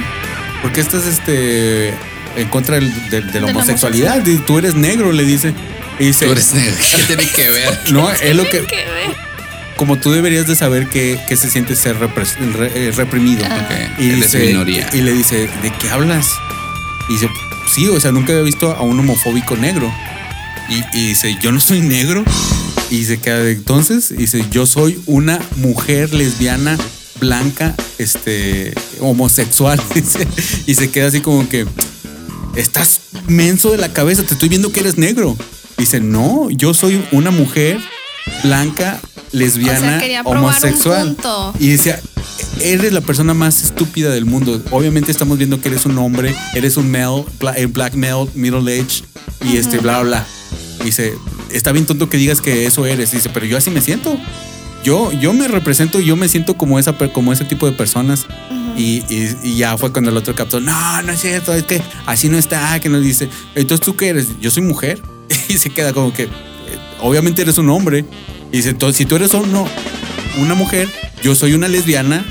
por 0.62 0.72
qué 0.72 0.82
estás, 0.82 1.06
este, 1.06 1.90
en 2.36 2.48
contra 2.50 2.76
del- 2.76 3.10
del- 3.10 3.32
de, 3.32 3.40
la 3.42 3.48
la 3.48 3.52
homosexualidad? 3.54 4.26
Y 4.26 4.38
Tú 4.38 4.58
eres 4.58 4.76
negro, 4.76 5.12
le 5.12 5.24
dice. 5.24 5.54
Y 6.00 6.06
dice, 6.06 6.26
Tú 6.26 6.32
eres 6.32 6.54
negro. 6.54 6.76
¿Qué 6.98 7.04
tiene 7.04 7.28
que 7.30 7.50
ver? 7.52 7.80
no, 7.92 8.10
es 8.12 8.36
lo 8.36 8.44
que, 8.44 8.62
¿Qué 8.66 8.86
ve? 8.86 9.16
como 9.78 9.98
tú 9.98 10.12
deberías 10.12 10.46
de 10.48 10.56
saber 10.58 10.88
que, 10.88 11.18
que 11.30 11.38
se 11.38 11.50
siente 11.50 11.76
ser 11.76 11.98
repres- 12.00 12.36
re- 12.54 12.72
eh, 12.76 12.92
reprimido. 12.96 13.46
Ah. 13.50 13.66
Ok. 13.66 14.00
Y, 14.02 14.10
Eres 14.10 14.32
dice- 14.32 14.46
minoría. 14.48 14.90
y 14.94 15.02
le 15.02 15.14
dice, 15.14 15.50
¿de 15.62 15.72
qué 15.80 15.90
hablas? 15.90 16.28
Y 17.10 17.14
dice, 17.14 17.30
sí, 17.74 17.88
o 17.88 18.00
sea, 18.00 18.12
nunca 18.12 18.32
había 18.34 18.44
visto 18.44 18.72
a 18.76 18.82
un 18.82 19.00
homofóbico 19.00 19.56
negro. 19.56 19.94
Y, 20.68 20.98
y 20.98 21.08
dice, 21.10 21.38
yo 21.42 21.52
no 21.52 21.60
soy 21.60 21.82
negro. 21.82 22.24
Y 22.92 23.06
se 23.06 23.20
queda 23.20 23.40
de 23.40 23.52
entonces, 23.52 24.10
y 24.10 24.16
dice, 24.16 24.44
yo 24.50 24.66
soy 24.66 25.00
una 25.06 25.40
mujer 25.58 26.12
lesbiana 26.12 26.76
blanca, 27.20 27.76
este, 27.98 28.74
homosexual. 29.00 29.80
dice. 29.96 30.28
y 30.66 30.76
se 30.76 30.90
queda 30.90 31.08
así 31.08 31.22
como 31.22 31.48
que, 31.48 31.68
estás 32.56 33.02
menso 33.28 33.72
de 33.72 33.78
la 33.78 33.94
cabeza, 33.94 34.24
te 34.24 34.34
estoy 34.34 34.50
viendo 34.50 34.72
que 34.72 34.80
eres 34.80 34.98
negro. 34.98 35.38
Dice, 35.78 36.00
no, 36.00 36.50
yo 36.50 36.74
soy 36.74 37.04
una 37.12 37.32
mujer 37.32 37.80
blanca, 38.44 39.00
lesbiana, 39.32 39.98
O 39.98 40.00
sea, 40.00 40.22
homosexual. 40.24 41.16
Y 41.60 41.70
decía, 41.70 42.02
eres 42.62 42.92
la 42.92 43.02
persona 43.02 43.34
más 43.34 43.62
estúpida 43.62 44.10
del 44.10 44.26
mundo. 44.26 44.62
Obviamente 44.72 45.12
estamos 45.12 45.38
viendo 45.38 45.62
que 45.62 45.70
eres 45.70 45.86
un 45.86 45.98
hombre, 45.98 46.36
eres 46.54 46.78
un 46.78 46.92
male, 46.92 47.24
eh, 47.56 47.68
black 47.68 47.94
male, 47.96 48.28
middle 48.34 48.80
age, 48.80 49.04
y 49.46 49.58
este, 49.58 49.78
bla, 49.78 50.02
bla. 50.02 50.26
Dice, 50.84 51.14
está 51.52 51.72
bien 51.72 51.86
tonto 51.86 52.10
que 52.10 52.18
digas 52.18 52.42
que 52.42 52.66
eso 52.66 52.86
eres. 52.86 53.12
Dice, 53.12 53.30
pero 53.34 53.46
yo 53.46 53.58
así 53.58 53.70
me 53.70 53.82
siento. 53.82 54.18
Yo, 54.84 55.12
yo 55.12 55.34
me 55.34 55.48
represento, 55.48 56.00
yo 56.00 56.16
me 56.16 56.30
siento 56.30 56.56
como, 56.56 56.80
esa, 56.80 56.94
como 57.12 57.34
ese 57.34 57.44
tipo 57.46 57.66
de 57.66 57.74
personas. 57.74 58.26
y, 58.78 59.04
y- 59.10 59.36
y 59.44 59.56
ya 59.58 59.78
fue 59.78 59.92
cuando 59.92 60.10
el 60.12 60.16
otro 60.18 60.34
captó, 60.36 60.62
no, 60.62 61.02
no 61.02 61.12
es 61.12 61.20
cierto, 61.20 61.54
es 61.54 61.64
que 61.64 61.82
así 62.06 62.30
no 62.30 62.38
está, 62.38 62.80
que 62.80 62.88
nos 62.88 63.04
dice, 63.04 63.28
entonces 63.56 63.84
tú 63.86 63.98
qué 63.98 64.08
eres, 64.10 64.28
yo 64.40 64.52
soy 64.52 64.64
mujer. 64.64 65.02
y 65.50 65.58
se 65.58 65.70
queda 65.70 65.92
como 65.92 66.14
que, 66.14 66.24
eh, 66.24 66.30
obviamente 67.02 67.42
eres 67.42 67.58
un 67.58 67.70
hombre. 67.70 68.06
Y 68.52 68.58
dice, 68.58 68.70
entonces 68.70 68.98
si 68.98 69.06
tú 69.06 69.16
eres 69.18 69.34
uno, 69.34 69.68
una 70.40 70.54
mujer, 70.56 70.88
yo 71.22 71.36
soy 71.36 71.54
una 71.54 71.68
lesbiana, 71.68 72.24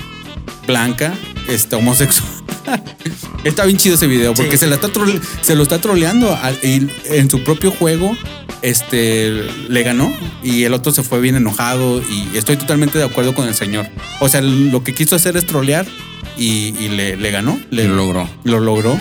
blanca, 0.67 1.13
este, 1.49 1.77
homosexual. 1.77 2.29
está 3.49 3.65
bien 3.65 3.79
chido 3.79 3.95
ese 3.97 4.07
video 4.07 4.35
porque 4.35 4.53
Sí. 4.53 4.59
se, 4.59 4.67
la 4.67 4.75
está 4.77 4.89
trole- 4.89 5.21
se 5.43 5.55
lo 5.55 5.63
está 5.63 5.81
troleando 5.81 6.37
y 6.63 6.89
en 7.07 7.31
su 7.31 7.43
propio 7.45 7.71
juego. 7.71 8.17
Este 8.61 9.45
le 9.69 9.83
ganó 9.85 10.13
y 10.43 10.65
el 10.65 10.75
otro 10.75 10.91
se 10.93 11.03
fue 11.05 11.21
bien 11.21 11.37
enojado. 11.37 12.03
Y 12.03 12.37
estoy 12.37 12.57
totalmente 12.57 12.99
de 12.99 13.05
acuerdo 13.05 13.35
con 13.35 13.47
el 13.47 13.55
señor. 13.55 13.87
O 14.21 14.29
sea, 14.29 14.41
lo 14.41 14.83
que 14.83 14.95
quiso 14.95 15.15
hacer 15.17 15.37
es 15.37 15.47
trolear 15.47 15.87
y, 16.37 16.75
y 16.79 16.89
le, 16.89 17.17
le 17.17 17.31
ganó. 17.31 17.59
Le, 17.71 17.85
Y 17.85 17.89
lo 17.89 17.95
logró. 17.97 18.29
Lo 18.45 18.59
logró. 18.61 18.99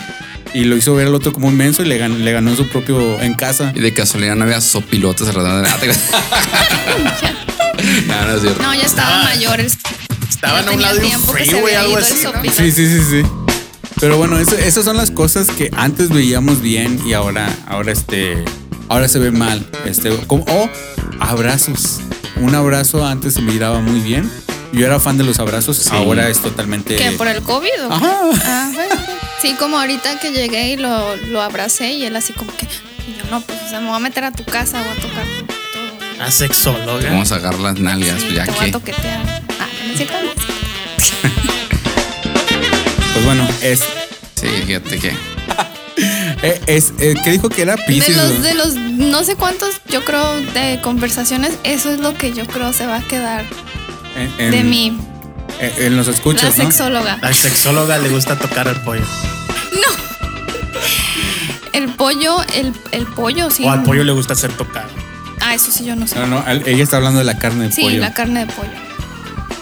Y 0.54 0.64
lo 0.64 0.78
hizo 0.78 0.96
ver 0.96 1.08
al 1.08 1.16
otro 1.16 1.34
como 1.34 1.48
un 1.48 1.58
menso 1.58 1.84
y 1.84 1.88
le 1.88 1.98
ganó, 1.98 2.18
le 2.18 2.32
ganó 2.32 2.52
en 2.52 2.58
su 2.58 2.68
propio 2.68 3.20
en 3.20 3.34
casa. 3.34 3.74
Y 3.76 3.82
de 3.82 3.94
casualidad 3.94 4.36
no 4.36 4.44
había 4.46 4.62
sopilotes 4.62 5.28
alrededor 5.28 5.68
de 5.80 5.88
No, 8.08 8.26
no 8.26 8.36
es 8.36 8.42
cierto. 8.42 8.62
No, 8.62 8.74
ya 8.74 8.84
estaban 8.86 9.24
mayores. 9.26 9.78
Estaban 10.30 10.68
a 10.68 10.72
un 10.72 10.82
lado 10.82 11.00
de 11.00 11.06
un 11.08 11.20
freeway. 11.20 12.04
Sí, 12.04 12.72
sí, 12.72 12.88
sí, 12.88 13.00
sí. 13.10 13.24
Pero 14.00 14.18
bueno, 14.18 14.38
eso- 14.40 14.56
esas 14.58 14.86
son 14.86 14.98
las 14.98 15.12
cosas 15.12 15.50
que 15.50 15.72
antes 15.76 16.10
veíamos 16.10 16.62
bien 16.62 17.00
y 17.06 17.14
ahora, 17.14 17.50
ahora 17.68 17.92
este, 17.92 18.44
ahora 18.90 19.08
se 19.08 19.20
ve 19.20 19.32
mal. 19.32 19.66
Este, 19.86 20.16
como, 20.28 20.44
o 20.48 20.70
abrazos. 21.20 22.00
Un 22.36 22.54
abrazo 22.54 23.06
antes 23.06 23.34
se 23.36 23.42
miraba 23.42 23.80
muy 23.80 24.00
bien. 24.00 24.30
Yo 24.74 24.86
era 24.86 25.00
fan 25.00 25.18
de 25.18 25.24
los 25.24 25.40
abrazos, 25.40 25.78
Sí. 25.78 25.90
ahora 25.94 26.30
es 26.30 26.40
totalmente. 26.40 26.96
¿Qué? 26.96 27.12
¿Por 27.14 27.28
el 27.28 27.42
COVID? 27.42 27.70
o? 27.90 27.92
Ajá. 27.94 28.16
Ah, 28.44 28.72
bueno. 28.74 28.96
Sí, 29.42 29.56
como 29.58 29.80
ahorita 29.80 30.20
que 30.20 30.32
llegué 30.32 30.74
y 30.74 30.78
lo, 30.78 31.16
lo 31.16 31.42
abracé 31.42 31.94
y 31.94 32.04
él 32.06 32.16
así 32.16 32.34
como 32.34 32.56
que, 32.56 32.66
y 32.66 33.18
yo 33.18 33.24
no, 33.32 33.42
pues 33.42 33.58
o 33.66 33.70
sea, 33.70 33.80
me 33.80 33.88
voy 33.88 33.96
a 33.96 34.00
meter 34.00 34.24
a 34.26 34.32
tu 34.32 34.44
casa, 34.44 34.82
voy 34.84 34.92
a 34.92 35.02
tocar 35.02 35.26
todo. 35.74 36.24
A 36.26 36.32
sexóloga. 36.32 37.10
Vamos 37.10 37.32
a 37.32 37.36
agarrar 37.36 37.60
las 37.62 37.80
nalgas, 37.80 38.22
Sí, 38.22 38.34
ya 38.36 38.46
te 38.46 38.52
voy 38.52 38.60
a 38.62 38.66
que. 38.66 38.72
toquetear. 38.72 39.44
Ah, 39.60 39.68
no 39.86 39.92
es 39.92 39.98
cierto. 39.98 40.16
Pues 43.18 43.26
bueno, 43.26 43.48
es. 43.64 43.80
Sí, 44.36 44.46
fíjate 44.68 45.00
que. 45.00 45.08
eh, 46.44 46.62
es 46.68 46.94
eh, 47.00 47.16
¿Qué 47.24 47.32
dijo 47.32 47.50
que 47.50 47.64
era 47.64 47.76
De 47.76 47.82
Pisces? 47.88 48.16
los, 48.16 48.44
de 48.44 48.54
los 48.54 48.76
no 48.76 49.24
sé 49.24 49.36
cuántos, 49.36 49.82
yo 49.90 50.06
creo, 50.06 50.36
de 50.54 50.80
conversaciones, 50.84 51.54
eso 51.64 51.90
es 51.92 52.00
lo 52.00 52.14
que 52.16 52.32
yo 52.34 52.46
creo 52.46 52.74
se 52.74 52.86
va 52.86 52.98
a 52.98 53.02
quedar 53.02 53.44
En, 54.16 54.32
en- 54.38 54.52
de 54.52 54.64
mí, 54.64 55.00
En, 55.60 55.86
en 55.86 55.98
los 55.98 56.06
la 56.06 56.14
escuchas, 56.14 56.56
¿no? 56.60 56.64
sexóloga. 56.66 57.18
La 57.20 57.34
sexóloga 57.34 57.98
le 57.98 58.10
gusta 58.10 58.38
tocar 58.38 58.68
al 58.68 58.80
pollo. 58.84 59.02
El 61.74 61.90
pollo, 61.96 62.44
el, 62.56 62.74
el 62.92 63.06
pollo, 63.08 63.50
sí. 63.50 63.64
O 63.64 63.72
al 63.72 63.82
pollo 63.84 64.04
le 64.04 64.12
gusta 64.12 64.36
ser 64.36 64.52
tocado. 64.54 64.90
Ah, 65.42 65.56
eso 65.56 65.72
sí 65.72 65.86
yo 65.86 65.96
no 65.96 66.06
sé. 66.08 66.16
No, 66.20 66.28
no, 66.28 66.44
ella 66.48 66.84
está 66.84 66.98
hablando 66.98 67.18
de 67.20 67.26
la 67.26 67.38
carne 67.40 67.66
de 67.66 67.72
Sí, 67.72 67.82
pollo. 67.82 68.00
la 68.00 68.14
carne 68.14 68.46
de 68.46 68.54
pollo. 68.54 68.70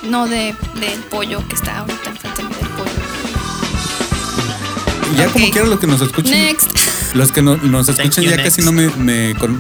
No 0.03 0.27
de, 0.27 0.53
del 0.79 0.99
pollo 1.09 1.45
que 1.47 1.55
está 1.55 1.79
ahorita 1.79 2.11
Ya 5.17 5.27
como 5.31 5.45
Ok. 5.45 5.51
quiera 5.51 5.67
los 5.67 5.79
que 5.79 5.87
nos 5.87 6.01
escuchen. 6.01 6.31
Next. 6.31 6.67
Los 7.13 7.31
que 7.31 7.41
no- 7.41 7.57
nos 7.57 7.87
you, 7.87 7.93
ya 8.21 8.21
next. 8.37 8.43
casi 8.43 8.61
no 8.61 8.71
me, 8.71 8.89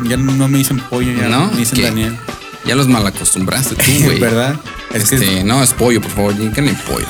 ya 0.09 0.17
no 0.17 0.47
me 0.49 0.57
dicen 0.57 0.79
pollo, 0.89 1.11
ya 1.17 1.29
¿No? 1.29 1.49
me 1.51 1.57
dicen 1.57 1.75
¿Qué? 1.77 1.83
Daniel. 1.83 2.17
Ya 2.65 2.75
los 2.75 2.87
malacostumbraste 2.87 3.75
tú, 3.75 3.83
güey. 4.03 4.19
¿Verdad? 4.19 4.59
Es 4.93 5.09
que 5.09 5.15
Este, 5.15 5.43
no, 5.43 5.63
es 5.63 5.71
pollo, 5.73 6.01
por 6.01 6.11
favor, 6.11 6.37
díganle 6.37 6.73
pollo. 6.87 7.05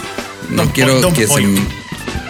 No 0.49 0.63
Don 0.63 0.71
quiero 0.73 1.01
Don 1.01 1.13
que 1.13 1.21
se. 1.21 1.27
Pollo. 1.33 1.47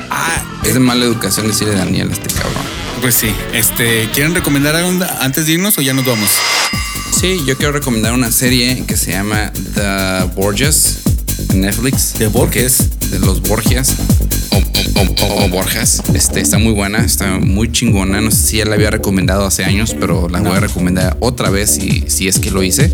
ah, 0.09 0.41
Es 0.63 0.73
de 0.73 0.79
mala 0.79 1.03
educación 1.05 1.47
decirle 1.47 1.75
Daniel 1.75 2.09
a 2.09 2.13
este 2.13 2.27
cabrón. 2.33 2.63
pues 3.01 3.15
sí. 3.15 3.27
Este, 3.53 4.09
¿quieren 4.13 4.33
recomendar 4.33 4.75
algo 4.75 5.03
antes 5.19 5.45
de 5.47 5.53
irnos 5.53 5.77
o 5.77 5.81
ya 5.81 5.93
nos 5.93 6.05
vamos? 6.05 6.29
Sí, 7.19 7.41
yo 7.45 7.57
quiero 7.57 7.71
recomendar 7.73 8.13
una 8.13 8.31
serie 8.31 8.83
que 8.87 8.95
se 8.97 9.11
llama 9.11 9.51
The 9.73 10.29
Borgias 10.35 10.99
en 11.49 11.61
Netflix. 11.61 12.13
¿The 12.13 12.27
Borges? 12.27 12.89
De 13.11 13.19
los 13.19 13.41
Borgias. 13.41 13.95
O, 14.95 15.25
o- 15.45 15.49
Borjas. 15.49 16.01
Este, 16.13 16.39
está 16.41 16.57
muy 16.57 16.73
buena, 16.73 16.99
está 16.99 17.37
muy 17.39 17.71
chingona. 17.71 18.21
No 18.21 18.31
sé 18.31 18.37
si 18.37 18.57
ya 18.57 18.65
la 18.65 18.75
había 18.75 18.89
recomendado 18.91 19.45
hace 19.45 19.63
años, 19.63 19.95
pero 19.99 20.27
la 20.29 20.39
voy 20.41 20.53
a 20.57 20.59
recomendar 20.59 21.17
otra 21.19 21.49
vez 21.49 21.71
si, 21.71 22.03
si 22.07 22.27
es 22.27 22.39
que 22.39 22.51
lo 22.51 22.63
hice. 22.63 22.93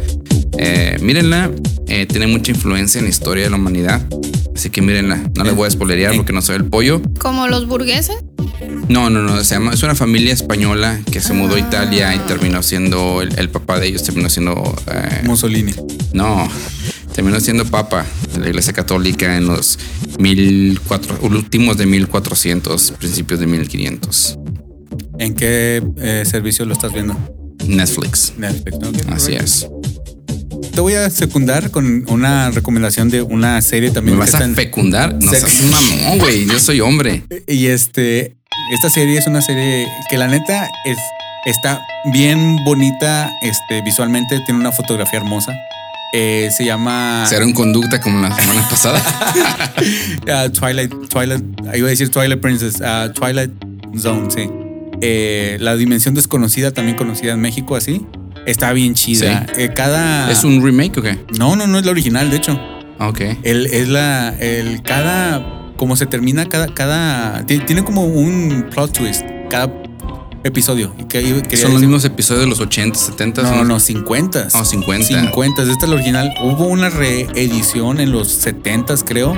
Eh, 0.57 0.97
mírenla, 1.01 1.51
eh, 1.87 2.05
tiene 2.05 2.27
mucha 2.27 2.51
influencia 2.51 2.99
en 2.99 3.05
la 3.05 3.09
historia 3.09 3.43
de 3.45 3.49
la 3.49 3.55
humanidad. 3.55 4.01
Así 4.55 4.69
que 4.69 4.81
mírenla. 4.81 5.21
No 5.35 5.43
les 5.43 5.55
voy 5.55 5.67
a 5.67 5.71
spoilerear 5.71 6.15
porque 6.15 6.33
no 6.33 6.41
soy 6.41 6.57
el 6.57 6.65
pollo. 6.65 7.01
Como 7.19 7.47
los 7.47 7.67
burgueses. 7.67 8.17
No, 8.89 9.09
no, 9.09 9.21
no. 9.21 9.43
Se 9.43 9.55
llama, 9.55 9.73
es 9.73 9.81
una 9.81 9.95
familia 9.95 10.33
española 10.33 10.99
que 11.11 11.21
se 11.21 11.33
mudó 11.33 11.55
a 11.55 11.59
Italia 11.59 12.13
y 12.15 12.19
terminó 12.19 12.61
siendo 12.61 13.21
el, 13.21 13.37
el 13.39 13.49
papá 13.49 13.79
de 13.79 13.87
ellos, 13.87 14.03
terminó 14.03 14.29
siendo. 14.29 14.75
eh, 14.91 15.21
Mussolini. 15.23 15.73
no, 16.13 16.47
terminó 17.13 17.39
siendo 17.39 17.65
papa 17.65 18.05
de 18.33 18.39
la 18.39 18.49
iglesia 18.49 18.73
católica 18.73 19.37
en 19.37 19.47
los 19.47 19.77
1400, 20.19 21.19
últimos 21.21 21.77
de 21.77 21.85
1400, 21.85 22.91
principios 22.99 23.39
de 23.39 23.47
1500. 23.47 24.39
¿En 25.19 25.35
qué 25.35 25.83
eh, 25.97 26.23
servicio 26.25 26.65
lo 26.65 26.73
estás 26.73 26.93
viendo? 26.93 27.15
Netflix. 27.67 28.33
Netflix, 28.37 28.79
¿no? 28.79 28.89
Así 29.13 29.33
correcto. 29.33 29.43
es. 29.43 29.67
Te 30.71 30.79
voy 30.79 30.93
a 30.93 31.09
secundar 31.09 31.69
con 31.69 32.05
una 32.09 32.49
recomendación 32.51 33.09
de 33.09 33.21
una 33.21 33.61
serie 33.61 33.89
¿Me 33.89 33.95
también. 33.95 34.15
que 34.17 34.19
vas 34.19 34.35
a 34.35 34.47
fecundar? 34.49 35.15
No 35.21 35.31
seas 35.31 35.61
mamón, 35.63 36.19
güey. 36.19 36.45
Yo 36.45 36.59
soy 36.59 36.79
hombre. 36.79 37.23
Y 37.47 37.67
este, 37.67 38.37
esta 38.71 38.89
serie 38.89 39.17
es 39.17 39.27
una 39.27 39.41
serie 39.41 39.87
que 40.09 40.17
la 40.17 40.27
neta 40.27 40.69
es, 40.85 40.97
está 41.45 41.81
bien 42.13 42.57
bonita 42.63 43.31
este, 43.41 43.81
visualmente, 43.81 44.39
tiene 44.45 44.61
una 44.61 44.71
fotografía 44.71 45.19
hermosa. 45.19 45.53
Eh, 46.13 46.49
se 46.55 46.65
llama 46.65 47.25
Será 47.27 47.45
un 47.45 47.53
conducta 47.53 48.01
como 48.01 48.21
la 48.21 48.35
semana 48.35 48.67
pasada. 48.69 49.01
ah, 50.31 50.47
Twilight, 50.51 50.93
Twilight, 51.09 51.43
iba 51.75 51.87
a 51.87 51.89
decir 51.89 52.09
Twilight 52.09 52.41
Princess, 52.41 52.81
ah, 52.81 53.09
Twilight 53.13 53.51
Zone, 53.97 54.29
sí. 54.29 54.49
Eh, 55.01 55.57
la 55.59 55.75
dimensión 55.75 56.13
desconocida, 56.13 56.71
también 56.71 56.97
conocida 56.97 57.31
en 57.33 57.39
México 57.41 57.75
así, 57.75 58.05
está 58.45 58.71
bien 58.73 58.93
chida. 58.93 59.45
Eh, 59.57 59.71
cada... 59.73 60.29
¿Es 60.31 60.43
un 60.43 60.63
remake 60.63 60.97
o 60.99 61.01
qué? 61.01 61.17
No, 61.39 61.55
no, 61.55 61.65
no 61.67 61.79
es 61.79 61.85
la 61.85 61.91
original, 61.91 62.29
de 62.29 62.37
hecho. 62.37 62.59
Ah, 62.99 63.07
Ok. 63.09 63.21
El, 63.43 63.65
es 63.65 63.87
la. 63.89 64.29
El 64.39 64.83
cada. 64.83 65.73
Como 65.75 65.95
se 65.95 66.05
termina 66.05 66.45
cada. 66.47 66.67
cada 66.71 67.43
ti- 67.47 67.57
tiene 67.57 67.83
como 67.83 68.03
un 68.05 68.67
plot 68.69 68.95
twist. 68.95 69.23
Cada 69.49 69.80
episodio. 70.43 70.93
Y 70.97 71.03
que- 71.05 71.21
¿Son 71.21 71.31
los 71.39 71.51
decir- 71.51 71.79
mismos 71.81 72.05
episodios 72.05 72.43
de 72.43 72.49
los 72.49 72.59
80, 72.59 72.97
70? 72.99 73.41
No, 73.43 73.63
no, 73.63 73.79
50. 73.79 74.47
Oh, 74.53 74.65
50. 74.65 75.07
50. 75.21 75.63
Esta 75.63 75.85
es 75.85 75.89
la 75.89 75.95
original. 75.95 76.33
Hubo 76.41 76.65
una 76.65 76.89
reedición 76.89 77.99
en 77.99 78.11
los 78.11 78.27
70 78.29 78.95
creo. 79.05 79.37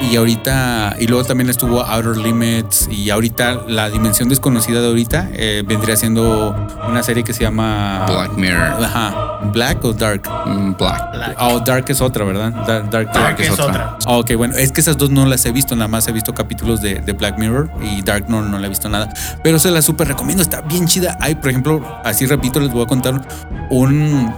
Y 0.00 0.16
ahorita. 0.16 0.96
Y 0.98 1.06
luego 1.06 1.24
también 1.24 1.48
estuvo 1.50 1.80
Outer 1.80 2.16
Limits. 2.16 2.88
Y 2.90 3.10
ahorita 3.10 3.62
la 3.68 3.90
dimensión 3.90 4.28
desconocida 4.28 4.80
de 4.80 4.88
ahorita 4.88 5.28
eh, 5.32 5.62
vendría 5.66 5.96
siendo 5.96 6.54
una 6.88 7.02
serie 7.02 7.22
que 7.24 7.32
se 7.32 7.42
llama. 7.42 8.04
Black 8.06 8.32
Mirror. 8.36 8.84
Ajá. 8.84 9.38
Black 9.52 9.84
o 9.84 9.92
Dark. 9.92 10.22
Mm, 10.46 10.74
Black. 10.76 11.36
Oh, 11.38 11.60
Dark 11.60 11.84
es 11.88 12.00
otra, 12.00 12.24
¿verdad? 12.24 12.52
Dark, 12.66 12.90
Dark, 12.90 13.12
Dark 13.12 13.40
es 13.40 13.46
es 13.46 13.52
otra. 13.52 13.66
otra. 13.66 13.96
Ah, 14.06 14.18
Ok, 14.18 14.32
bueno, 14.36 14.54
es 14.56 14.72
que 14.72 14.80
esas 14.80 14.96
dos 14.96 15.10
no 15.10 15.26
las 15.26 15.44
he 15.46 15.52
visto, 15.52 15.74
nada 15.74 15.88
más 15.88 16.06
he 16.08 16.12
visto 16.12 16.32
capítulos 16.34 16.80
de, 16.80 16.96
de 17.00 17.12
Black 17.12 17.38
Mirror 17.38 17.70
y 17.82 18.02
Dark 18.02 18.26
no, 18.28 18.42
no 18.42 18.58
la 18.58 18.66
he 18.66 18.68
visto 18.68 18.88
nada. 18.88 19.12
Pero 19.42 19.58
se 19.58 19.70
la 19.70 19.82
súper 19.82 20.08
recomiendo, 20.08 20.42
está 20.42 20.60
bien 20.60 20.86
chida. 20.86 21.16
Hay, 21.20 21.34
por 21.34 21.50
ejemplo, 21.50 22.00
así 22.04 22.26
repito, 22.26 22.60
les 22.60 22.70
voy 22.70 22.82
a 22.84 22.86
contar 22.86 23.20
un, 23.70 24.32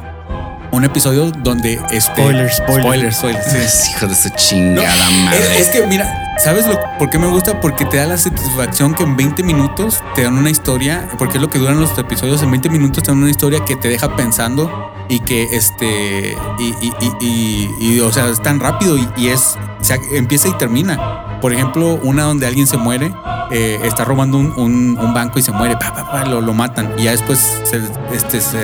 un 0.73 0.85
episodio 0.85 1.31
donde 1.31 1.75
este. 1.91 2.01
Spoiler, 2.01 2.51
spoiler. 2.53 3.13
Spoiler, 3.13 3.13
spoiler, 3.13 3.43
sí. 3.43 3.57
Es 3.59 3.89
hijo 3.97 4.07
de 4.07 4.15
su 4.15 4.29
No, 4.29 4.35
chingada 4.37 5.11
madre. 5.25 5.39
es, 5.59 5.61
es 5.61 5.69
que, 5.69 5.87
mira, 5.87 6.35
¿sabes 6.43 6.67
lo, 6.67 6.79
por 6.99 7.11
qué 7.11 7.19
me 7.19 7.27
gusta? 7.29 7.61
Porque 7.61 7.85
te 7.85 7.97
da 7.99 8.07
la 8.07 8.19
satisfacción 8.19 8.95
que 8.95 9.03
en 9.05 9.17
20 9.17 9.43
minutos 9.43 10.03
te 10.15 10.23
dan 10.25 10.37
una 10.37 10.51
historia, 10.51 11.09
porque 11.19 11.39
es 11.39 11.43
lo 11.43 11.49
que 11.51 11.59
duran 11.59 11.81
los 11.81 11.97
episodios, 11.99 12.43
en 12.43 12.51
20 12.51 12.69
minutos 12.71 13.03
te 13.05 13.11
dan 13.11 13.19
una 13.23 13.31
historia 13.31 13.65
que 13.65 13.77
te 13.77 13.89
deja 13.89 14.15
pensando 14.17 14.91
y 15.09 15.21
que, 15.21 15.45
este, 15.53 16.37
y, 16.59 16.75
y, 16.81 16.93
y, 17.01 17.13
y- 17.21 17.71
y, 17.97 18.01
o 18.01 18.11
sea, 18.13 18.29
es 18.29 18.43
tan 18.43 18.59
rápido 18.61 18.97
y, 18.99 19.07
y 19.17 19.29
es, 19.29 19.57
o 19.81 19.85
sea, 19.85 19.97
empieza 20.13 20.49
y 20.49 20.53
termina. 20.59 21.39
Por 21.41 21.53
ejemplo, 21.53 22.01
una 22.03 22.23
donde 22.25 22.47
alguien 22.47 22.67
se 22.67 22.79
muere, 22.79 23.13
eh, 23.51 23.79
está 23.85 24.05
robando 24.05 24.39
un, 24.39 24.47
un- 24.57 24.99
un 24.99 25.13
banco 25.15 25.39
y 25.39 25.43
se 25.43 25.53
muere, 25.53 25.77
pa, 25.77 25.93
pa, 25.93 26.11
pa, 26.11 26.25
lo, 26.25 26.41
lo 26.41 26.55
matan 26.55 26.95
y 26.99 27.03
ya 27.05 27.11
después 27.11 27.39
se, 27.65 27.81
este, 28.15 28.41
se 28.41 28.59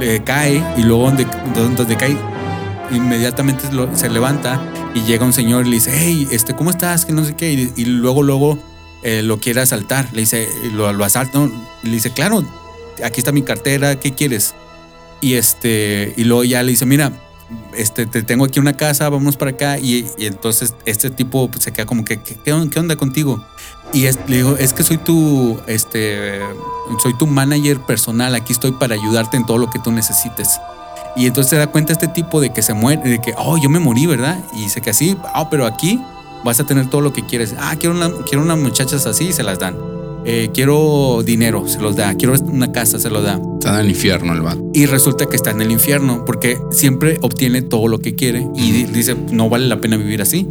eh, 0.00 0.22
cae 0.24 0.62
y 0.76 0.82
luego 0.82 1.04
donde, 1.04 1.26
donde, 1.54 1.96
cae 1.96 2.16
inmediatamente 2.90 3.64
se 3.94 4.08
levanta 4.08 4.60
y 4.94 5.02
llega 5.02 5.24
un 5.24 5.32
señor 5.32 5.66
y 5.66 5.70
le 5.70 5.76
dice, 5.76 5.92
hey, 5.92 6.28
este, 6.30 6.54
¿cómo 6.54 6.70
estás? 6.70 7.04
Que 7.04 7.12
no 7.12 7.24
sé 7.24 7.34
qué. 7.34 7.52
Y, 7.52 7.84
luego, 7.84 8.22
luego 8.22 8.58
eh, 9.02 9.22
lo 9.22 9.38
quiere 9.38 9.60
asaltar. 9.60 10.08
Le 10.12 10.20
dice, 10.20 10.48
lo, 10.72 10.92
lo 10.92 11.04
asalta. 11.04 11.48
Y 11.82 11.88
le 11.88 11.94
dice, 11.94 12.12
claro, 12.12 12.44
aquí 13.02 13.20
está 13.20 13.32
mi 13.32 13.42
cartera, 13.42 13.98
¿qué 13.98 14.12
quieres? 14.12 14.54
Y 15.20 15.34
este, 15.34 16.14
y 16.16 16.24
luego 16.24 16.44
ya 16.44 16.62
le 16.62 16.70
dice, 16.70 16.86
mira, 16.86 17.12
este, 17.76 18.06
te 18.06 18.22
tengo 18.22 18.44
aquí 18.44 18.60
una 18.60 18.76
casa, 18.76 19.08
vamos 19.08 19.36
para 19.36 19.52
acá. 19.52 19.78
Y, 19.78 20.06
entonces 20.18 20.74
este 20.84 21.10
tipo 21.10 21.50
pues, 21.50 21.64
se 21.64 21.72
queda 21.72 21.86
como 21.86 22.04
que, 22.04 22.20
¿qué, 22.22 22.36
qué 22.44 22.52
onda 22.52 22.96
contigo? 22.96 23.44
Y 23.94 24.06
es- 24.06 24.18
le 24.26 24.36
digo, 24.36 24.56
es 24.58 24.72
que 24.74 24.82
soy 24.82 24.98
tu, 24.98 25.56
este, 25.66 26.40
soy 27.02 27.16
tu 27.16 27.26
manager 27.26 27.80
personal, 27.80 28.34
aquí 28.34 28.52
estoy 28.52 28.72
para 28.72 28.94
ayudarte 28.94 29.36
en 29.36 29.46
todo 29.46 29.56
lo 29.58 29.70
que 29.70 29.78
tú 29.78 29.90
necesites. 29.92 30.60
Y 31.16 31.26
entonces 31.26 31.50
se 31.50 31.56
da 31.56 31.68
cuenta 31.68 31.92
este 31.92 32.08
tipo 32.08 32.40
de 32.40 32.52
que 32.52 32.60
se 32.60 32.74
muere, 32.74 33.08
de 33.08 33.20
que, 33.20 33.34
oh, 33.38 33.56
yo 33.56 33.70
me 33.70 33.78
morí, 33.78 34.06
¿verdad? 34.06 34.36
Y 34.56 34.62
dice 34.64 34.80
que 34.80 34.90
así, 34.90 35.16
ah, 35.32 35.48
pero 35.48 35.64
aquí 35.64 36.00
vas 36.44 36.58
a 36.58 36.66
tener 36.66 36.90
todo 36.90 37.00
lo 37.00 37.12
que 37.12 37.24
quieres. 37.24 37.54
Ah, 37.58 37.76
quiero, 37.78 37.94
una, 37.94 38.10
quiero 38.28 38.42
unas 38.42 38.58
muchachas 38.58 39.06
así, 39.06 39.32
se 39.32 39.44
las 39.44 39.60
dan. 39.60 39.76
Eh, 40.26 40.50
quiero 40.52 41.22
dinero, 41.24 41.68
se 41.68 41.78
los 41.80 41.94
da. 41.96 42.14
Quiero 42.14 42.34
una 42.50 42.72
casa, 42.72 42.98
se 42.98 43.10
lo 43.10 43.20
da. 43.22 43.38
Está 43.60 43.74
en 43.78 43.84
el 43.84 43.90
infierno 43.90 44.32
el 44.32 44.40
vato. 44.40 44.62
Y 44.72 44.86
resulta 44.86 45.26
que 45.26 45.36
está 45.36 45.50
en 45.50 45.60
el 45.60 45.70
infierno 45.70 46.24
porque 46.24 46.58
siempre 46.72 47.18
obtiene 47.22 47.60
todo 47.62 47.86
lo 47.88 47.98
que 48.00 48.14
quiere 48.14 48.48
y 48.56 48.70
di- 48.72 48.84
dice, 48.84 49.14
no 49.30 49.48
vale 49.50 49.66
la 49.68 49.80
pena 49.80 49.96
vivir 49.98 50.20
así. 50.22 50.48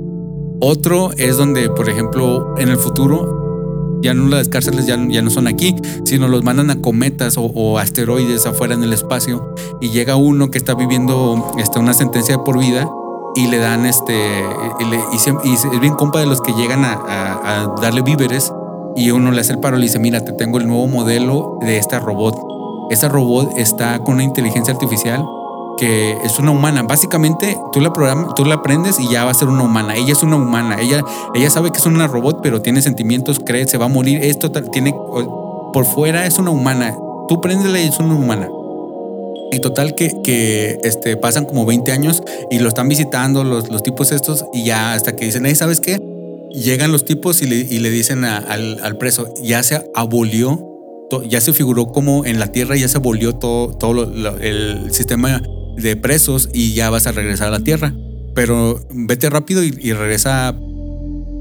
Otro 0.66 1.11
es 1.18 1.36
donde, 1.36 1.70
por 1.70 1.89
ejemplo, 1.89 2.55
en 2.57 2.70
el 2.70 2.78
futuro, 2.78 3.99
ya 4.01 4.14
no 4.14 4.30
las 4.30 4.47
cárceles 4.47 4.86
ya, 4.88 4.95
no 4.95 5.30
son 5.30 5.47
aquí, 5.47 5.76
sino 6.05 6.30
los 6.30 6.45
mandan 6.45 6.72
a 6.72 6.80
cometas 6.80 7.36
o, 7.38 7.78
asteroides 7.80 8.45
afuera 8.45 8.74
en 8.74 8.82
el 8.82 8.93
espacio 8.93 9.53
y 9.82 9.89
llega 9.89 10.16
uno 10.16 10.51
que 10.51 10.57
está 10.57 10.74
viviendo 10.74 11.51
este, 11.57 11.80
una 11.80 11.93
sentencia 11.93 12.38
de 12.38 12.43
por 12.45 12.59
vida 12.59 12.89
y 13.36 13.47
le 13.47 13.57
dan 13.57 13.86
este, 13.86 14.16
y, 14.80 15.53
es 15.53 15.80
bien 15.82 15.95
compa 15.95 16.22
de 16.22 16.28
los 16.28 16.39
que 16.39 16.53
llegan 16.53 16.86
a 16.86 17.76
darle 17.82 18.01
víveres 18.01 18.53
y 18.95 19.11
uno 19.11 19.32
le 19.32 19.41
hace 19.41 19.51
el 19.51 19.59
paro 19.59 19.76
y 19.76 19.82
le 19.82 19.88
dice, 19.88 19.99
mira, 19.99 20.24
te 20.24 20.32
tengo 20.32 20.59
el 20.59 20.68
nuevo 20.68 20.88
modelo 20.88 21.57
de 21.59 21.76
esta 21.76 21.99
robot. 21.99 22.38
Esta 22.89 23.09
robot 23.09 23.57
está 23.57 23.99
con 23.99 24.16
una 24.16 24.24
inteligencia 24.24 24.74
artificial 24.74 25.26
que 25.78 26.17
es 26.24 26.39
una 26.39 26.51
humana. 26.51 26.84
Básicamente, 26.84 27.57
tú 27.71 27.82
la 27.82 27.93
programas, 27.93 28.34
tú 28.36 28.45
la 28.45 28.55
aprendes 28.55 28.99
y 28.99 29.09
ya 29.09 29.26
va 29.26 29.32
a 29.32 29.34
ser 29.34 29.47
una 29.47 29.63
humana. 29.63 29.95
Ella 29.95 30.13
es 30.13 30.24
una 30.24 30.36
humana. 30.36 30.78
Ella, 30.80 31.03
ella 31.34 31.49
sabe 31.49 31.71
que 31.71 31.78
es 31.78 31.86
una 31.86 32.07
robot, 32.07 32.39
pero 32.41 32.61
tiene 32.61 32.82
sentimientos, 32.82 33.39
cree, 33.39 33.67
se 33.67 33.78
va 33.78 33.86
a 33.86 33.89
morir. 33.89 34.24
Esto 34.24 34.51
tiene 34.51 34.93
por 35.74 35.86
fuera 35.86 36.26
es 36.26 36.38
una 36.38 36.51
humana. 36.51 36.95
Tú 37.28 37.41
préndela 37.41 37.82
y 37.82 37.88
es 37.88 37.99
una 37.99 38.13
humana. 38.13 38.49
Y 39.51 39.59
total 39.59 39.95
que, 39.95 40.11
que 40.24 40.80
este, 40.84 41.17
pasan 41.17 41.45
como 41.45 41.65
20 41.65 41.91
años 41.91 42.24
y 42.49 42.59
lo 42.59 42.69
están 42.69 42.88
visitando 42.88 43.43
los, 43.43 43.69
los 43.69 43.84
tipos 43.84 44.11
estos 44.11 44.45
y 44.53 44.63
ya 44.63 44.93
hasta 44.93 45.15
que 45.15 45.26
dicen, 45.26 45.45
hey, 45.45 45.55
¿sabes 45.55 45.80
qué? 45.80 45.99
Llegan 46.51 46.91
los 46.91 47.05
tipos 47.05 47.41
y 47.41 47.47
le, 47.47 47.55
y 47.55 47.80
le 47.80 47.89
dicen 47.89 48.24
al, 48.24 48.80
al 48.82 48.97
preso, 48.97 49.32
ya 49.43 49.61
se 49.63 49.84
abolió, 49.93 50.59
ya 51.28 51.41
se 51.41 51.53
figuró 51.53 51.88
como 51.88 52.26
en 52.26 52.39
la 52.39 52.47
tierra 52.47 52.76
ya 52.76 52.88
se 52.88 52.97
abolió 52.97 53.36
todo, 53.36 53.69
todo 53.76 54.03
el 54.41 54.91
sistema 54.91 55.41
de 55.78 55.95
presos 55.95 56.49
y 56.53 56.74
ya 56.74 56.89
vas 56.89 57.07
a 57.07 57.11
regresar 57.11 57.47
a 57.47 57.51
la 57.51 57.59
tierra. 57.59 57.93
Pero 58.36 58.86
vete 58.91 59.30
rápido 59.30 59.63
y, 59.63 59.93
regresa, 59.93 60.55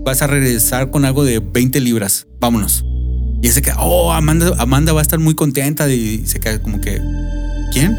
vas 0.05 0.22
a 0.22 0.26
regresar 0.26 0.91
con 0.91 1.05
algo 1.05 1.24
de 1.24 1.41
20 1.41 1.80
libras, 1.80 2.26
vámonos. 2.39 2.85
Y 3.43 3.49
ese 3.49 3.62
queda, 3.62 3.76
oh, 3.80 4.12
Amanda, 4.12 4.55
Amanda 4.59 4.93
va 4.93 5.01
a 5.01 5.03
estar 5.03 5.18
muy 5.18 5.35
contenta 5.35 5.91
y 5.91 6.26
se 6.26 6.39
queda 6.39 6.61
como 6.61 6.80
que, 6.80 7.01
¿quién? 7.72 7.97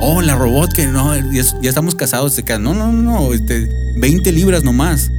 Oh, 0.00 0.20
la 0.20 0.34
robot 0.34 0.72
que 0.72 0.86
no, 0.86 1.14
ya, 1.32 1.42
ya 1.62 1.68
estamos 1.68 1.94
casados. 1.94 2.34
Se 2.34 2.42
queda, 2.42 2.58
no, 2.58 2.74
no, 2.74 2.92
no, 2.92 3.32
este, 3.32 3.68
20 4.00 4.32
libras 4.32 4.64
nomás. 4.64 5.10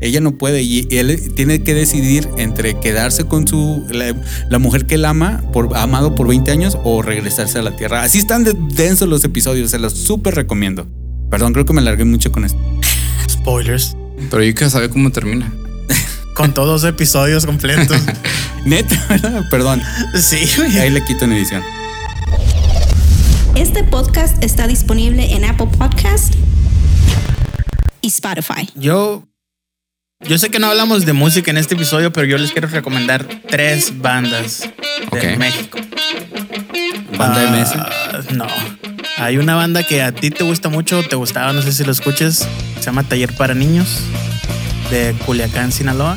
Ella 0.00 0.20
no 0.20 0.32
puede 0.32 0.62
y 0.62 0.88
él 0.90 1.32
tiene 1.34 1.62
que 1.62 1.74
decidir 1.74 2.28
entre 2.38 2.78
quedarse 2.80 3.24
con 3.24 3.46
su 3.46 3.84
la, 3.90 4.14
la 4.48 4.58
mujer 4.58 4.86
que 4.86 4.94
él 4.94 5.04
ama, 5.04 5.42
por, 5.52 5.76
amado 5.76 6.14
por 6.14 6.28
20 6.28 6.50
años, 6.50 6.78
o 6.84 7.02
regresarse 7.02 7.58
a 7.58 7.62
la 7.62 7.76
tierra. 7.76 8.02
Así 8.02 8.18
están 8.18 8.44
de 8.44 8.54
densos 8.74 9.08
los 9.08 9.24
episodios, 9.24 9.70
se 9.70 9.78
los 9.78 9.92
súper 9.92 10.34
recomiendo. 10.34 10.86
Perdón, 11.30 11.52
creo 11.52 11.64
que 11.64 11.72
me 11.72 11.80
alargué 11.80 12.04
mucho 12.04 12.32
con 12.32 12.44
esto. 12.44 12.58
Spoilers. 13.28 13.96
Pero 14.30 14.42
yo 14.42 14.54
quiero 14.54 14.70
saber 14.70 14.90
cómo 14.90 15.10
termina. 15.12 15.52
Con 16.34 16.52
todos 16.52 16.82
los 16.82 16.90
episodios 16.90 17.46
completos. 17.46 18.00
Neta, 18.64 19.06
¿verdad? 19.08 19.44
Perdón. 19.50 19.82
sí, 20.20 20.38
güey. 20.56 20.78
Ahí 20.78 20.90
le 20.90 21.04
quito 21.04 21.24
en 21.24 21.32
edición. 21.32 21.62
Este 23.54 23.84
podcast 23.84 24.42
está 24.42 24.66
disponible 24.66 25.34
en 25.34 25.44
Apple 25.44 25.68
Podcast 25.78 26.34
y 28.00 28.08
Spotify. 28.08 28.68
Yo, 28.74 29.24
yo 30.20 30.38
sé 30.38 30.50
que 30.50 30.58
no 30.58 30.66
hablamos 30.68 31.06
de 31.06 31.12
música 31.12 31.50
en 31.50 31.56
este 31.56 31.74
episodio, 31.74 32.12
pero 32.12 32.26
yo 32.26 32.38
les 32.38 32.52
quiero 32.52 32.68
recomendar 32.68 33.24
tres 33.48 33.98
bandas 34.00 34.68
de. 35.12 35.36
México. 35.36 35.78
Banda 37.16 37.50
MS. 37.50 37.72
Ah, 37.76 38.20
no. 38.32 38.46
Hay 39.18 39.38
una 39.38 39.54
banda 39.54 39.82
que 39.82 40.02
a 40.02 40.12
ti 40.12 40.30
te 40.30 40.44
gusta 40.44 40.68
mucho, 40.68 41.02
te 41.02 41.16
gustaba, 41.16 41.52
no 41.52 41.62
sé 41.62 41.72
si 41.72 41.84
lo 41.84 41.92
escuches. 41.92 42.46
Se 42.78 42.82
llama 42.86 43.02
Taller 43.02 43.34
para 43.34 43.54
Niños 43.54 44.00
de 44.90 45.14
Culiacán, 45.26 45.72
Sinaloa. 45.72 46.16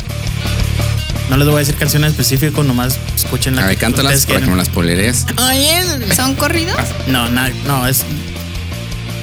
No 1.30 1.38
les 1.38 1.48
voy 1.48 1.56
a 1.56 1.60
decir 1.60 1.76
canción 1.76 2.04
en 2.04 2.12
específico, 2.12 2.64
nomás 2.64 2.98
escuchen 3.16 3.56
la 3.56 3.64
A 3.64 3.68
ver, 3.68 3.78
cántalas 3.78 4.26
para 4.26 4.40
que 4.40 4.42
quieran. 4.44 4.58
las 4.58 4.70
polerees. 4.70 5.26
Oye, 5.50 6.14
¿Son 6.14 6.36
corridos? 6.36 6.76
No, 7.08 7.30
no, 7.30 7.48
no, 7.66 7.88
es 7.88 8.04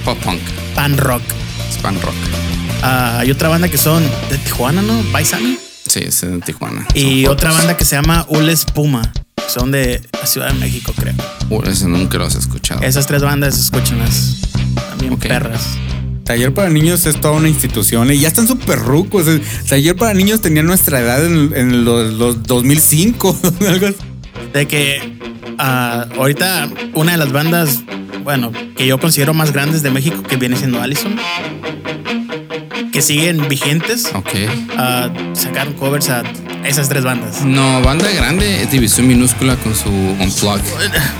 Pop 0.04 0.18
punk. 0.24 0.40
pan 0.74 0.96
rock. 0.96 1.22
Span 1.70 2.00
rock. 2.00 2.14
Ah, 2.82 3.18
hay 3.20 3.30
otra 3.30 3.48
banda 3.48 3.68
que 3.68 3.78
son 3.78 4.02
de 4.30 4.38
Tijuana, 4.38 4.82
¿no? 4.82 5.00
Paisano. 5.12 5.56
Sí, 5.86 6.00
es 6.00 6.20
de 6.20 6.38
Tijuana. 6.40 6.86
Y 6.94 7.24
Son 7.24 7.32
otra 7.32 7.52
banda 7.52 7.76
que 7.76 7.84
se 7.84 7.96
llama 7.96 8.26
Ules 8.28 8.64
Puma. 8.64 9.12
Son 9.48 9.70
de 9.72 10.00
la 10.12 10.26
Ciudad 10.26 10.48
de 10.48 10.54
México, 10.54 10.92
creo. 10.96 11.14
Uh, 11.48 11.62
ese 11.64 11.88
nunca 11.88 12.18
los 12.18 12.34
he 12.36 12.38
escuchado. 12.38 12.82
Esas 12.82 13.06
tres 13.06 13.22
bandas, 13.22 13.58
escúchenlas. 13.58 14.36
También 14.90 15.16
perras. 15.18 15.62
Taller 16.24 16.54
para 16.54 16.68
niños 16.68 17.06
es 17.06 17.20
toda 17.20 17.34
una 17.34 17.48
institución 17.48 18.12
y 18.12 18.18
ya 18.18 18.28
están 18.28 18.46
súper 18.46 18.78
rucos. 18.78 19.26
El 19.26 19.42
Taller 19.68 19.96
para 19.96 20.14
niños 20.14 20.40
tenía 20.40 20.62
nuestra 20.62 21.00
edad 21.00 21.24
en, 21.24 21.52
en 21.56 21.84
los, 21.84 22.12
los 22.12 22.42
2005. 22.44 23.40
algo 23.68 23.86
así. 23.88 23.96
De 24.52 24.68
que 24.68 25.18
ah, 25.58 26.06
ahorita 26.16 26.70
una 26.94 27.12
de 27.12 27.18
las 27.18 27.32
bandas, 27.32 27.80
bueno, 28.30 28.52
que 28.76 28.86
yo 28.86 29.00
considero 29.00 29.34
más 29.34 29.52
grandes 29.52 29.82
de 29.82 29.90
México, 29.90 30.22
que 30.22 30.36
viene 30.36 30.54
siendo 30.56 30.80
Allison, 30.80 31.16
que 32.92 33.02
siguen 33.02 33.48
vigentes, 33.48 34.08
Ok. 34.14 34.30
ah, 34.78 35.08
sacaron 35.32 35.72
covers 35.72 36.10
a 36.10 36.22
esas 36.64 36.88
tres 36.88 37.02
bandas. 37.02 37.42
No, 37.44 37.82
banda 37.82 38.08
grande 38.12 38.62
es 38.62 38.70
división 38.70 39.08
minúscula 39.08 39.56
con 39.56 39.74
su 39.74 39.88
Unplug. 39.88 40.60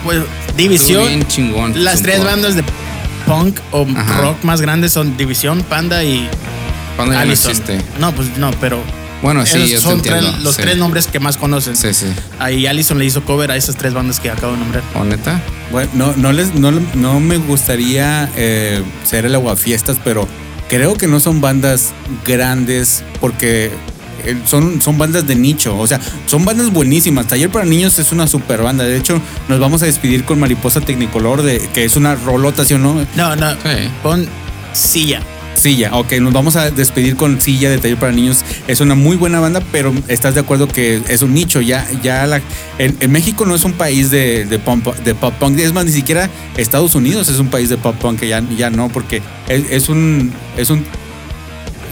Bueno, 0.04 0.22
división. 0.56 1.04
Bien 1.08 1.26
chingón. 1.26 1.82
Las 1.82 2.00
tres 2.02 2.22
bandas 2.22 2.54
de 2.54 2.62
punk 3.26 3.58
o 3.72 3.84
Ajá. 3.96 4.20
rock 4.20 4.44
más 4.44 4.60
grandes 4.60 4.92
son 4.92 5.16
División, 5.16 5.64
Panda 5.68 6.04
y 6.04 6.28
Banda 6.96 7.14
ya 7.16 7.24
no 7.24 7.32
existe. 7.32 7.80
No, 7.98 8.12
pues 8.14 8.36
no, 8.38 8.52
pero 8.60 8.80
Bueno, 9.22 9.44
sí, 9.44 9.58
esos 9.58 9.70
yo 9.70 9.76
te 9.76 9.82
son 9.82 10.02
tres- 10.02 10.14
entiendo. 10.16 10.38
los 10.44 10.54
sí. 10.56 10.62
tres 10.62 10.76
nombres 10.78 11.06
que 11.06 11.20
más 11.20 11.36
conocen. 11.36 11.76
Sí, 11.76 11.92
sí. 11.92 12.06
Ahí 12.38 12.66
Allison 12.66 12.98
le 12.98 13.04
hizo 13.04 13.22
cover 13.24 13.50
a 13.50 13.56
esas 13.56 13.76
tres 13.76 13.92
bandas 13.92 14.18
que 14.20 14.30
acabo 14.30 14.52
de 14.54 14.58
nombrar. 14.58 14.82
¿O 14.94 15.04
neta? 15.04 15.40
Bueno, 15.70 15.90
no, 15.94 16.14
no, 16.16 16.32
les, 16.32 16.54
no, 16.54 16.70
no 16.94 17.20
me 17.20 17.36
gustaría 17.36 18.30
eh, 18.36 18.82
ser 19.04 19.26
el 19.26 19.34
aguafiestas, 19.34 19.98
pero 20.02 20.26
creo 20.68 20.94
que 20.94 21.06
no 21.06 21.20
son 21.20 21.40
bandas 21.40 21.90
grandes 22.26 23.02
porque 23.20 23.70
eh, 24.24 24.36
son, 24.46 24.80
son 24.80 24.96
bandas 24.98 25.26
de 25.26 25.34
nicho. 25.34 25.76
O 25.78 25.86
sea, 25.86 26.00
son 26.26 26.44
bandas 26.44 26.70
buenísimas. 26.72 27.26
Taller 27.26 27.50
para 27.50 27.64
niños 27.66 27.98
es 27.98 28.12
una 28.12 28.26
super 28.26 28.62
banda. 28.62 28.84
De 28.84 28.96
hecho, 28.96 29.20
nos 29.48 29.60
vamos 29.60 29.82
a 29.82 29.86
despedir 29.86 30.24
con 30.24 30.40
Mariposa 30.40 30.80
Tecnicolor, 30.80 31.42
de, 31.42 31.58
que 31.74 31.84
es 31.84 31.96
una 31.96 32.14
rolota, 32.14 32.64
¿sí 32.64 32.74
o 32.74 32.78
no? 32.78 32.94
No, 33.16 33.36
no, 33.36 33.50
Sí. 33.52 33.88
pon 34.02 34.26
silla. 34.72 35.20
Silla, 35.54 35.90
ok, 35.94 36.12
nos 36.20 36.32
vamos 36.32 36.56
a 36.56 36.70
despedir 36.70 37.16
con 37.16 37.40
Silla 37.40 37.70
de 37.70 37.78
Taller 37.78 37.98
para 37.98 38.12
Niños. 38.12 38.44
Es 38.66 38.80
una 38.80 38.94
muy 38.94 39.16
buena 39.16 39.40
banda, 39.40 39.62
pero 39.72 39.92
estás 40.08 40.34
de 40.34 40.40
acuerdo 40.40 40.68
que 40.68 41.02
es 41.08 41.22
un 41.22 41.34
nicho. 41.34 41.60
Ya, 41.60 41.86
ya 42.02 42.26
la, 42.26 42.40
en, 42.78 43.10
México 43.10 43.44
no 43.44 43.54
es 43.54 43.64
un 43.64 43.74
país 43.74 44.10
de, 44.10 44.60
pop, 44.64 45.34
punk. 45.38 45.58
Es 45.58 45.72
más, 45.72 45.84
ni 45.84 45.92
siquiera 45.92 46.30
Estados 46.56 46.94
Unidos 46.94 47.28
es 47.28 47.38
un 47.38 47.48
país 47.48 47.68
de 47.68 47.76
pop 47.76 47.96
punk, 47.96 48.20
que 48.20 48.28
ya, 48.28 48.42
ya 48.56 48.70
no, 48.70 48.88
porque 48.88 49.22
es, 49.48 49.70
es 49.70 49.88
un, 49.88 50.32
es 50.56 50.70
un 50.70 50.84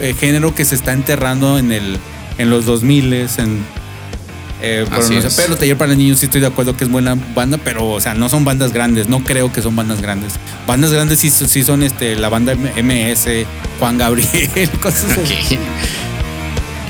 eh, 0.00 0.14
género 0.18 0.54
que 0.54 0.64
se 0.64 0.74
está 0.74 0.92
enterrando 0.92 1.58
en, 1.58 1.72
el, 1.72 1.98
en 2.38 2.50
los 2.50 2.64
2000 2.64 3.12
en. 3.12 3.77
Eh, 4.60 4.84
pero, 4.88 5.00
Así 5.02 5.14
no 5.14 5.20
sé, 5.22 5.28
es. 5.28 5.34
pero 5.34 5.56
Taller 5.56 5.76
para 5.76 5.94
Niños 5.94 6.18
sí 6.18 6.26
estoy 6.26 6.40
de 6.40 6.46
acuerdo 6.48 6.76
que 6.76 6.84
es 6.84 6.90
buena 6.90 7.16
banda, 7.34 7.58
pero 7.62 7.88
o 7.88 8.00
sea, 8.00 8.14
no 8.14 8.28
son 8.28 8.44
bandas 8.44 8.72
grandes, 8.72 9.08
no 9.08 9.22
creo 9.24 9.52
que 9.52 9.62
son 9.62 9.76
bandas 9.76 10.00
grandes. 10.00 10.32
Bandas 10.66 10.92
grandes 10.92 11.20
sí, 11.20 11.30
sí 11.30 11.62
son 11.62 11.82
este, 11.82 12.16
la 12.16 12.28
banda 12.28 12.54
MS, 12.54 13.26
Juan 13.78 13.98
Gabriel, 13.98 14.70
cosas 14.82 15.06
así. 15.12 15.58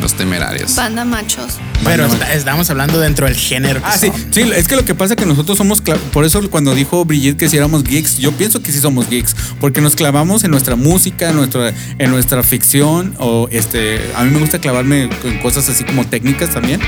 Los 0.01 0.15
temerarios. 0.15 0.77
Banda 0.77 1.05
machos. 1.05 1.55
Pero 1.85 2.05
Banda- 2.09 2.25
está- 2.27 2.35
estamos 2.35 2.71
hablando 2.71 3.01
dentro 3.01 3.27
del 3.27 3.35
género. 3.35 3.81
Ah, 3.85 3.99
sí, 3.99 4.13
sí, 4.31 4.43
es 4.55 4.69
que 4.69 4.77
lo 4.77 4.85
que 4.85 4.95
pasa 4.95 5.15
es 5.15 5.19
que 5.19 5.27
nosotros 5.27 5.59
somos, 5.59 5.83
por 6.13 6.25
eso 6.25 6.41
cuando 6.51 6.73
dijo 6.75 7.05
Brigitte 7.05 7.37
que 7.37 7.49
si 7.49 7.57
éramos 7.57 7.83
geeks, 7.83 8.19
yo 8.19 8.31
pienso 8.33 8.63
que 8.63 8.71
sí 8.71 8.79
somos 8.79 9.09
geeks, 9.11 9.35
porque 9.61 9.81
nos 9.81 9.97
clavamos 9.97 10.45
en 10.45 10.53
nuestra 10.53 10.77
música, 10.77 11.31
en 11.31 11.37
nuestra, 11.37 11.73
en 11.99 12.11
nuestra 12.11 12.45
ficción, 12.45 13.15
o 13.19 13.49
este, 13.51 14.01
a 14.15 14.23
mí 14.23 14.31
me 14.31 14.39
gusta 14.39 14.61
clavarme 14.61 15.09
en 15.25 15.39
cosas 15.41 15.69
así 15.69 15.83
como 15.83 16.07
técnicas 16.07 16.51
también, 16.51 16.81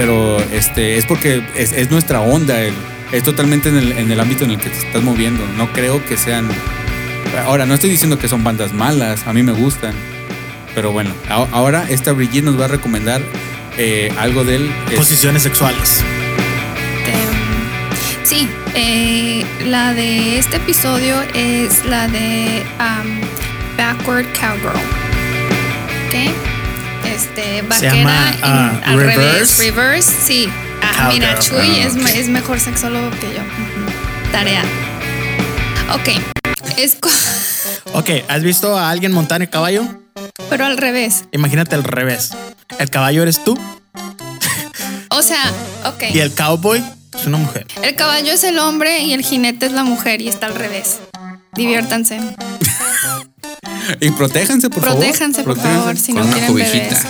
pero 0.00 0.38
este, 0.50 0.96
es 0.96 1.04
porque 1.04 1.42
es, 1.54 1.72
es 1.72 1.90
nuestra 1.90 2.20
onda, 2.22 2.58
el- 2.62 2.72
es 3.12 3.22
totalmente 3.22 3.68
en 3.68 3.76
el, 3.76 3.92
en 3.92 4.10
el 4.10 4.18
ámbito 4.18 4.44
en 4.44 4.52
el 4.52 4.56
que 4.56 4.70
te 4.70 4.78
estás 4.78 5.02
moviendo, 5.02 5.44
no 5.58 5.70
creo 5.74 6.02
que 6.06 6.16
sean, 6.16 6.48
ahora 7.44 7.66
no 7.66 7.74
estoy 7.74 7.90
diciendo 7.90 8.18
que 8.18 8.26
son 8.26 8.42
bandas 8.42 8.72
malas, 8.72 9.26
a 9.26 9.34
mí 9.34 9.42
me 9.42 9.52
gustan, 9.52 9.92
pero 10.74 10.90
bueno, 10.92 11.10
a- 11.28 11.46
ahora 11.52 11.84
esta 11.90 12.12
Brigitte 12.12 12.44
nos 12.46 12.58
va 12.58 12.64
a 12.64 12.68
recomendar 12.68 13.20
eh, 13.76 14.10
algo 14.18 14.42
del... 14.42 14.70
Posiciones 14.96 15.42
sexuales. 15.42 16.02
Em, 17.06 18.24
sí, 18.24 18.48
eh, 18.74 19.44
la 19.66 19.92
de 19.92 20.38
este 20.38 20.56
episodio 20.56 21.16
es 21.34 21.84
la 21.84 22.08
de 22.08 22.62
um, 22.78 23.20
Backward 23.76 24.24
Cowgirl. 24.40 24.80
¿Ok? 26.06 26.14
Este, 27.14 27.62
vaquera 27.62 27.94
llama, 27.94 28.30
en- 28.30 28.38
ah, 28.42 28.80
al 28.86 28.96
revés. 29.00 29.16
Reverse 29.16 29.62
Reverse, 29.70 30.12
sí. 30.24 30.48
Ah, 30.82 31.08
mira, 31.12 31.38
Chuy 31.38 31.78
es, 31.80 31.94
es 31.96 32.28
mejor 32.28 32.60
sexólogo 32.60 33.10
que 33.10 33.26
yo. 33.34 33.42
Tarea. 34.32 34.62
Ok. 35.92 36.08
Es 36.78 36.96
Ok, 37.92 38.10
¿has 38.28 38.42
visto 38.42 38.78
a 38.78 38.90
alguien 38.90 39.12
montar 39.12 39.42
el 39.42 39.50
caballo? 39.50 39.84
pero 40.48 40.64
al 40.66 40.76
revés. 40.76 41.24
Imagínate 41.32 41.74
al 41.74 41.84
revés. 41.84 42.30
El 42.78 42.90
caballo 42.90 43.22
eres 43.22 43.42
tú 43.44 43.58
O 45.10 45.22
sea, 45.22 45.42
ok. 45.86 46.04
y 46.14 46.18
el 46.20 46.34
cowboy 46.34 46.82
es 47.18 47.26
una 47.26 47.38
mujer. 47.38 47.66
El 47.82 47.94
caballo 47.96 48.32
es 48.32 48.44
el 48.44 48.58
hombre 48.58 49.00
y 49.00 49.12
el 49.12 49.22
jinete 49.22 49.66
es 49.66 49.72
la 49.72 49.84
mujer 49.84 50.20
y 50.20 50.28
está 50.28 50.46
al 50.46 50.54
revés. 50.54 50.98
Diviértanse. 51.54 52.20
Y 54.00 54.10
protéjanse, 54.10 54.70
por 54.70 54.82
Protéjanse, 54.82 55.42
por 55.42 55.56
favor. 55.56 55.72
favor, 55.80 55.96
si 55.96 56.12
Con 56.12 56.22
no 56.22 56.26
una 56.28 56.32
quieren 56.32 56.52
cobijita. 56.52 57.02
bebés. 57.02 57.06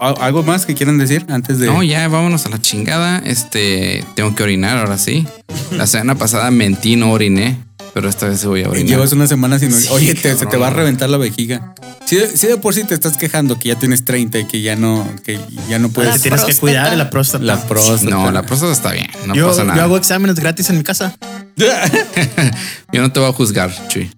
¿a- 0.00 0.14
¿Algo 0.20 0.42
más 0.42 0.66
que 0.66 0.74
quieran 0.74 0.98
decir 0.98 1.24
antes 1.28 1.58
de.? 1.58 1.66
No, 1.66 1.82
ya 1.82 2.06
vámonos 2.08 2.44
a 2.46 2.48
la 2.50 2.60
chingada. 2.60 3.18
Este, 3.24 4.04
tengo 4.14 4.34
que 4.34 4.42
orinar 4.42 4.78
ahora 4.78 4.98
sí. 4.98 5.26
La 5.70 5.86
semana 5.86 6.14
pasada 6.16 6.50
mentí, 6.50 6.96
no 6.96 7.12
oriné, 7.12 7.58
pero 7.94 8.08
esta 8.08 8.28
vez 8.28 8.40
sí 8.40 8.46
voy 8.46 8.62
a 8.62 8.68
orinar. 8.70 8.88
Llevas 8.88 9.12
una 9.12 9.26
semana 9.26 9.58
sin. 9.58 9.72
Sí, 9.72 9.88
Oye, 9.90 10.14
te- 10.14 10.34
se 10.36 10.46
te 10.46 10.56
va 10.56 10.68
a 10.68 10.70
reventar 10.70 11.08
la 11.10 11.18
vejiga. 11.18 11.74
Si, 12.06 12.16
de- 12.16 12.36
si 12.36 12.46
de 12.46 12.56
por 12.56 12.74
sí 12.74 12.84
te 12.84 12.94
estás 12.94 13.16
quejando 13.16 13.58
que 13.58 13.68
ya 13.70 13.74
tienes 13.78 14.04
30 14.04 14.38
y 14.40 14.44
que 14.46 14.60
ya 14.62 14.76
no, 14.76 15.08
que 15.24 15.38
ya 15.68 15.78
no 15.78 15.88
Te 15.88 15.94
puedes. 15.94 16.20
tienes 16.22 16.44
que 16.44 16.54
cuidar 16.54 16.90
de 16.90 16.96
la 16.96 17.10
próstata. 17.10 17.44
La 17.44 17.60
próstata. 17.66 18.10
No, 18.10 18.30
la 18.30 18.42
próstata 18.44 18.72
está 18.72 18.92
bien, 18.92 19.06
no 19.26 19.34
yo, 19.34 19.48
pasa 19.48 19.64
nada. 19.64 19.76
yo 19.78 19.82
hago 19.84 19.96
exámenes 19.96 20.36
gratis 20.36 20.68
en 20.70 20.78
mi 20.78 20.82
casa. 20.84 21.14
Yo 22.92 23.00
no 23.02 23.12
te 23.12 23.20
voy 23.20 23.28
a 23.28 23.32
juzgar, 23.32 23.70
Chuy. 23.88 24.10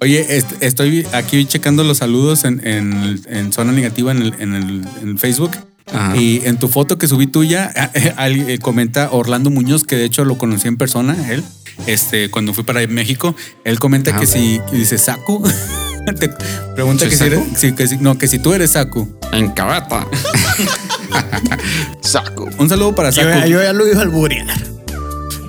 Oye, 0.00 0.36
est- 0.36 0.60
estoy 0.60 1.06
aquí 1.12 1.44
checando 1.46 1.84
los 1.84 1.98
saludos 1.98 2.44
en, 2.44 2.66
en- 2.66 3.20
en 3.28 3.52
zona 3.52 3.70
negativa 3.72 4.10
en 4.10 4.22
el, 4.22 4.34
en 4.40 4.54
el- 4.54 4.84
en 5.02 5.18
Facebook. 5.18 5.52
Ajá. 5.92 6.16
Y 6.16 6.42
en 6.44 6.58
tu 6.58 6.68
foto 6.68 6.98
que 6.98 7.06
subí 7.06 7.26
tuya, 7.28 7.70
eh, 7.94 8.58
comenta 8.60 9.10
Orlando 9.12 9.50
Muñoz, 9.50 9.84
que 9.84 9.94
de 9.96 10.04
hecho 10.04 10.24
lo 10.24 10.38
conocí 10.38 10.66
en 10.66 10.76
persona, 10.76 11.16
él, 11.30 11.44
este, 11.86 12.30
cuando 12.30 12.52
fui 12.54 12.64
para 12.64 12.86
México, 12.86 13.34
él 13.64 13.78
comenta 13.78 14.10
Ajá. 14.10 14.20
que 14.20 14.26
si 14.26 14.60
que 14.70 14.76
dice 14.76 14.98
Saku, 14.98 15.42
te 16.18 16.30
pregunta 16.74 17.00
¿Soy 17.04 17.10
que 17.10 17.16
si, 17.16 17.24
eres, 17.24 17.40
Saku? 17.60 17.76
que 17.76 17.86
si- 17.88 17.96
no, 17.98 18.18
que 18.18 18.28
si 18.28 18.38
tú 18.38 18.52
eres 18.52 18.72
Saku. 18.72 19.08
En 19.32 19.50
cabata. 19.50 20.06
Saco. 22.00 22.48
Un 22.58 22.68
saludo 22.68 22.94
para 22.94 23.10
Yo, 23.10 23.22
Saku. 23.22 23.38
ya- 23.40 23.46
yo 23.46 23.62
ya 23.62 23.72
lo 23.72 23.86
iba 23.86 23.98
a 24.00 24.02
alburear. 24.02 24.46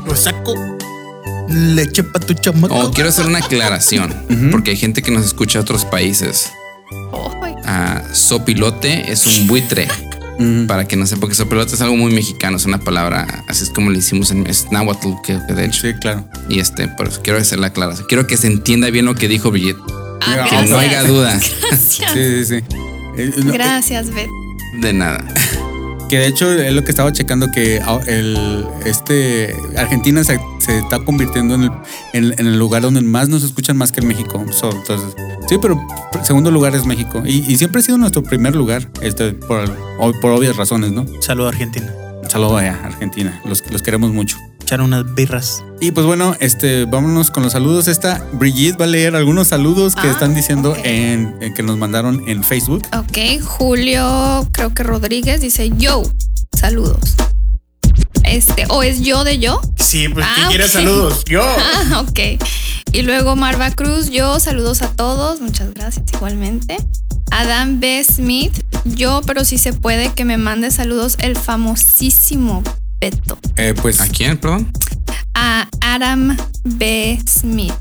Lo 0.05 0.15
saco 0.15 0.53
leche 1.47 2.03
para 2.03 2.26
tu 2.26 2.34
chamaco. 2.34 2.74
Oh, 2.76 2.91
quiero 2.91 3.09
hacer 3.09 3.26
una 3.26 3.39
aclaración, 3.39 4.13
porque 4.51 4.71
hay 4.71 4.78
gente 4.78 5.01
que 5.01 5.11
nos 5.11 5.26
escucha 5.26 5.59
de 5.59 5.63
otros 5.63 5.86
países. 5.86 6.51
Ah, 7.65 8.01
sopilote 8.11 9.11
es 9.11 9.26
un 9.26 9.47
buitre. 9.47 9.88
Para 10.68 10.88
que 10.88 10.96
no 10.96 11.06
sepa, 11.06 11.22
porque 11.22 11.36
sopilote 11.36 11.76
es 11.76 11.82
algo 11.82 11.96
muy 11.96 12.12
mexicano, 12.14 12.58
es 12.58 12.66
una 12.66 12.80
palabra, 12.80 13.44
así 13.48 13.64
es 13.64 13.70
como 13.70 13.92
le 13.92 14.00
hicimos 14.00 14.32
en 14.32 14.48
es 14.48 14.72
náhuatl, 14.72 15.10
que, 15.24 15.40
que 15.48 15.54
de 15.54 15.66
hecho. 15.66 15.82
Sí, 15.82 15.94
claro. 15.94 16.26
Y 16.50 16.60
este, 16.60 16.88
por 16.88 17.08
eso 17.08 17.22
quiero 17.24 17.40
hacer 17.40 17.60
la 17.60 17.68
aclaración. 17.68 18.08
Quiero 18.08 18.26
que 18.28 18.36
se 18.38 18.48
entienda 18.48 18.90
bien 18.90 19.06
lo 19.06 19.16
que 19.16 19.28
dijo 19.28 19.52
Brigitte. 19.52 19.78
ah, 20.22 20.46
Que 20.50 20.70
no 20.70 20.78
haya 20.78 21.04
duda 21.04 21.40
Gracias. 21.70 22.12
Sí, 22.14 22.46
sí, 22.46 22.46
sí. 22.46 22.64
Eh, 23.18 23.32
no, 23.44 23.54
Gracias, 23.54 24.10
Beth. 24.14 24.30
de 24.82 24.94
nada. 24.94 25.24
Que 26.10 26.18
de 26.20 26.28
hecho 26.28 26.52
es 26.52 26.74
lo 26.74 26.84
que 26.84 26.90
estaba 26.92 27.12
checando 27.12 27.48
que 27.52 27.80
el 28.08 28.66
este 28.86 29.56
Argentina 29.78 30.24
se, 30.24 30.40
se 30.60 30.80
está 30.80 31.00
convirtiendo 31.00 31.56
en 31.56 31.64
el, 31.64 31.72
en, 32.14 32.40
en 32.40 32.48
el 32.48 32.60
lugar 32.60 32.82
donde 32.84 33.02
más 33.02 33.30
nos 33.30 33.44
escuchan 33.44 33.78
más 33.78 33.92
que 33.92 34.02
en 34.02 34.08
México. 34.08 34.44
So, 34.52 34.72
entonces, 34.72 35.16
sí, 35.48 35.58
pero 35.62 35.80
segundo 36.24 36.52
lugar 36.52 36.76
es 36.76 36.86
México. 36.86 37.24
Y, 37.26 37.39
y 37.52 37.58
siempre 37.58 37.80
ha 37.82 37.84
sido 37.84 37.98
nuestro 37.98 38.24
primer 38.24 38.56
lugar, 38.56 38.89
este, 39.02 39.34
por, 39.34 39.66
por 40.22 40.32
obvias 40.32 40.56
razones, 40.56 40.91
¿no? 40.91 41.06
Saludo 41.22 41.48
a 41.48 41.50
Argentina. 41.50 41.94
Saludos 42.30 42.62
a 42.62 42.86
Argentina. 42.86 43.41
Los, 43.46 43.64
los 43.72 43.82
queremos 43.82 44.12
mucho. 44.12 44.38
Echar 44.62 44.82
unas 44.82 45.14
birras. 45.14 45.64
Y 45.82 45.91
pues 45.91 46.06
bueno, 46.06 46.36
este, 46.39 46.86
vámonos 46.86 47.30
con 47.32 47.44
los 47.44 47.52
saludos. 47.52 47.88
Esta 47.89 48.26
Brigitte 48.34 48.80
va 48.80 48.86
a 48.86 48.88
leer 48.88 49.16
algunos 49.16 49.50
saludos 49.50 49.94
que 49.96 50.08
Ah, 50.08 50.12
están 50.12 50.34
diciendo 50.34 50.76
en 50.84 51.36
que 51.54 51.62
nos 51.64 51.78
mandaron 51.78 52.24
en 52.28 52.44
Facebook. 52.46 52.82
Ok, 52.98 53.41
Julio, 53.44 54.48
creo 54.54 54.74
que 54.74 54.84
Rodríguez 54.84 55.41
dice 55.41 55.70
yo. 55.78 56.04
Saludos. 56.58 57.16
Este, 58.34 58.66
o 58.70 58.82
es 58.82 59.02
yo 59.02 59.24
de 59.24 59.38
yo. 59.38 59.62
Sí, 59.78 60.10
pues 60.10 60.26
Ah, 60.28 60.34
¿quién 60.36 60.48
quiere 60.48 60.68
saludos? 60.68 61.24
Yo. 61.26 61.44
Ah, 61.58 62.04
ok. 62.08 62.20
Y 62.92 63.04
luego 63.04 63.36
Marva 63.36 63.70
Cruz, 63.70 64.10
yo, 64.10 64.40
saludos 64.40 64.82
a 64.82 64.90
todos, 64.90 65.40
muchas 65.40 65.72
gracias 65.76 66.06
igualmente. 66.14 66.78
Adam 67.30 67.80
B. 67.80 68.04
Smith, 68.04 68.54
yo, 68.86 69.22
pero 69.26 69.46
si 69.46 69.58
se 69.60 69.74
puede 69.74 70.12
que 70.14 70.26
me 70.26 70.38
mande 70.38 70.72
saludos 70.72 71.16
el 71.20 71.36
famosísimo 71.36 72.64
Beto. 73.00 73.38
Eh, 73.56 73.76
pues, 73.80 74.02
¿A 74.02 74.08
quién, 74.08 74.38
perdón? 74.38 74.72
A 75.36 75.68
Adam 75.82 76.36
B. 76.64 77.20
Smith. 77.28 77.74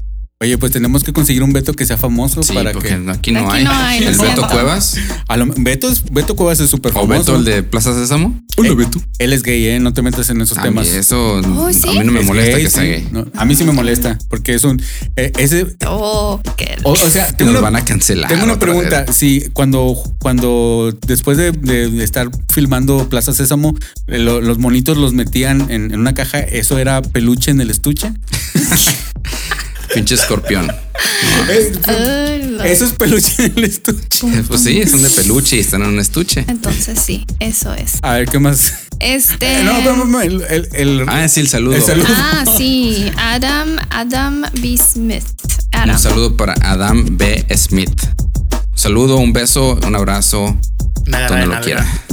Oye, 0.42 0.58
pues 0.58 0.72
tenemos 0.72 1.04
que 1.04 1.12
conseguir 1.12 1.42
un 1.42 1.52
Beto 1.52 1.72
que 1.72 1.86
sea 1.86 1.96
famoso 1.96 2.42
Sí, 2.42 2.52
para 2.52 2.72
porque 2.72 2.88
que. 2.88 2.94
aquí 2.94 3.32
no 3.32 3.40
Aquí 3.48 3.58
hay. 3.58 3.64
no 3.64 3.70
hay, 3.72 4.00
lo 4.00 4.10
el 4.10 4.18
Beto. 4.18 4.46
Cuevas 4.48 4.96
A 5.28 5.36
lo- 5.36 5.46
Beto, 5.56 5.88
es, 5.88 6.02
Beto 6.10 6.36
Cuevas 6.36 6.60
es 6.60 6.68
súper 6.70 6.92
o 6.92 6.94
famoso. 7.06 7.18
Beto, 7.18 7.36
el 7.36 7.44
de 7.44 7.62
Plaza 7.62 7.94
Sésamo. 7.94 8.40
Eh, 8.62 8.86
Él 9.18 9.32
es 9.32 9.42
gay, 9.42 9.66
¿eh? 9.66 9.80
No 9.80 9.92
te 9.94 10.02
metas 10.02 10.28
en 10.30 10.40
esos 10.40 10.58
A 10.58 10.62
mí 10.62 10.68
temas. 10.68 10.88
eso 10.88 11.40
Oh, 11.44 11.72
¿sí? 11.72 11.88
a 11.88 11.92
mí 11.92 12.04
no 12.04 12.12
me 12.12 12.20
Es 12.20 12.26
molesta 12.26 12.52
gay, 12.56 12.64
que 12.64 12.70
sea 12.70 12.82
sí. 12.82 12.88
gay. 12.88 13.08
No, 13.10 13.24
a 13.34 13.44
mí 13.44 13.54
sí 13.56 13.64
me 13.64 13.72
molesta 13.72 14.18
porque 14.28 14.54
es 14.54 14.64
un. 14.64 14.82
eh, 15.16 15.32
ese. 15.38 15.66
Oh, 15.86 16.40
qué. 16.56 16.76
O, 16.82 16.92
o 16.92 16.96
sea, 17.10 17.28
tengo 17.36 17.52
nos 17.52 17.60
una, 17.60 17.70
van 17.70 17.82
a 17.82 17.84
cancelar. 17.84 18.28
tengo 18.28 18.44
una 18.44 18.58
pregunta. 18.58 19.04
vez. 19.04 19.16
Si 19.16 19.48
cuando, 19.52 19.96
cuando 20.18 20.92
después 21.06 21.38
de, 21.38 21.52
de 21.52 22.04
estar 22.04 22.28
filmando 22.50 23.08
Plaza 23.08 23.32
Sésamo, 23.32 23.74
eh, 24.08 24.18
lo- 24.18 24.40
los 24.40 24.58
monitos 24.58 24.96
los 24.98 25.12
metían 25.14 25.70
en, 25.70 25.92
en 25.92 26.00
una 26.00 26.14
caja, 26.14 26.40
¿eso 26.40 26.78
era 26.78 27.00
peluche 27.02 27.50
en 27.50 27.60
el 27.60 27.70
estuche? 27.70 28.12
Pinche 29.94 30.14
escorpión. 30.14 30.70
Eh, 31.48 32.46
no. 32.50 32.62
Eso 32.62 32.84
es 32.84 32.92
peluche 32.92 33.46
en 33.46 33.52
el 33.56 33.64
estuche. 33.64 34.26
Pues 34.46 34.62
sí, 34.62 34.86
son 34.86 35.02
de 35.02 35.10
peluche 35.10 35.56
y 35.56 35.60
están 35.60 35.82
en 35.82 35.88
un 35.88 35.98
estuche. 35.98 36.44
Entonces 36.46 36.98
sí, 37.04 37.24
eso 37.40 37.74
es. 37.74 37.94
A 38.02 38.12
ver, 38.14 38.28
¿qué 38.28 38.38
más? 38.38 38.74
Este. 39.00 39.60
Eh, 39.60 39.64
no, 39.64 39.80
no, 39.82 39.96
no, 39.96 40.04
no, 40.04 40.20
el, 40.20 40.42
el- 40.42 40.68
el- 40.72 41.04
Ah, 41.08 41.28
sí, 41.28 41.40
el 41.40 41.48
saludo. 41.48 41.74
El 41.76 41.82
saludo. 41.82 42.06
Ah, 42.10 42.44
sí, 42.56 43.10
Adam, 43.16 43.76
Adam 43.90 44.42
B. 44.60 44.76
Smith. 44.78 45.24
Adam. 45.72 45.90
Un 45.96 45.98
saludo 45.98 46.36
para 46.36 46.54
Adam 46.62 47.16
B. 47.16 47.44
Smith. 47.56 48.00
Saludo, 48.74 49.16
un 49.16 49.32
beso, 49.32 49.78
un 49.84 49.94
abrazo, 49.96 50.56
Nada, 51.06 51.28
donde 51.28 51.46
nada, 51.46 51.58
lo 51.58 51.64
quiera. 51.64 52.04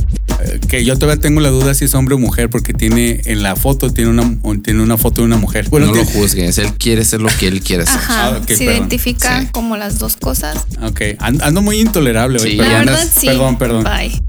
Que 0.67 0.83
yo 0.85 0.97
todavía 0.97 1.21
tengo 1.21 1.41
la 1.41 1.49
duda 1.49 1.73
si 1.73 1.85
es 1.85 1.93
hombre 1.93 2.15
o 2.15 2.19
mujer 2.19 2.49
porque 2.49 2.73
tiene 2.73 3.21
en 3.25 3.43
la 3.43 3.55
foto 3.55 3.89
tiene 3.91 4.09
una 4.11 4.37
tiene 4.63 4.81
una 4.81 4.97
foto 4.97 5.21
de 5.21 5.25
una 5.27 5.37
mujer. 5.37 5.67
Bueno, 5.69 5.87
no 5.87 5.93
lo 5.95 6.05
juzgues, 6.05 6.57
él 6.57 6.73
quiere 6.73 7.03
ser 7.05 7.21
lo 7.21 7.29
que 7.39 7.47
él 7.47 7.61
quiere 7.61 7.85
ser. 7.85 7.95
Ajá, 7.95 8.25
Ah, 8.27 8.37
ok, 8.41 8.47
se 8.47 8.57
perdón. 8.65 8.75
identifica 8.75 9.41
Sí. 9.41 9.47
como 9.51 9.77
las 9.77 9.99
dos 9.99 10.15
cosas. 10.17 10.57
Ok, 10.81 11.01
and- 11.19 11.41
ando 11.41 11.61
muy 11.61 11.79
intolerable 11.79 12.39
hoy. 12.41 12.51
Sí, 12.51 12.55
La 12.57 12.63
perdón. 12.65 12.79
andas- 12.81 12.95
verdad, 12.99 13.11
sí. 13.21 13.27
Perdón, 13.27 13.57
perdón. 13.57 13.83
Bye. 13.83 14.21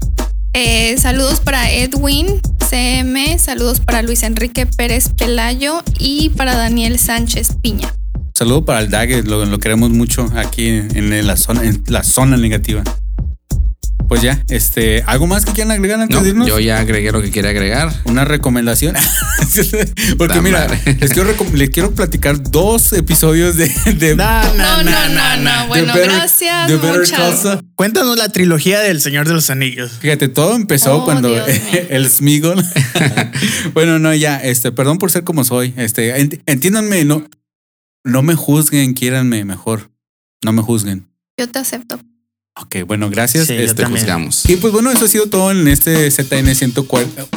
Eh, 0.53 0.97
saludos 0.97 1.39
para 1.39 1.71
Edwin 1.71 2.27
CM, 2.69 3.39
saludos 3.39 3.79
para 3.79 4.01
Luis 4.01 4.23
Enrique 4.23 4.65
Pérez 4.65 5.09
Pelayo 5.17 5.81
y 5.97 6.29
para 6.29 6.55
Daniel 6.55 6.99
Sánchez 6.99 7.55
Piña. 7.61 7.93
Saludo 8.33 8.65
para 8.65 8.79
el 8.81 8.89
Dague, 8.89 9.23
lo, 9.23 9.45
lo 9.45 9.59
queremos 9.59 9.91
mucho 9.91 10.29
aquí 10.35 10.67
en, 10.67 10.95
en 11.13 11.27
la 11.27 11.37
zona 11.37 11.63
en 11.63 11.83
la 11.87 12.03
zona 12.03 12.37
negativa. 12.37 12.83
Pues 14.11 14.23
ya, 14.23 14.43
este, 14.49 15.03
¿algo 15.07 15.25
más 15.25 15.45
que 15.45 15.53
quieran 15.53 15.71
agregar 15.71 16.01
antes 16.01 16.17
No, 16.17 16.21
de 16.21 16.29
irnos? 16.31 16.45
yo 16.45 16.59
ya 16.59 16.79
agregué 16.79 17.13
lo 17.13 17.21
que 17.21 17.31
quería 17.31 17.51
agregar. 17.51 17.93
Una 18.03 18.25
recomendación. 18.25 18.93
Porque 20.17 20.33
Da 20.35 20.41
mira, 20.41 20.67
les 20.99 21.13
quiero, 21.13 21.33
les 21.53 21.69
quiero 21.69 21.91
platicar 21.95 22.43
dos 22.51 22.91
episodios 22.91 23.55
de, 23.55 23.69
de, 23.93 24.17
No, 24.17 24.25
No, 24.43 24.53
no, 24.53 24.83
no, 24.83 24.83
no, 24.83 25.07
no, 25.07 25.37
no. 25.37 25.43
no. 25.61 25.67
Bueno, 25.67 25.93
Better- 25.93 26.11
gracias. 26.11 26.67
de 26.67 26.75
Better 26.75 26.99
muchas. 26.99 27.59
Cuéntanos 27.75 28.17
la 28.17 28.27
trilogía 28.27 28.81
del 28.81 28.99
Señor 28.99 29.29
de 29.29 29.33
los 29.33 29.49
Anillos. 29.49 29.93
Fíjate, 30.01 30.27
todo 30.27 30.57
empezó 30.57 30.97
Oh, 30.97 31.05
cuando 31.05 31.29
Dios 31.29 31.47
el 31.89 32.09
Smigol. 32.09 32.61
bueno, 33.73 33.97
no, 33.97 34.13
ya, 34.13 34.35
este, 34.39 34.73
perdón 34.73 34.97
por 34.97 35.09
ser 35.09 35.23
como 35.23 35.45
soy. 35.45 35.73
Este, 35.77 36.13
ent- 36.21 36.41
entiéndanme, 36.47 37.05
no, 37.05 37.25
no 38.03 38.23
me 38.23 38.35
juzguen, 38.35 38.93
quiéranme 38.93 39.45
mejor. 39.45 39.89
No 40.43 40.51
me 40.51 40.61
juzguen. 40.61 41.07
Yo 41.39 41.47
te 41.49 41.59
acepto. 41.59 41.97
Ok, 42.59 42.77
bueno, 42.85 43.09
gracias. 43.09 43.47
Sí, 43.47 43.53
este. 43.53 43.85
Juzgamos. 43.85 44.47
y 44.49 44.57
pues 44.57 44.73
bueno, 44.73 44.91
eso 44.91 45.05
ha 45.05 45.07
sido 45.07 45.27
todo 45.27 45.51
en 45.51 45.67
este 45.67 46.09
ZN 46.11 46.53
142. 46.53 47.29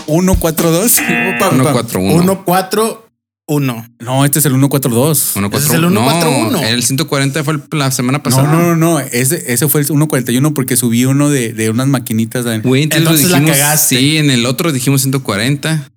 141. 0.93 2.23
141. 2.23 3.87
No, 4.01 4.25
este 4.25 4.39
es 4.41 4.45
el 4.47 4.53
142. 4.53 5.19
141. 5.19 5.57
Ese 5.57 5.67
es 5.69 5.75
el 5.75 5.81
141. 5.89 6.51
No, 6.51 6.63
el 6.67 6.83
140 6.83 7.45
fue 7.45 7.55
el- 7.55 7.63
la 7.73 7.91
semana 7.91 8.19
No, 8.19 8.23
pasada. 8.25 8.51
no, 8.51 8.63
no, 8.63 8.77
no. 8.77 9.01
Ese, 9.01 9.53
ese 9.53 9.69
fue 9.69 9.81
el 9.83 9.87
141 9.87 10.53
porque 10.55 10.77
subí 10.77 11.05
uno 11.05 11.31
de, 11.31 11.53
de 11.53 11.71
unas 11.71 11.87
maquinitas. 11.87 12.45
de- 12.45 12.59
Güey, 12.59 12.83
entonces, 12.85 13.07
Entonces 13.07 13.27
lo 13.31 13.33
la 13.37 13.39
dijimos. 13.41 13.59
cagaste. 13.59 13.97
Sí, 13.99 14.17
en 14.17 14.31
el 14.31 14.47
otro 14.47 14.73
dijimos 14.73 15.03
140. 15.03 15.91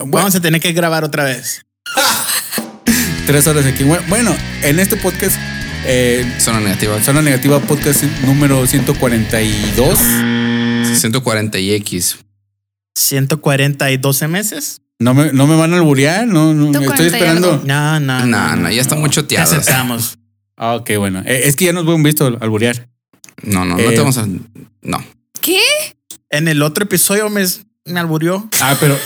Bueno, 0.00 0.10
Vamos 0.12 0.34
a 0.34 0.40
tener 0.40 0.60
que 0.60 0.72
grabar 0.72 1.04
otra 1.04 1.24
vez. 1.24 1.62
tres 3.26 3.46
horas 3.46 3.64
aquí. 3.66 3.84
Bueno, 4.08 4.34
en 4.62 4.78
este 4.80 4.96
podcast, 4.96 5.36
eh, 5.84 6.24
Zona 6.40 6.60
negativa. 6.60 7.02
Zona 7.02 7.22
Negativa 7.22 7.60
Podcast 7.60 8.02
número 8.24 8.66
142. 8.66 9.98
140 10.98 11.58
y 11.58 11.72
X. 11.74 12.18
142 12.94 14.22
meses. 14.28 14.80
No 14.98 15.12
me, 15.12 15.32
no 15.32 15.46
me 15.46 15.56
van 15.56 15.74
a 15.74 15.76
alburear, 15.76 16.26
no, 16.26 16.54
no 16.54 16.66
estoy 16.66 16.84
140 16.86 17.02
y 17.02 17.06
esperando. 17.06 17.62
No, 17.66 18.00
no. 18.00 18.26
No, 18.26 18.56
no, 18.56 18.70
ya 18.70 18.80
está 18.80 18.96
muy 18.96 19.10
Te 19.10 19.16
choteado. 19.16 19.52
aceptamos. 19.52 20.18
Ah, 20.56 20.74
ok, 20.76 20.90
bueno. 20.98 21.22
Eh, 21.26 21.42
es 21.44 21.54
que 21.56 21.66
ya 21.66 21.72
nos 21.74 21.82
hemos 21.84 22.02
visto 22.02 22.26
alburear. 22.40 22.88
No, 23.42 23.64
no, 23.66 23.76
no 23.76 23.78
Eh, 23.82 23.90
te 23.92 23.98
vamos 23.98 24.16
a. 24.16 24.26
No. 24.82 25.04
¿Qué? 25.42 25.60
En 26.30 26.48
el 26.48 26.62
otro 26.62 26.84
episodio 26.84 27.28
me, 27.28 27.44
me 27.84 28.00
alburió. 28.00 28.48
Ah, 28.62 28.74
pero, 28.80 28.98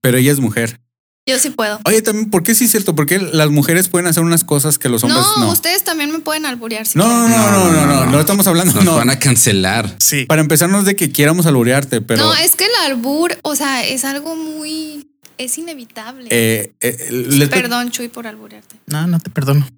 pero 0.00 0.18
ella 0.18 0.32
es 0.32 0.40
mujer. 0.40 0.80
Yo 1.28 1.40
sí 1.40 1.50
puedo. 1.50 1.80
Oye, 1.84 2.02
también, 2.02 2.30
¿por 2.30 2.44
qué 2.44 2.54
sí 2.54 2.66
es 2.66 2.70
cierto? 2.70 2.94
Porque 2.94 3.18
las 3.18 3.50
mujeres 3.50 3.88
pueden 3.88 4.06
hacer 4.06 4.22
unas 4.22 4.44
cosas 4.44 4.78
que 4.78 4.88
los 4.88 5.02
hombres 5.02 5.24
No, 5.36 5.46
no. 5.46 5.50
ustedes 5.52 5.82
también 5.82 6.12
me 6.12 6.20
pueden 6.20 6.46
alburear 6.46 6.86
si 6.86 6.96
No, 6.96 7.08
no, 7.08 7.28
no, 7.28 7.50
no, 7.50 7.72
no, 7.72 7.86
no, 7.86 8.06
no, 8.06 8.20
estamos 8.20 8.46
hablando. 8.46 8.72
Nos 8.74 8.84
No. 8.84 8.94
van 8.94 9.10
a 9.10 9.18
cancelar. 9.18 9.96
Sí. 9.98 10.24
Para 10.26 10.40
empezarnos 10.40 10.84
de 10.84 10.94
que 10.94 11.10
quieramos 11.10 11.46
alburearte, 11.46 12.00
pero. 12.00 12.22
No, 12.26 12.34
es 12.34 12.54
que 12.54 12.66
el 12.66 12.70
albur, 12.84 13.36
o 13.42 13.56
sea, 13.56 13.84
es 13.84 14.04
algo 14.04 14.36
muy. 14.36 15.08
Es 15.36 15.58
inevitable. 15.58 16.28
eh, 16.30 16.72
eh, 16.80 17.08
les- 17.10 17.48
Perdón, 17.48 17.90
Chuy, 17.90 18.06
por 18.08 18.28
alburearte. 18.28 18.76
No, 18.86 19.06
no 19.08 19.18
te 19.18 19.28
perdono. 19.28 19.68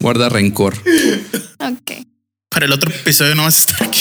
Guarda 0.00 0.28
rencor. 0.28 0.74
Ok. 1.60 2.06
Para 2.50 2.66
el 2.66 2.72
otro 2.72 2.90
episodio 2.90 3.34
no 3.34 3.44
vas 3.44 3.56
a 3.56 3.60
estar 3.60 3.88
aquí. 3.88 4.00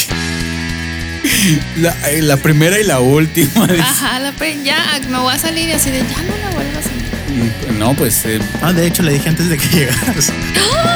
La, 1.78 1.96
eh, 2.10 2.22
la 2.22 2.38
primera 2.38 2.80
y 2.80 2.84
la 2.84 3.00
última. 3.00 3.66
Ajá, 3.80 4.20
la 4.20 4.34
ya 4.64 5.00
me 5.10 5.18
voy 5.20 5.34
a 5.34 5.38
salir 5.40 5.70
y 5.70 5.72
así 5.74 5.90
de 5.92 6.00
ya 6.00 6.22
no 6.24 6.38
la 6.38 6.50
vuelvas 6.52 6.78
a 6.78 6.82
sentir. 6.84 7.74
No, 7.78 7.94
pues, 7.96 8.24
eh, 8.26 8.40
Ah, 8.62 8.74
de 8.74 8.88
hecho, 8.88 9.04
le 9.04 9.14
dije 9.14 9.30
antes 9.30 9.50
de 9.50 9.58
que 9.58 9.68
llegaras. 9.76 10.32
Ah, 10.76 10.93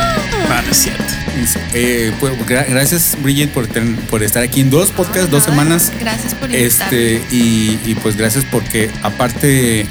no 0.49 0.71
es 0.71 0.77
cierto. 0.77 1.03
eh, 1.73 2.11
pues, 2.19 2.33
gra- 2.47 2.65
gracias, 2.67 3.15
Bridget, 3.21 3.49
por, 3.51 3.67
ten- 3.67 3.95
por 4.09 4.23
estar 4.23 4.43
aquí 4.43 4.61
en 4.61 4.69
dos 4.69 4.89
podcasts, 4.91 5.29
dos 5.29 5.43
semanas. 5.43 5.91
Gracias 5.99 6.33
por 6.35 6.49
invitarme. 6.51 6.65
Este, 6.65 7.21
y, 7.31 7.79
y 7.85 7.95
pues 8.01 8.15
gracias 8.17 8.45
porque 8.51 8.89
aparte 9.03 9.85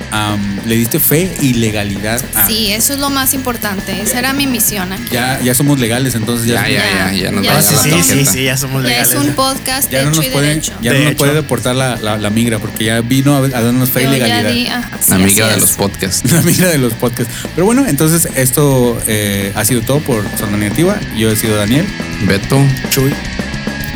le 0.67 0.77
diste 0.77 0.99
fe 1.01 1.31
y 1.41 1.55
legalidad. 1.55 2.21
a- 2.35 2.47
Sí, 2.47 2.73
eso 2.73 2.95
es 2.95 2.99
lo 2.99 3.11
más 3.11 3.35
importante. 3.35 4.01
Esa 4.03 4.19
era 4.19 4.33
mi 4.33 4.47
misión 4.47 4.93
aquí. 4.93 5.05
Ya, 5.13 5.41
ya 5.43 5.55
somos 5.55 5.79
legales, 5.79 6.15
entonces 6.15 6.47
ya, 6.49 6.67
Ya, 6.69 6.69
ya, 6.69 7.13
ya, 7.13 7.13
ya 7.13 7.31
nos 7.31 7.45
Ya, 7.45 7.53
van 7.55 7.65
a 7.65 7.69
Ah, 7.69 7.73
dar 7.73 7.83
sí, 7.83 7.91
la 7.91 8.03
sí, 8.03 8.27
sí, 8.27 8.45
ya 8.45 8.57
somos 8.57 8.83
Ya 8.83 8.89
legales. 8.89 9.11
es 9.15 9.21
un 9.21 9.35
podcast 9.35 9.91
ya 9.91 10.03
no 10.03 10.11
hecho 10.11 10.17
nos 10.19 10.27
y 10.27 10.31
puede, 10.31 10.49
derecho. 10.49 10.73
ya 10.83 10.93
De 10.93 10.99
no 10.99 11.05
nos 11.05 11.13
hecho. 11.13 11.19
puede 11.19 11.35
deportar 11.35 11.77
la, 11.77 11.97
la- 11.97 12.17
la 12.19 12.31
migra 12.31 12.59
porque 12.59 12.85
ya 12.85 13.01
vino 13.01 13.35
a, 13.37 13.39
a 13.39 13.63
darnos 13.63 13.91
fe 13.91 14.03
y 14.03 14.05
Yo 14.05 14.13
ya 14.17 14.19
legalidad. 14.43 14.53
di, 14.53 14.67
sí, 15.01 15.13
Amiga 15.13 15.45
así 15.47 15.51
de 15.51 15.55
es. 15.55 15.61
los 15.61 15.73
podcasts. 15.73 16.33
La 16.37 16.43
migra 16.43 16.69
de 16.69 16.79
los 16.79 16.93
podcasts. 16.95 17.33
Pero 17.55 17.65
bueno, 17.67 17.87
entonces 17.87 18.29
esto 18.35 19.01
eh, 19.07 19.53
ha 19.55 19.65
sido 19.65 19.81
todo 19.83 20.01
por 20.01 20.25
Zona 20.47 20.59
Negativa. 20.59 20.99
Yo 21.17 21.29
he 21.31 21.37
sido 21.37 21.57
Daniel. 21.57 21.87
Beto, 22.23 22.57
Chuy, 22.91 23.13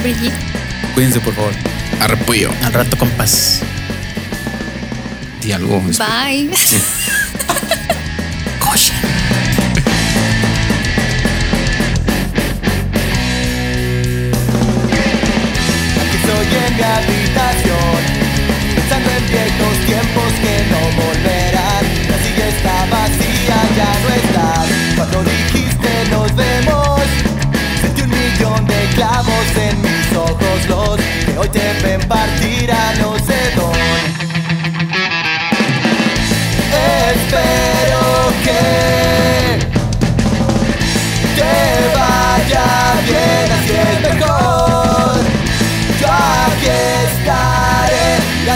Brigitte. 0.03 0.35
cuídense 0.95 1.21
por 1.21 1.33
favor. 1.35 1.53
arrepullo. 2.01 2.51
Al 2.65 2.73
rato 2.73 2.97
con 2.99 3.09
paz. 3.11 3.61
Di 5.41 5.53
algo. 5.53 5.81
Bye. 5.81 6.51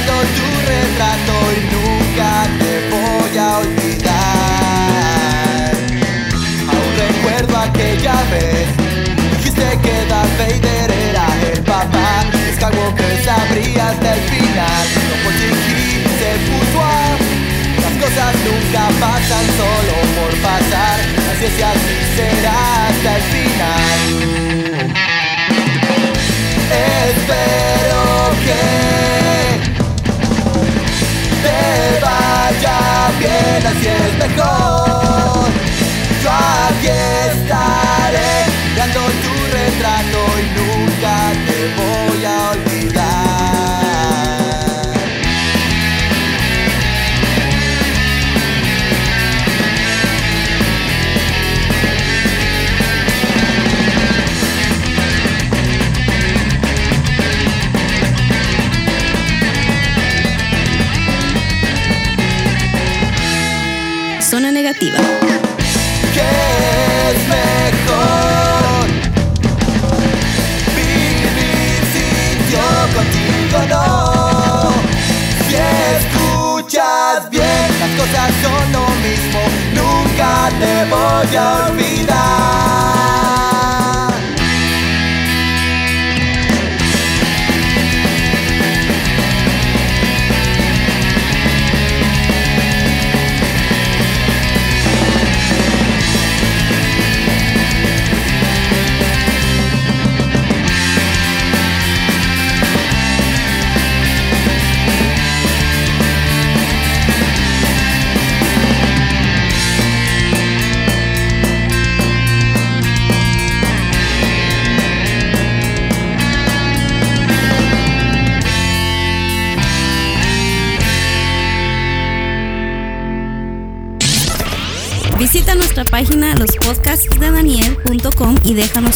tu 0.07 0.47
retrato 0.69 1.35
y 1.57 1.61
nunca 1.75 2.31
te 2.59 2.73
voy 2.91 3.35
a 3.39 3.59
olvidar. 3.59 4.13
Aún 6.69 6.91
recuerdo 7.05 7.57
aquella 7.57 8.17
vez, 8.31 8.67
dijiste 9.33 9.67
que 9.83 9.95
Darth 10.09 10.39
Vader 10.39 10.91
era 11.11 11.27
el 11.53 11.61
papá, 11.63 12.25
Skywalker 12.57 13.25
sabría 13.25 13.89
hasta 13.89 14.15
el 14.15 14.21
final. 14.21 14.87
No 15.09 15.17
por 15.25 15.33
se 16.21 16.31
puso 16.49 16.79
a 16.85 17.17
las 17.83 17.95
cosas 18.03 18.33
nunca 18.45 18.83
pasan 19.01 19.47
solo 19.61 19.95
por 20.17 20.33
pasar, 20.41 20.99
así 21.33 21.45
es 21.47 21.59
y 21.59 21.63
así 21.63 21.97
será 22.17 22.57
hasta 22.89 23.11
el 23.17 23.23
final. 23.35 24.01
Espero 27.07 27.64
es 33.89 34.19
mejor. 34.19 35.51
Yo 36.23 36.31
aquí 36.31 36.89
estaré 36.89 38.47
dando 38.77 39.01
tu 39.01 39.34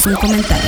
un 0.07 0.15
comentario. 0.15 0.68